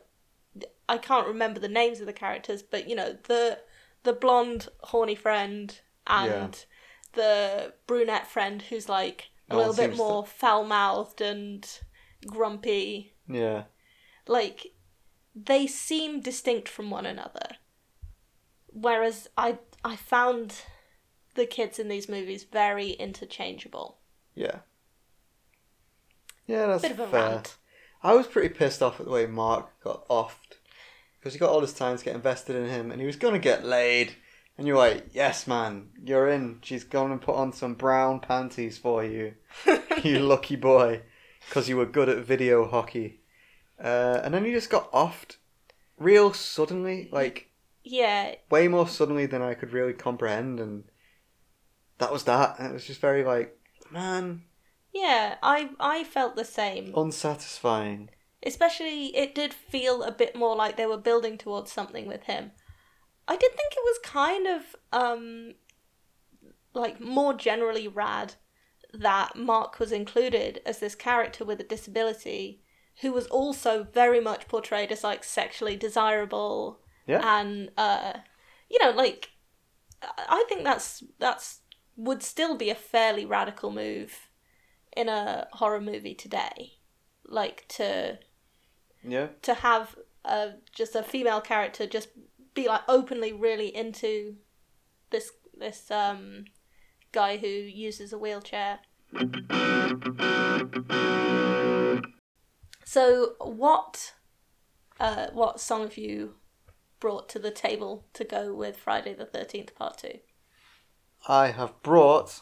I 0.89 0.97
can't 0.97 1.27
remember 1.27 1.59
the 1.59 1.67
names 1.69 1.99
of 2.01 2.05
the 2.07 2.13
characters, 2.13 2.61
but 2.61 2.89
you 2.89 2.95
know 2.95 3.15
the 3.23 3.59
the 4.03 4.13
blonde 4.13 4.67
horny 4.81 5.15
friend 5.15 5.79
and 6.07 6.65
the 7.13 7.73
brunette 7.87 8.27
friend 8.27 8.61
who's 8.63 8.87
like 8.89 9.29
a 9.49 9.53
No 9.53 9.59
little 9.59 9.73
bit 9.73 9.85
seems 9.91 9.97
to- 9.97 10.03
more 10.03 10.25
foul 10.25 10.63
mouthed 10.65 11.21
and 11.21 11.67
grumpy 12.27 13.13
Yeah. 13.27 13.63
like 14.27 14.67
they 15.35 15.67
seem 15.67 16.19
distinct 16.21 16.67
from 16.67 16.89
one 16.89 17.05
another 17.05 17.57
whereas 18.67 19.27
i 19.37 19.57
i 19.83 19.95
found 19.95 20.61
the 21.35 21.45
kids 21.45 21.79
in 21.79 21.87
these 21.87 22.07
movies 22.09 22.43
very 22.43 22.91
interchangeable 22.91 23.99
Yeah. 24.35 24.59
Yeah, 26.47 26.67
that's 26.67 26.81
bit 26.81 26.91
of 26.91 26.99
a 26.99 27.07
fair. 27.07 27.29
rant 27.29 27.57
I 28.01 28.13
was 28.13 28.27
pretty 28.27 28.49
pissed 28.49 28.81
off 28.81 28.99
at 28.99 29.05
the 29.05 29.11
way 29.11 29.25
Mark 29.25 29.67
got 29.83 30.07
offed. 30.07 30.58
Because 31.19 31.33
he 31.33 31.39
got 31.39 31.49
all 31.49 31.61
his 31.61 31.73
time 31.73 31.97
to 31.97 32.05
get 32.05 32.15
invested 32.15 32.55
in 32.55 32.69
him 32.69 32.91
and 32.91 33.01
he 33.01 33.07
was 33.07 33.15
going 33.15 33.33
to 33.33 33.39
get 33.39 33.65
laid. 33.65 34.15
And 34.57 34.67
you're 34.67 34.77
like, 34.77 35.07
yes, 35.13 35.47
man, 35.47 35.89
you're 36.03 36.29
in. 36.29 36.59
She's 36.61 36.83
going 36.83 37.17
to 37.17 37.25
put 37.25 37.35
on 37.35 37.53
some 37.53 37.75
brown 37.75 38.19
panties 38.19 38.77
for 38.77 39.03
you, 39.03 39.35
you 40.03 40.19
lucky 40.19 40.55
boy. 40.55 41.01
Because 41.47 41.69
you 41.69 41.77
were 41.77 41.85
good 41.85 42.09
at 42.09 42.25
video 42.25 42.67
hockey. 42.67 43.21
Uh, 43.81 44.19
and 44.23 44.33
then 44.33 44.45
you 44.45 44.51
just 44.51 44.69
got 44.69 44.91
offed 44.91 45.37
real 45.97 46.33
suddenly. 46.33 47.09
Like, 47.11 47.49
yeah 47.83 48.35
way 48.51 48.67
more 48.67 48.87
suddenly 48.87 49.25
than 49.25 49.41
I 49.41 49.53
could 49.53 49.71
really 49.71 49.93
comprehend. 49.93 50.59
And 50.59 50.83
that 51.97 52.11
was 52.11 52.25
that. 52.25 52.59
And 52.59 52.69
it 52.69 52.73
was 52.73 52.85
just 52.85 53.01
very, 53.01 53.23
like, 53.23 53.57
man, 53.91 54.43
yeah 54.93 55.35
i 55.43 55.69
i 55.79 56.03
felt 56.03 56.35
the 56.35 56.45
same 56.45 56.93
unsatisfying. 56.95 58.09
Especially 58.45 59.15
it 59.15 59.35
did 59.35 59.53
feel 59.53 60.03
a 60.03 60.11
bit 60.11 60.35
more 60.35 60.55
like 60.55 60.77
they 60.77 60.85
were 60.85 60.97
building 60.97 61.37
towards 61.37 61.71
something 61.71 62.07
with 62.07 62.23
him 62.23 62.51
i 63.27 63.35
did 63.35 63.51
think 63.51 63.73
it 63.73 63.83
was 63.83 63.99
kind 64.03 64.47
of 64.47 64.75
um 64.91 65.53
like 66.73 66.99
more 67.01 67.33
generally 67.33 67.87
rad 67.87 68.35
that 68.93 69.35
mark 69.35 69.79
was 69.79 69.91
included 69.91 70.61
as 70.65 70.79
this 70.79 70.95
character 70.95 71.43
with 71.45 71.59
a 71.59 71.63
disability 71.63 72.61
who 73.01 73.11
was 73.11 73.27
also 73.27 73.83
very 73.93 74.19
much 74.19 74.47
portrayed 74.47 74.91
as 74.91 75.03
like 75.03 75.23
sexually 75.23 75.75
desirable 75.75 76.79
Yeah. 77.07 77.21
and 77.23 77.71
uh 77.77 78.13
you 78.69 78.79
know 78.83 78.91
like 78.91 79.29
I- 80.01 80.25
i 80.29 80.45
think 80.47 80.63
that's 80.63 81.03
that's 81.19 81.61
would 81.97 82.23
still 82.23 82.55
be 82.55 82.69
a 82.69 82.75
fairly 82.75 83.25
radical 83.25 83.71
move 83.71 84.29
in 84.95 85.09
a 85.09 85.47
horror 85.53 85.81
movie 85.81 86.15
today 86.15 86.73
like 87.25 87.67
to 87.67 88.17
Yeah. 89.03 89.27
to 89.43 89.53
have 89.53 89.95
a 90.25 90.51
just 90.73 90.95
a 90.95 91.03
female 91.03 91.41
character 91.41 91.87
just 91.87 92.09
be 92.53 92.67
like 92.67 92.81
openly 92.87 93.31
really 93.33 93.73
into 93.73 94.35
this 95.11 95.31
this 95.57 95.89
um 95.91 96.45
guy 97.11 97.37
who 97.37 97.47
uses 97.47 98.13
a 98.13 98.17
wheelchair. 98.17 98.79
So 102.85 103.35
what 103.39 104.13
uh 104.99 105.27
what 105.33 105.59
song 105.59 105.81
have 105.83 105.97
you 105.97 106.35
brought 106.99 107.29
to 107.29 107.39
the 107.39 107.51
table 107.51 108.05
to 108.13 108.23
go 108.23 108.53
with 108.53 108.77
Friday 108.77 109.13
the 109.13 109.25
13th 109.25 109.73
part 109.75 109.97
2? 109.99 110.19
I 111.27 111.47
have 111.47 111.81
brought 111.81 112.41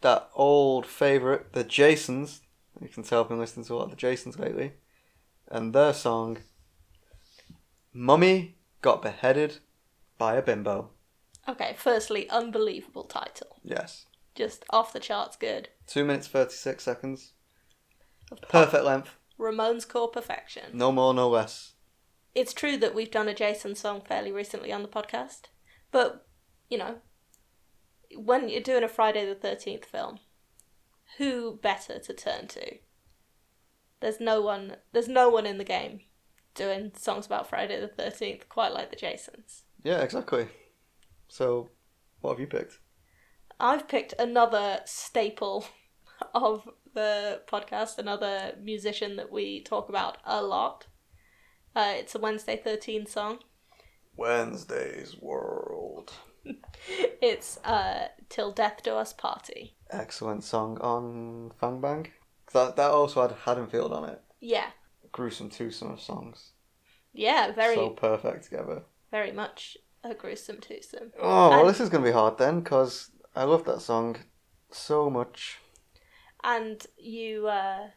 that 0.00 0.30
old 0.34 0.86
favourite, 0.86 1.52
the 1.52 1.64
Jasons. 1.64 2.42
You 2.80 2.88
can 2.88 3.02
tell 3.02 3.22
I've 3.22 3.28
been 3.28 3.38
listening 3.38 3.66
to 3.66 3.74
a 3.74 3.76
lot 3.76 3.84
of 3.84 3.90
the 3.90 3.96
Jasons 3.96 4.38
lately. 4.38 4.72
And 5.52 5.72
their 5.72 5.92
song 5.92 6.38
Mummy 7.92 8.56
Got 8.80 9.02
Beheaded 9.02 9.58
by 10.18 10.34
a 10.34 10.42
Bimbo. 10.42 10.90
Okay, 11.48 11.74
firstly, 11.76 12.28
unbelievable 12.30 13.04
title. 13.04 13.58
Yes. 13.62 14.06
Just 14.34 14.64
off 14.70 14.92
the 14.92 15.00
charts 15.00 15.36
good. 15.36 15.68
2 15.86 16.04
minutes 16.04 16.26
36 16.26 16.82
seconds. 16.82 17.32
Of 18.30 18.40
Perfect 18.48 18.84
length. 18.84 19.10
Ramones 19.38 19.86
core 19.86 20.08
perfection. 20.08 20.70
No 20.72 20.90
more, 20.90 21.12
no 21.12 21.28
less. 21.28 21.74
It's 22.34 22.54
true 22.54 22.78
that 22.78 22.94
we've 22.94 23.10
done 23.10 23.28
a 23.28 23.34
Jason 23.34 23.74
song 23.74 24.00
fairly 24.00 24.32
recently 24.32 24.72
on 24.72 24.82
the 24.82 24.88
podcast, 24.88 25.42
but, 25.90 26.26
you 26.70 26.78
know, 26.78 26.96
when 28.16 28.48
you're 28.48 28.62
doing 28.62 28.84
a 28.84 28.88
Friday 28.88 29.26
the 29.26 29.34
13th 29.34 29.84
film, 29.84 30.18
who 31.18 31.58
better 31.62 31.98
to 31.98 32.14
turn 32.14 32.46
to? 32.48 32.78
There's 34.02 34.20
no 34.20 34.42
one 34.42 34.76
there's 34.92 35.08
no 35.08 35.30
one 35.30 35.46
in 35.46 35.56
the 35.58 35.64
game 35.64 36.00
doing 36.54 36.92
songs 36.96 37.24
about 37.24 37.48
Friday 37.48 37.80
the 37.80 38.02
13th 38.02 38.48
quite 38.48 38.72
like 38.72 38.90
the 38.90 38.96
Jasons. 38.96 39.62
Yeah, 39.82 40.00
exactly. 40.00 40.48
So, 41.28 41.70
what 42.20 42.32
have 42.32 42.40
you 42.40 42.46
picked? 42.46 42.78
I've 43.58 43.88
picked 43.88 44.12
another 44.18 44.80
staple 44.84 45.64
of 46.34 46.68
the 46.94 47.40
podcast, 47.46 47.96
another 47.98 48.54
musician 48.60 49.16
that 49.16 49.32
we 49.32 49.62
talk 49.62 49.88
about 49.88 50.18
a 50.24 50.42
lot. 50.42 50.88
Uh, 51.74 51.94
it's 51.94 52.14
a 52.14 52.18
Wednesday 52.18 52.60
13 52.62 53.06
song. 53.06 53.38
Wednesday's 54.16 55.16
World. 55.20 56.12
It's 57.22 57.58
uh, 57.58 58.08
Till 58.28 58.50
Death 58.50 58.82
Do 58.82 58.96
Us 58.96 59.12
Party. 59.12 59.76
Excellent 59.90 60.42
song 60.42 60.76
on 60.80 61.52
Fang 61.60 61.80
Bang. 61.80 62.08
That, 62.52 62.76
that 62.76 62.90
also 62.90 63.22
had 63.22 63.32
Haddonfield 63.44 63.92
on 63.92 64.08
it. 64.08 64.20
Yeah. 64.40 64.66
Gruesome 65.12 65.50
twosome 65.50 65.92
of 65.92 66.00
songs. 66.00 66.52
Yeah, 67.12 67.52
very, 67.52 67.74
So 67.74 67.90
perfect 67.90 68.44
together. 68.44 68.82
very 69.10 69.32
much 69.32 69.76
a 70.04 70.14
gruesome 70.14 70.58
twosome. 70.60 71.12
Oh, 71.20 71.50
well, 71.50 71.60
And- 71.60 71.68
this 71.68 71.80
is 71.80 71.88
going 71.88 72.02
to 72.02 72.08
be 72.10 72.14
hard 72.14 72.38
then, 72.38 72.60
because 72.60 73.10
I 73.36 73.44
love 73.44 73.64
that 73.64 73.80
song 73.82 74.16
so 74.70 75.10
much. 75.10 75.58
And 76.42 76.84
you, 76.98 77.46
uh, 77.48 77.88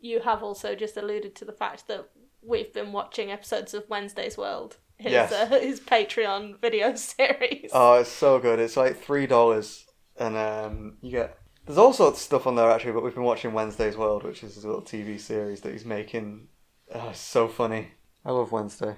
you 0.00 0.20
have 0.20 0.42
also 0.42 0.74
just 0.74 0.96
alluded 0.96 1.34
to 1.36 1.44
the 1.44 1.52
fact 1.52 1.88
that 1.88 2.08
we've 2.42 2.72
been 2.72 2.92
watching 2.92 3.30
episodes 3.32 3.72
of 3.74 3.88
Wednesday's 3.88 4.36
World, 4.36 4.76
his, 4.98 5.12
Yes. 5.12 5.32
uh, 5.32 5.46
his 5.60 5.80
Patreon 5.80 6.60
video 6.60 6.94
series. 6.96 7.70
Oh, 7.72 7.94
it's 7.94 8.10
so 8.10 8.38
good. 8.38 8.58
It's 8.60 8.76
like 8.76 9.02
$3, 9.04 9.84
and 10.18 10.36
um, 10.36 10.96
you 11.00 11.10
get. 11.12 11.38
There's 11.66 11.78
all 11.78 11.92
sorts 11.92 12.18
of 12.18 12.22
stuff 12.24 12.46
on 12.46 12.56
there 12.56 12.70
actually, 12.70 12.92
but 12.92 13.04
we've 13.04 13.14
been 13.14 13.22
watching 13.22 13.52
Wednesday's 13.52 13.96
World, 13.96 14.24
which 14.24 14.42
is 14.42 14.54
his 14.56 14.64
little 14.64 14.82
TV 14.82 15.18
series 15.20 15.60
that 15.60 15.72
he's 15.72 15.84
making. 15.84 16.48
Oh, 16.94 17.10
it's 17.10 17.20
so 17.20 17.46
funny. 17.48 17.92
I 18.24 18.32
love 18.32 18.52
Wednesday. 18.52 18.96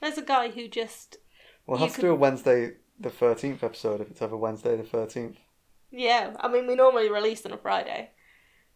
There's 0.00 0.18
a 0.18 0.22
guy 0.22 0.50
who 0.50 0.68
just 0.68 1.16
We'll 1.66 1.78
have 1.78 1.90
to 1.90 1.94
could- 1.94 2.00
do 2.02 2.10
a 2.12 2.14
Wednesday 2.16 2.72
the 3.00 3.10
13th 3.10 3.62
episode 3.62 4.00
if 4.00 4.10
it's 4.10 4.22
ever 4.22 4.36
Wednesday 4.36 4.76
the 4.76 4.82
13th. 4.82 5.36
Yeah, 5.90 6.34
I 6.40 6.48
mean, 6.48 6.66
we 6.66 6.74
normally 6.74 7.10
release 7.10 7.44
on 7.44 7.52
a 7.52 7.56
Friday, 7.58 8.10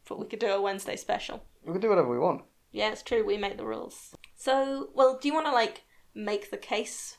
but 0.08 0.18
we 0.18 0.26
could 0.26 0.38
do 0.40 0.48
a 0.48 0.60
Wednesday 0.60 0.96
special. 0.96 1.42
We 1.64 1.72
can 1.72 1.80
do 1.80 1.88
whatever 1.88 2.08
we 2.08 2.18
want. 2.18 2.42
Yeah, 2.72 2.90
it's 2.92 3.02
true, 3.02 3.24
we 3.24 3.38
make 3.38 3.56
the 3.56 3.64
rules. 3.66 4.14
So, 4.34 4.90
well, 4.94 5.18
do 5.20 5.28
you 5.28 5.34
want 5.34 5.46
to, 5.46 5.52
like, 5.52 5.84
make 6.14 6.50
the 6.50 6.56
case? 6.58 7.16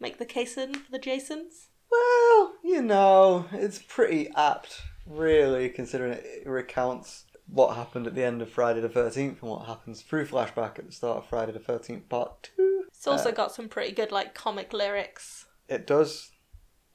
Make 0.00 0.18
the 0.18 0.24
case 0.24 0.56
in 0.56 0.74
for 0.74 0.90
the 0.92 0.98
Jasons? 0.98 1.68
Well, 1.90 2.54
you 2.64 2.80
know, 2.82 3.46
it's 3.52 3.80
pretty 3.86 4.30
apt, 4.36 4.80
really, 5.08 5.68
considering 5.68 6.12
it 6.12 6.46
recounts 6.46 7.24
what 7.46 7.76
happened 7.76 8.06
at 8.06 8.14
the 8.14 8.24
end 8.24 8.42
of 8.42 8.50
Friday 8.50 8.80
the 8.80 8.88
13th 8.88 9.40
and 9.40 9.50
what 9.50 9.66
happens 9.66 10.02
through 10.02 10.26
flashback 10.26 10.78
at 10.78 10.86
the 10.86 10.92
start 10.92 11.18
of 11.18 11.26
Friday 11.26 11.52
the 11.52 11.58
13th 11.58 12.08
part 12.08 12.50
2. 12.56 12.84
It's 12.88 13.06
also 13.06 13.30
Uh, 13.30 13.32
got 13.32 13.54
some 13.54 13.68
pretty 13.68 13.92
good, 13.92 14.12
like, 14.12 14.34
comic 14.34 14.72
lyrics. 14.72 15.46
It 15.68 15.86
does. 15.86 16.32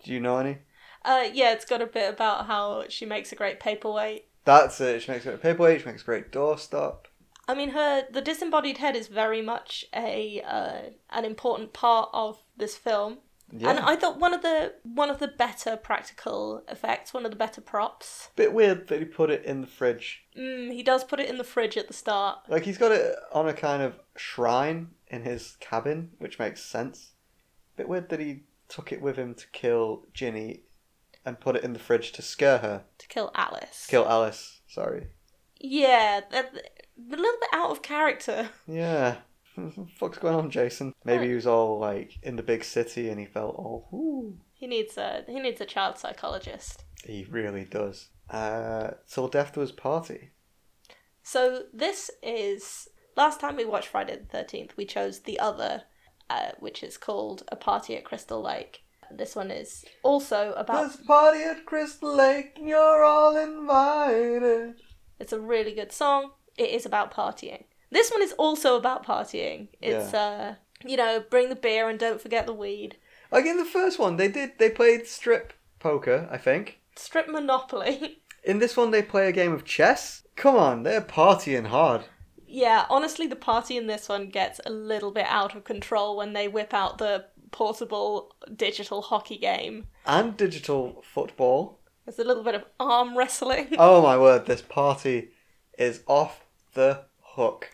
Do 0.03 0.11
you 0.11 0.19
know 0.19 0.37
any? 0.37 0.59
Uh, 1.03 1.27
yeah, 1.33 1.53
it's 1.53 1.65
got 1.65 1.81
a 1.81 1.85
bit 1.87 2.09
about 2.13 2.45
how 2.45 2.85
she 2.87 3.05
makes 3.05 3.31
a 3.31 3.35
great 3.35 3.59
paperweight. 3.59 4.27
That's 4.45 4.79
it. 4.81 5.01
She 5.01 5.11
makes 5.11 5.25
a 5.25 5.29
great 5.29 5.41
paperweight, 5.41 5.81
she 5.81 5.85
makes 5.87 6.01
a 6.01 6.05
great 6.05 6.31
doorstop. 6.31 7.05
I 7.47 7.55
mean, 7.55 7.69
her 7.71 8.05
the 8.09 8.21
disembodied 8.21 8.77
head 8.77 8.95
is 8.95 9.07
very 9.07 9.41
much 9.41 9.85
a 9.93 10.41
uh, 10.41 10.91
an 11.09 11.25
important 11.25 11.73
part 11.73 12.09
of 12.13 12.41
this 12.55 12.77
film, 12.77 13.17
Yeah. 13.55 13.69
and 13.69 13.79
I 13.79 13.95
thought 13.95 14.19
one 14.19 14.33
of 14.33 14.41
the 14.41 14.73
one 14.83 15.09
of 15.11 15.19
the 15.19 15.27
better 15.27 15.77
practical 15.77 16.63
effects, 16.67 17.13
one 17.13 17.23
of 17.25 17.31
the 17.31 17.37
better 17.37 17.61
props. 17.61 18.29
Bit 18.35 18.51
weird 18.53 18.87
that 18.87 18.99
he 18.99 19.05
put 19.05 19.29
it 19.29 19.45
in 19.45 19.61
the 19.61 19.67
fridge. 19.67 20.23
Mm, 20.37 20.71
he 20.73 20.81
does 20.81 21.03
put 21.03 21.19
it 21.19 21.29
in 21.29 21.37
the 21.37 21.43
fridge 21.43 21.77
at 21.77 21.87
the 21.87 21.93
start. 21.93 22.39
Like, 22.47 22.63
he's 22.65 22.77
got 22.79 22.91
it 22.91 23.15
on 23.31 23.47
a 23.47 23.53
kind 23.53 23.83
of 23.83 23.99
shrine 24.15 24.89
in 25.07 25.21
his 25.21 25.55
cabin, 25.59 26.11
which 26.17 26.39
makes 26.39 26.63
sense. 26.65 27.11
Bit 27.75 27.87
weird 27.87 28.09
that 28.09 28.19
he 28.19 28.43
took 28.69 28.91
it 28.91 29.01
with 29.01 29.17
him 29.17 29.35
to 29.35 29.45
kill 29.51 30.05
Ginny 30.13 30.61
and 31.25 31.39
put 31.39 31.55
it 31.55 31.63
in 31.63 31.73
the 31.73 31.79
fridge 31.79 32.11
to 32.13 32.21
scare 32.21 32.57
her. 32.57 32.83
to 32.97 33.07
kill 33.07 33.31
Alice. 33.35 33.85
Kill 33.87 34.07
Alice, 34.07 34.61
sorry. 34.67 35.07
Yeah, 35.59 36.21
a 36.31 36.43
little 36.97 37.39
bit 37.39 37.49
out 37.53 37.69
of 37.71 37.81
character. 37.81 38.49
Yeah. 38.67 39.17
what 39.55 39.75
the 39.75 39.85
fuck's 39.97 40.17
going 40.17 40.35
on, 40.35 40.49
Jason? 40.49 40.93
Maybe 41.05 41.27
he 41.27 41.35
was 41.35 41.47
all 41.47 41.79
like 41.79 42.17
in 42.23 42.35
the 42.35 42.43
big 42.43 42.63
city 42.63 43.09
and 43.09 43.19
he 43.19 43.25
felt 43.25 43.55
all, 43.55 43.87
ooh. 43.93 44.37
He 44.53 44.67
needs 44.67 44.97
a 44.97 45.23
he 45.27 45.39
needs 45.39 45.59
a 45.61 45.65
child 45.65 45.97
psychologist. 45.97 46.85
He 47.03 47.25
really 47.29 47.65
does. 47.65 48.09
Uh, 48.29 48.91
Till 49.09 49.27
Death 49.27 49.53
Do 49.53 49.61
Us 49.61 49.71
Party. 49.71 50.31
So 51.21 51.63
this 51.73 52.09
is 52.21 52.87
last 53.15 53.39
time 53.39 53.57
we 53.57 53.65
watched 53.65 53.89
Friday 53.89 54.17
the 54.17 54.25
Thirteenth. 54.25 54.75
We 54.77 54.85
chose 54.85 55.19
the 55.19 55.39
other, 55.39 55.83
uh, 56.29 56.51
which 56.59 56.81
is 56.81 56.97
called 56.97 57.43
A 57.49 57.55
Party 57.55 57.95
at 57.97 58.05
Crystal 58.05 58.41
Lake. 58.41 58.83
This 59.11 59.35
one 59.35 59.51
is 59.51 59.85
also 60.01 60.53
about. 60.53 60.81
There's 60.81 60.99
a 60.99 61.03
party 61.03 61.43
at 61.43 61.65
Crystal 61.65 62.15
Lake 62.15 62.53
and 62.57 62.67
you're 62.67 63.03
all 63.03 63.35
invited. 63.35 64.75
It's 65.19 65.33
a 65.33 65.39
really 65.39 65.73
good 65.73 65.91
song. 65.91 66.31
It 66.57 66.69
is 66.69 66.85
about 66.85 67.13
partying. 67.13 67.65
This 67.93 68.11
one 68.11 68.23
is 68.23 68.33
also 68.33 68.75
about 68.75 69.05
partying. 69.05 69.67
It's 69.81 70.13
uh, 70.13 70.55
you 70.83 70.97
know, 70.97 71.23
bring 71.29 71.49
the 71.49 71.55
beer 71.55 71.89
and 71.89 71.99
don't 71.99 72.21
forget 72.21 72.45
the 72.45 72.53
weed. 72.53 72.97
Like 73.31 73.45
in 73.45 73.57
the 73.57 73.65
first 73.65 73.99
one, 73.99 74.17
they 74.17 74.27
did, 74.27 74.57
they 74.59 74.69
played 74.69 75.07
strip 75.07 75.53
poker, 75.79 76.27
I 76.31 76.37
think. 76.37 76.79
Strip 76.95 77.27
Monopoly. 77.27 78.19
In 78.43 78.59
this 78.59 78.75
one, 78.75 78.91
they 78.91 79.01
play 79.01 79.29
a 79.29 79.31
game 79.31 79.53
of 79.53 79.63
chess. 79.63 80.23
Come 80.35 80.57
on, 80.57 80.83
they're 80.83 81.01
partying 81.01 81.67
hard. 81.67 82.03
Yeah, 82.45 82.85
honestly, 82.89 83.25
the 83.25 83.37
party 83.37 83.77
in 83.77 83.87
this 83.87 84.09
one 84.09 84.29
gets 84.29 84.59
a 84.65 84.69
little 84.69 85.11
bit 85.11 85.25
out 85.27 85.55
of 85.55 85.63
control 85.63 86.17
when 86.17 86.33
they 86.33 86.49
whip 86.49 86.73
out 86.73 86.97
the 86.97 87.25
portable 87.51 88.35
digital 88.53 89.01
hockey 89.01 89.37
game. 89.37 89.87
And 90.05 90.35
digital 90.35 91.01
football. 91.03 91.79
There's 92.05 92.19
a 92.19 92.25
little 92.25 92.43
bit 92.43 92.55
of 92.55 92.65
arm 92.81 93.17
wrestling. 93.17 93.75
Oh 93.79 94.01
my 94.01 94.17
word, 94.17 94.45
this 94.45 94.61
party 94.61 95.29
is 95.79 96.03
off 96.05 96.45
the 96.73 97.05
hook. 97.21 97.69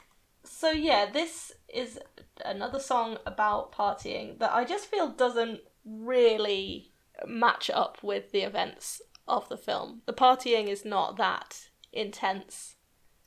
So, 0.51 0.71
yeah, 0.71 1.05
this 1.09 1.53
is 1.71 1.99
another 2.43 2.79
song 2.79 3.17
about 3.25 3.71
partying 3.71 4.39
that 4.39 4.51
I 4.51 4.65
just 4.65 4.87
feel 4.87 5.07
doesn't 5.07 5.61
really 5.85 6.91
match 7.25 7.69
up 7.69 7.99
with 8.01 8.31
the 8.31 8.41
events 8.41 9.01
of 9.27 9.47
the 9.47 9.55
film. 9.55 10.01
The 10.05 10.11
partying 10.11 10.67
is 10.67 10.83
not 10.83 11.17
that 11.17 11.69
intense. 11.93 12.75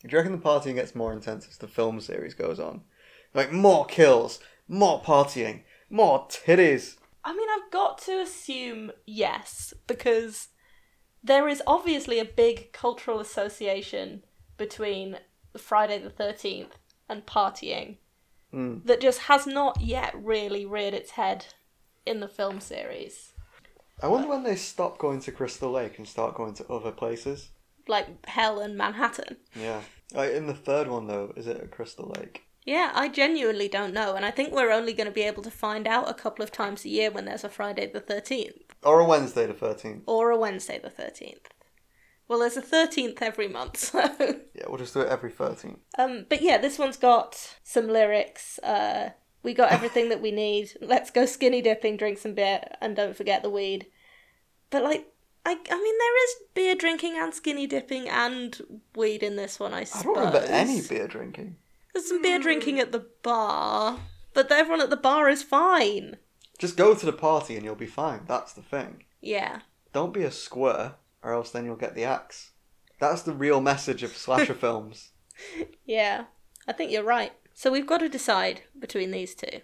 Do 0.03 0.09
you 0.11 0.18
reckon 0.18 0.33
the 0.33 0.39
partying 0.39 0.75
gets 0.75 0.97
more 0.97 1.12
intense 1.12 1.47
as 1.49 1.59
the 1.59 1.68
film 1.68 2.01
series 2.01 2.35
goes 2.35 2.59
on? 2.59 2.83
Like 3.33 3.53
more 3.53 3.87
kills, 3.87 4.41
more 4.68 5.01
partying, 5.01 5.62
more 5.89 6.27
titties. 6.29 6.97
I 7.25 7.35
mean, 7.35 7.49
I've 7.55 7.70
got 7.70 7.99
to 8.03 8.20
assume 8.20 8.91
yes, 9.07 9.73
because 9.87 10.49
there 11.23 11.49
is 11.49 11.62
obviously 11.68 12.18
a 12.18 12.25
big 12.25 12.73
cultural 12.73 13.20
association 13.20 14.25
between 14.59 15.18
Friday 15.57 15.99
the 15.99 16.11
13th 16.11 16.73
and 17.13 17.27
partying 17.27 17.97
Mm. 18.53 18.85
that 18.87 19.01
just 19.01 19.21
has 19.21 19.47
not 19.47 19.81
yet 19.81 20.13
really 20.15 20.67
reared 20.67 20.93
its 20.95 21.13
head 21.13 21.47
in 22.05 22.21
the 22.21 22.29
film 22.29 22.61
series. 22.61 23.33
I 24.03 24.09
wonder 24.09 24.29
when 24.29 24.43
they 24.43 24.57
stop 24.57 24.99
going 24.99 25.21
to 25.21 25.33
Crystal 25.33 25.71
Lake 25.71 25.97
and 25.97 26.07
start 26.07 26.35
going 26.35 26.53
to 26.55 26.67
other 26.69 26.91
places. 26.93 27.49
Like 27.89 28.27
Hell 28.27 28.61
and 28.61 28.77
Manhattan. 28.77 29.37
Yeah. 29.55 29.81
Like 30.13 30.33
in 30.33 30.47
the 30.49 30.55
third 30.55 30.89
one 30.89 31.07
though, 31.07 31.33
is 31.35 31.47
it 31.47 31.57
at 31.63 31.71
Crystal 31.71 32.13
Lake? 32.19 32.43
Yeah, 32.67 32.93
I 32.95 33.09
genuinely 33.09 33.69
don't 33.69 33.95
know, 33.95 34.15
and 34.15 34.25
I 34.25 34.31
think 34.31 34.53
we're 34.53 34.71
only 34.71 34.93
going 34.93 35.09
to 35.09 35.13
be 35.13 35.23
able 35.23 35.43
to 35.45 35.51
find 35.51 35.87
out 35.89 36.09
a 36.11 36.15
couple 36.15 36.45
of 36.45 36.53
times 36.53 36.85
a 36.85 36.89
year 36.91 37.11
when 37.11 37.25
there's 37.25 37.43
a 37.45 37.49
Friday 37.49 37.87
the 37.91 38.01
13th 38.01 38.53
Or 38.85 39.01
a 39.01 39.05
Wednesday 39.07 39.47
the 39.47 39.55
thirteenth? 39.55 40.03
or 40.07 40.31
a 40.31 40.37
Wednesday 40.39 40.79
the 40.79 40.91
13th. 40.91 41.47
Well, 42.29 42.39
there's 42.39 42.57
a 42.57 42.62
13th 42.62 43.20
every 43.20 43.49
month, 43.49 43.77
so. 43.79 44.01
Yeah, 44.55 44.64
we'll 44.68 44.79
just 44.79 44.95
do 44.95 45.01
it 45.01 45.09
every 45.09 45.31
thirteenth. 45.31 45.79
Um, 45.99 46.27
but 46.29 46.41
yeah, 46.43 46.59
this 46.59 46.79
one's 46.79 46.97
got 46.97 47.57
some 47.62 47.89
lyrics. 47.89 48.59
Uh, 48.61 49.11
we 49.43 49.55
got 49.55 49.73
everything 49.77 50.09
that 50.09 50.23
we 50.23 50.31
need. 50.31 50.73
Let's 50.81 51.11
go 51.11 51.27
skinny 51.27 51.62
dipping, 51.62 51.97
drink 51.97 52.18
some 52.18 52.35
beer, 52.35 52.62
and 52.81 52.97
don't 52.97 53.16
forget 53.16 53.43
the 53.43 53.51
weed. 53.51 53.87
But 54.70 54.85
like, 54.85 55.07
I, 55.45 55.53
I 55.53 55.55
mean, 55.55 55.99
there 55.99 56.25
is 56.25 56.35
beer 56.55 56.75
drinking 56.75 57.16
and 57.18 57.35
skinny 57.35 57.66
dipping 57.66 58.09
and 58.09 58.81
weed 58.95 59.23
in 59.23 59.37
this 59.37 59.59
one. 59.59 59.75
I 59.75 59.81
I 59.81 60.03
don't 60.03 60.16
remember 60.16 60.39
any 60.49 60.81
beer 60.81 61.09
drinking. 61.09 61.57
There's 61.93 62.09
some 62.09 62.23
beer 62.23 62.39
drinking 62.39 62.81
at 62.81 62.93
the 62.93 63.07
bar, 63.23 63.99
but 64.33 64.51
everyone 64.51 64.81
at 64.81 64.91
the 64.91 64.97
bar 64.97 65.29
is 65.29 65.43
fine. 65.43 66.16
Just 66.59 66.77
go 66.77 66.95
to 66.95 67.05
the 67.05 67.12
party 67.12 67.57
and 67.57 67.64
you'll 67.64 67.75
be 67.75 67.87
fine. 67.87 68.23
That's 68.27 68.53
the 68.53 68.62
thing. 68.62 69.05
Yeah. 69.20 69.61
Don't 69.93 70.14
be 70.14 70.23
a 70.23 70.31
squirter, 70.31 70.95
or 71.23 71.33
else 71.33 71.51
then 71.51 71.64
you'll 71.64 71.77
get 71.77 71.95
the 71.95 72.05
axe. 72.05 72.51
That's 72.99 73.23
the 73.23 73.33
real 73.33 73.61
message 73.61 74.03
of 74.03 74.16
slasher 74.16 74.55
films. 74.55 75.11
Yeah. 75.85 76.25
I 76.68 76.73
think 76.73 76.91
you're 76.91 77.03
right. 77.03 77.33
So 77.55 77.70
we've 77.70 77.87
got 77.87 77.99
to 77.99 78.09
decide 78.09 78.62
between 78.79 79.11
these 79.11 79.35
two. 79.35 79.61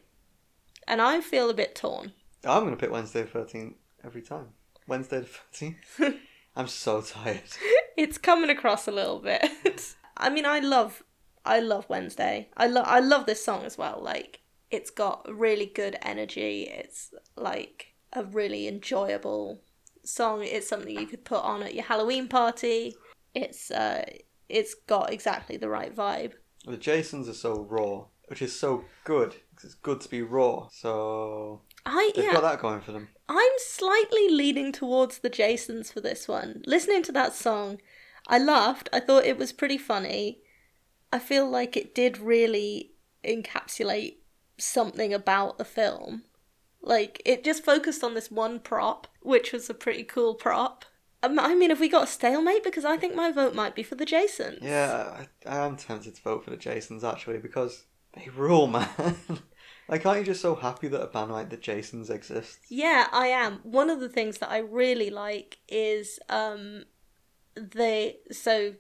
And 0.87 1.01
I 1.01 1.21
feel 1.21 1.51
a 1.51 1.55
bit 1.55 1.75
torn. 1.75 2.13
I'm 2.45 2.65
gonna 2.65 2.77
pick 2.77 2.91
Wednesday 2.91 3.23
the 3.23 3.39
13th 3.39 3.75
every 4.05 4.23
time. 4.23 4.49
Wednesday 4.87 5.21
the 5.21 5.75
13th. 5.97 6.17
I'm 6.57 6.69
so 6.69 7.03
tired. 7.03 7.43
it's 7.97 8.19
coming 8.19 8.51
across 8.51 8.89
a 8.89 8.93
little 8.93 9.19
bit. 9.19 9.95
I 10.17 10.31
mean, 10.31 10.47
I 10.47 10.61
love, 10.61 11.03
I 11.45 11.61
love 11.61 11.89
Wednesday. 11.89 12.49
I 12.57 12.67
love, 12.67 12.87
I 12.89 13.01
love 13.01 13.27
this 13.27 13.45
song 13.45 13.65
as 13.65 13.79
well. 13.79 14.01
Like, 14.03 14.41
it's 14.71 14.91
got 14.91 15.27
really 15.33 15.67
good 15.67 15.97
energy. 16.03 16.63
It's 16.65 17.15
like 17.37 17.95
a 18.13 18.25
really 18.25 18.67
enjoyable 18.67 19.63
song. 20.05 20.43
It's 20.43 20.69
something 20.69 20.99
you 20.99 21.07
could 21.07 21.25
put 21.25 21.43
on 21.43 21.63
at 21.63 21.75
your 21.75 21.85
Halloween 21.85 22.29
party. 22.29 22.95
It's, 23.35 23.71
uh, 23.71 24.05
it's 24.49 24.75
got 24.75 25.13
exactly 25.13 25.57
the 25.57 25.69
right 25.69 25.95
vibe. 25.95 26.33
The 26.67 26.77
Jasons 26.77 27.29
are 27.29 27.35
so 27.35 27.67
raw, 27.69 28.05
which 28.27 28.43
is 28.43 28.59
so 28.59 28.85
good. 29.05 29.37
It's 29.63 29.75
good 29.75 30.01
to 30.03 30.09
be 30.09 30.23
raw. 30.23 30.69
So 30.71 31.63
I 31.85 32.11
they've 32.15 32.27
yeah, 32.27 32.33
got 32.33 32.43
that 32.43 32.61
going 32.61 32.81
for 32.81 32.93
them. 32.93 33.09
I'm 33.29 33.53
slightly 33.59 34.29
leaning 34.31 34.73
towards 34.73 35.19
the 35.19 35.31
Jasons 35.31 35.91
for 35.91 36.01
this 36.01 36.29
one. 36.29 36.63
Listening 36.67 37.03
to 37.05 37.13
that 37.13 37.35
song, 37.35 37.81
I 38.27 38.39
laughed. 38.39 38.89
I 38.93 39.01
thought 39.01 39.25
it 39.25 39.39
was 39.39 39.53
pretty 39.53 39.79
funny. 39.79 40.41
I 41.13 41.19
feel 41.19 41.49
like 41.49 41.77
it 41.77 41.95
did 41.95 42.19
really 42.19 42.93
encapsulate 43.25 44.17
something 44.59 45.15
about 45.15 45.59
the 45.59 45.65
film. 45.65 46.25
Like, 46.81 47.20
it 47.24 47.45
just 47.45 47.64
focused 47.64 48.05
on 48.05 48.14
this 48.14 48.31
one 48.31 48.61
prop, 48.61 49.09
which 49.20 49.53
was 49.53 49.68
a 49.68 49.74
pretty 49.74 50.05
cool 50.05 50.35
prop. 50.35 50.85
Um, 51.22 51.39
I 51.39 51.55
mean, 51.55 51.70
have 51.70 51.81
we 51.81 51.89
got 51.89 52.05
a 52.05 52.07
stalemate? 52.07 52.62
Because 52.62 52.85
I 52.85 52.97
think 52.97 53.14
my 53.14 53.33
vote 53.33 53.55
might 53.55 53.74
be 53.74 53.83
for 53.83 53.97
the 53.97 54.05
Jasons. 54.05 54.61
Yeah, 54.62 55.26
I, 55.47 55.51
I 55.51 55.66
am 55.66 55.76
tempted 55.76 56.14
to 56.14 56.22
vote 56.22 56.45
for 56.45 56.51
the 56.51 56.57
Jasons 56.57 57.03
actually 57.03 57.39
because 57.39 57.85
they 58.14 58.29
rule, 58.29 58.66
man. 58.68 59.14
like, 59.89 60.07
aren't 60.07 60.20
you 60.20 60.26
just 60.26 60.41
so 60.41 60.55
happy 60.55 60.89
that 60.89 61.03
a 61.03 61.09
band 61.09 61.33
like 61.33 61.51
the 61.51 61.57
Jasons 61.57 62.11
exists? 62.11 62.59
Yeah, 62.68 63.09
I 63.12 63.29
am. 63.29 63.61
One 63.64 63.91
of 63.91 64.01
the 64.01 64.09
things 64.09 64.39
that 64.39 64.51
I 64.51 64.59
really 64.59 65.11
like 65.11 65.59
is 65.68 66.20
um 66.29 66.85
they 67.57 68.18
so 68.31 68.74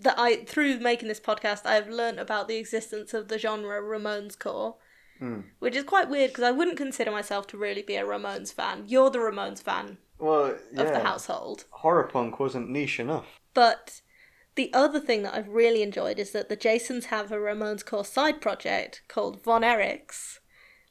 that 0.00 0.18
I 0.18 0.44
through 0.44 0.78
making 0.78 1.08
this 1.08 1.20
podcast 1.20 1.66
I've 1.66 1.88
learnt 1.88 2.18
about 2.18 2.48
the 2.48 2.56
existence 2.56 3.12
of 3.12 3.28
the 3.28 3.38
genre 3.38 3.82
Ramones 3.82 4.38
core. 4.38 4.76
Hmm. 5.18 5.40
Which 5.58 5.74
is 5.76 5.84
quite 5.84 6.08
weird 6.08 6.30
because 6.30 6.44
I 6.44 6.50
wouldn't 6.52 6.76
consider 6.76 7.10
myself 7.10 7.46
to 7.48 7.56
really 7.58 7.82
be 7.82 7.96
a 7.96 8.04
Ramones 8.04 8.52
fan. 8.52 8.84
You're 8.86 9.10
the 9.10 9.18
Ramones 9.18 9.60
fan 9.62 9.98
Well, 10.18 10.56
yeah. 10.72 10.82
of 10.82 10.92
the 10.92 11.00
household. 11.00 11.64
Horror 11.70 12.04
punk 12.04 12.38
wasn't 12.38 12.70
niche 12.70 13.00
enough. 13.00 13.26
But 13.54 14.00
the 14.54 14.72
other 14.72 15.00
thing 15.00 15.22
that 15.22 15.34
I've 15.34 15.48
really 15.48 15.82
enjoyed 15.82 16.18
is 16.18 16.30
that 16.32 16.48
the 16.48 16.56
Jasons 16.56 17.06
have 17.06 17.32
a 17.32 17.36
Ramones 17.36 17.84
core 17.84 18.04
side 18.04 18.40
project 18.40 19.02
called 19.08 19.42
Von 19.42 19.62
Erichs, 19.62 20.38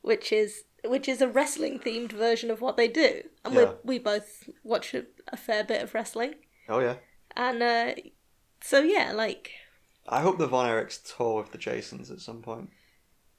which 0.02 0.32
is 0.32 0.64
which 0.86 1.08
is 1.10 1.22
a 1.22 1.28
wrestling 1.28 1.80
themed 1.80 2.12
version 2.14 2.50
of 2.52 2.62
what 2.62 2.78
they 2.78 2.88
do. 2.88 3.24
And 3.44 3.54
Yeah. 3.54 3.74
we 3.84 3.96
we 3.96 4.00
both 4.00 4.50
watch 4.64 4.94
a, 4.94 5.06
a 5.30 5.38
fair 5.38 5.64
bit 5.64 5.82
of 5.82 5.94
wrestling. 5.94 6.36
Oh 6.70 6.80
yeah. 6.80 6.96
And 7.36 7.62
uh, 7.64 7.94
so 8.62 8.80
yeah, 8.80 9.12
like 9.14 9.52
I 10.08 10.22
hope 10.22 10.38
the 10.38 10.48
Von 10.48 10.70
Erichs 10.70 11.00
tour 11.18 11.42
with 11.42 11.52
the 11.52 11.58
Jasons 11.58 12.10
at 12.12 12.20
some 12.20 12.42
point. 12.42 12.70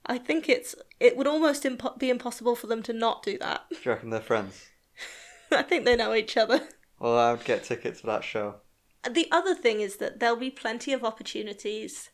I 0.08 0.16
think 0.18 0.48
it's 0.48 0.74
it 0.98 1.16
would 1.16 1.26
almost 1.26 1.64
impo- 1.64 1.98
be 1.98 2.08
impossible 2.08 2.56
for 2.56 2.66
them 2.66 2.82
to 2.84 2.92
not 2.92 3.22
do 3.22 3.36
that. 3.38 3.66
Do 3.70 3.76
you 3.84 3.90
reckon 3.90 4.10
they're 4.10 4.20
friends? 4.20 4.68
I 5.52 5.62
think 5.62 5.84
they 5.84 5.96
know 5.96 6.14
each 6.14 6.36
other. 6.36 6.66
Well, 6.98 7.16
I 7.16 7.32
would 7.32 7.44
get 7.44 7.64
tickets 7.64 8.00
for 8.00 8.08
that 8.08 8.24
show. 8.24 8.56
The 9.08 9.28
other 9.30 9.54
thing 9.54 9.80
is 9.80 9.96
that 9.96 10.18
there'll 10.18 10.36
be 10.36 10.50
plenty 10.50 10.92
of 10.92 11.04
opportunities 11.04 12.10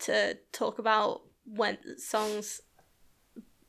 to 0.00 0.38
talk 0.52 0.78
about 0.78 1.22
when 1.44 1.78
songs, 1.98 2.62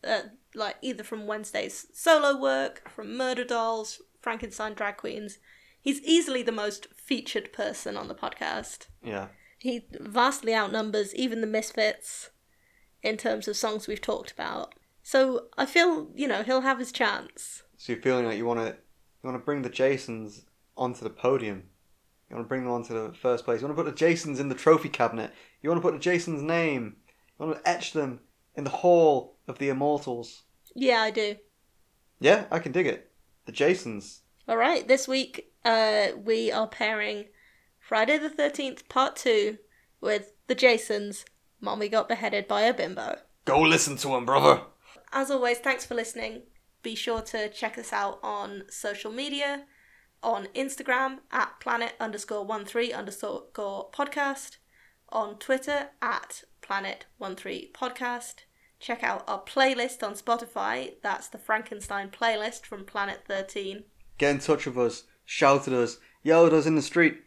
uh, 0.04 0.22
like 0.56 0.78
either 0.82 1.04
from 1.04 1.28
Wednesday's 1.28 1.88
solo 1.94 2.40
work, 2.40 2.90
from 2.90 3.08
Murderdolls, 3.08 4.00
Frankenstein 4.22 4.74
Drag 4.74 4.98
Queens. 4.98 5.40
He's 5.82 6.02
easily 6.02 6.44
the 6.44 6.52
most 6.52 6.88
featured 6.96 7.52
person 7.54 7.98
on 7.98 8.08
the 8.08 8.16
podcast. 8.16 8.88
Yeah. 9.04 9.28
He 9.60 9.88
vastly 10.00 10.54
outnumbers 10.54 11.14
even 11.16 11.42
the 11.42 11.48
Misfits 11.48 12.30
in 13.08 13.18
terms 13.18 13.48
of 13.48 13.58
songs 13.58 13.88
we've 13.88 14.02
talked 14.02 14.32
about. 14.32 14.74
So 15.04 15.48
I 15.58 15.66
feel, 15.66 16.10
you 16.16 16.28
know, 16.28 16.44
he'll 16.44 16.62
have 16.62 16.80
his 16.80 16.92
chance. 16.92 17.64
So 17.78 17.94
you're 17.94 18.02
feeling 18.02 18.26
like 18.26 18.38
you 18.38 18.46
want 18.46 18.60
to 18.60 18.76
you 18.76 19.30
want 19.30 19.42
to 19.42 19.46
bring 19.46 19.62
the 19.62 19.70
Jasons 19.70 20.46
onto 20.76 21.04
the 21.04 21.10
podium. 21.10 21.64
You 22.30 22.36
want 22.36 22.46
to 22.46 22.50
bring 22.50 22.64
them 22.64 22.74
onto 22.74 22.94
the 22.94 23.14
first 23.14 23.46
place. 23.46 23.62
You 23.62 23.68
want 23.68 23.78
to 23.78 23.84
put 23.84 23.90
the 23.90 23.98
Jasons 23.98 24.40
in 24.40 24.50
the 24.50 24.56
trophy 24.56 24.90
cabinet. 24.90 25.32
You 25.62 25.70
want 25.70 25.82
to 25.82 25.88
put 25.88 25.94
the 25.94 26.00
Jasons' 26.00 26.42
name. 26.42 26.98
You 27.40 27.46
want 27.46 27.64
to 27.64 27.70
etch 27.70 27.94
them 27.94 28.20
in 28.56 28.64
the 28.64 28.70
hall 28.70 29.38
of 29.48 29.60
the 29.60 29.70
immortals. 29.70 30.44
Yeah, 30.76 31.02
I 31.02 31.12
do. 31.12 31.38
Yeah, 32.20 32.46
I 32.52 32.60
can 32.60 32.72
dig 32.72 32.88
it. 32.88 33.12
The 33.46 33.52
Jasons. 33.52 34.22
All 34.48 34.58
right, 34.58 34.88
this 34.88 35.08
week 35.08 35.52
uh, 35.64 36.10
we 36.22 36.52
are 36.52 36.68
pairing 36.68 37.26
Friday 37.80 38.18
the 38.18 38.30
13th, 38.30 38.90
part 38.90 39.16
two, 39.16 39.58
with 40.02 40.34
the 40.48 40.56
Jasons. 40.56 41.26
Mommy 41.62 41.90
got 41.90 42.08
beheaded 42.08 42.48
by 42.48 42.62
a 42.62 42.74
bimbo. 42.74 43.20
Go 43.46 43.62
listen 43.62 43.98
to 43.98 44.16
him, 44.16 44.26
brother. 44.26 44.62
As 45.12 45.32
always, 45.32 45.60
thanks 45.60 45.86
for 45.86 45.96
listening. 45.96 46.44
Be 46.84 46.96
sure 46.96 47.22
to 47.22 47.50
check 47.50 47.78
us 47.78 47.92
out 47.92 48.20
on 48.22 48.64
social 48.70 49.12
media 49.12 49.66
on 50.24 50.48
Instagram 50.56 51.20
at 51.32 51.60
planet 51.60 51.94
underscore 52.00 52.46
one 52.46 52.66
three 52.66 52.92
underscore 52.92 53.46
podcast, 53.54 54.58
on 55.10 55.38
Twitter 55.38 55.90
at 56.02 56.44
planet 56.62 57.06
one 57.18 57.36
three 57.36 57.72
podcast. 57.74 58.42
Check 58.80 59.04
out 59.04 59.24
our 59.28 59.42
playlist 59.42 60.04
on 60.04 60.14
Spotify. 60.14 60.94
That's 61.02 61.28
the 61.28 61.40
Frankenstein 61.40 62.10
playlist 62.10 62.64
from 62.64 62.86
Planet 62.86 63.24
13. 63.28 63.86
Get 64.20 64.30
in 64.30 64.40
touch 64.40 64.68
with 64.68 64.78
us. 64.78 65.06
Shout 65.26 65.68
at 65.68 65.74
us. 65.74 65.98
Yell 66.22 66.46
at 66.46 66.54
us 66.54 66.68
in 66.68 66.76
the 66.76 66.84
street. 66.84 67.18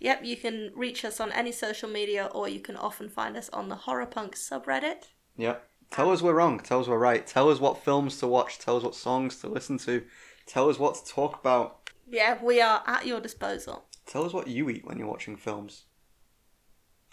Yep, 0.00 0.24
you 0.24 0.36
can 0.36 0.70
reach 0.74 1.04
us 1.04 1.20
on 1.20 1.32
any 1.32 1.52
social 1.52 1.88
media 1.88 2.26
or 2.32 2.48
you 2.48 2.60
can 2.60 2.76
often 2.76 3.08
find 3.08 3.36
us 3.36 3.48
on 3.50 3.68
the 3.68 3.76
Horror 3.76 4.06
Punk 4.06 4.34
subreddit. 4.34 5.08
Yep. 5.36 5.56
Um, 5.56 5.62
Tell 5.90 6.10
us 6.10 6.22
we're 6.22 6.34
wrong. 6.34 6.58
Tell 6.60 6.80
us 6.80 6.88
we're 6.88 6.98
right. 6.98 7.26
Tell 7.26 7.50
us 7.50 7.60
what 7.60 7.84
films 7.84 8.18
to 8.18 8.26
watch. 8.26 8.58
Tell 8.58 8.76
us 8.76 8.82
what 8.82 8.94
songs 8.94 9.36
to 9.40 9.48
listen 9.48 9.78
to. 9.78 10.02
Tell 10.46 10.68
us 10.68 10.78
what 10.78 10.96
to 10.96 11.04
talk 11.04 11.38
about. 11.38 11.90
Yeah, 12.08 12.38
we 12.42 12.60
are 12.60 12.82
at 12.86 13.06
your 13.06 13.20
disposal. 13.20 13.84
Tell 14.06 14.24
us 14.24 14.32
what 14.32 14.48
you 14.48 14.68
eat 14.68 14.84
when 14.84 14.98
you're 14.98 15.08
watching 15.08 15.36
films. 15.36 15.84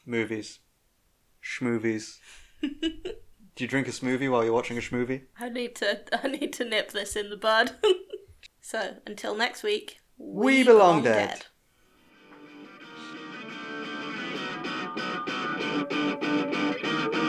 Movies. 0.05 0.59
Schmovies. 1.43 2.17
Do 2.61 3.63
you 3.63 3.67
drink 3.67 3.87
a 3.87 3.91
smoothie 3.91 4.31
while 4.31 4.43
you're 4.43 4.53
watching 4.53 4.77
a 4.77 4.81
schmovie? 4.81 5.23
I 5.39 5.49
need 5.49 5.75
to 5.75 6.01
I 6.23 6.27
need 6.27 6.53
to 6.53 6.65
nip 6.65 6.91
this 6.91 7.15
in 7.15 7.29
the 7.29 7.37
bud. 7.37 7.71
so, 8.61 8.95
until 9.05 9.35
next 9.35 9.63
week, 9.63 9.99
We 10.17 10.63
belong 10.63 11.03
dead. 11.03 11.45
Thank 15.89 17.13
you. 17.15 17.20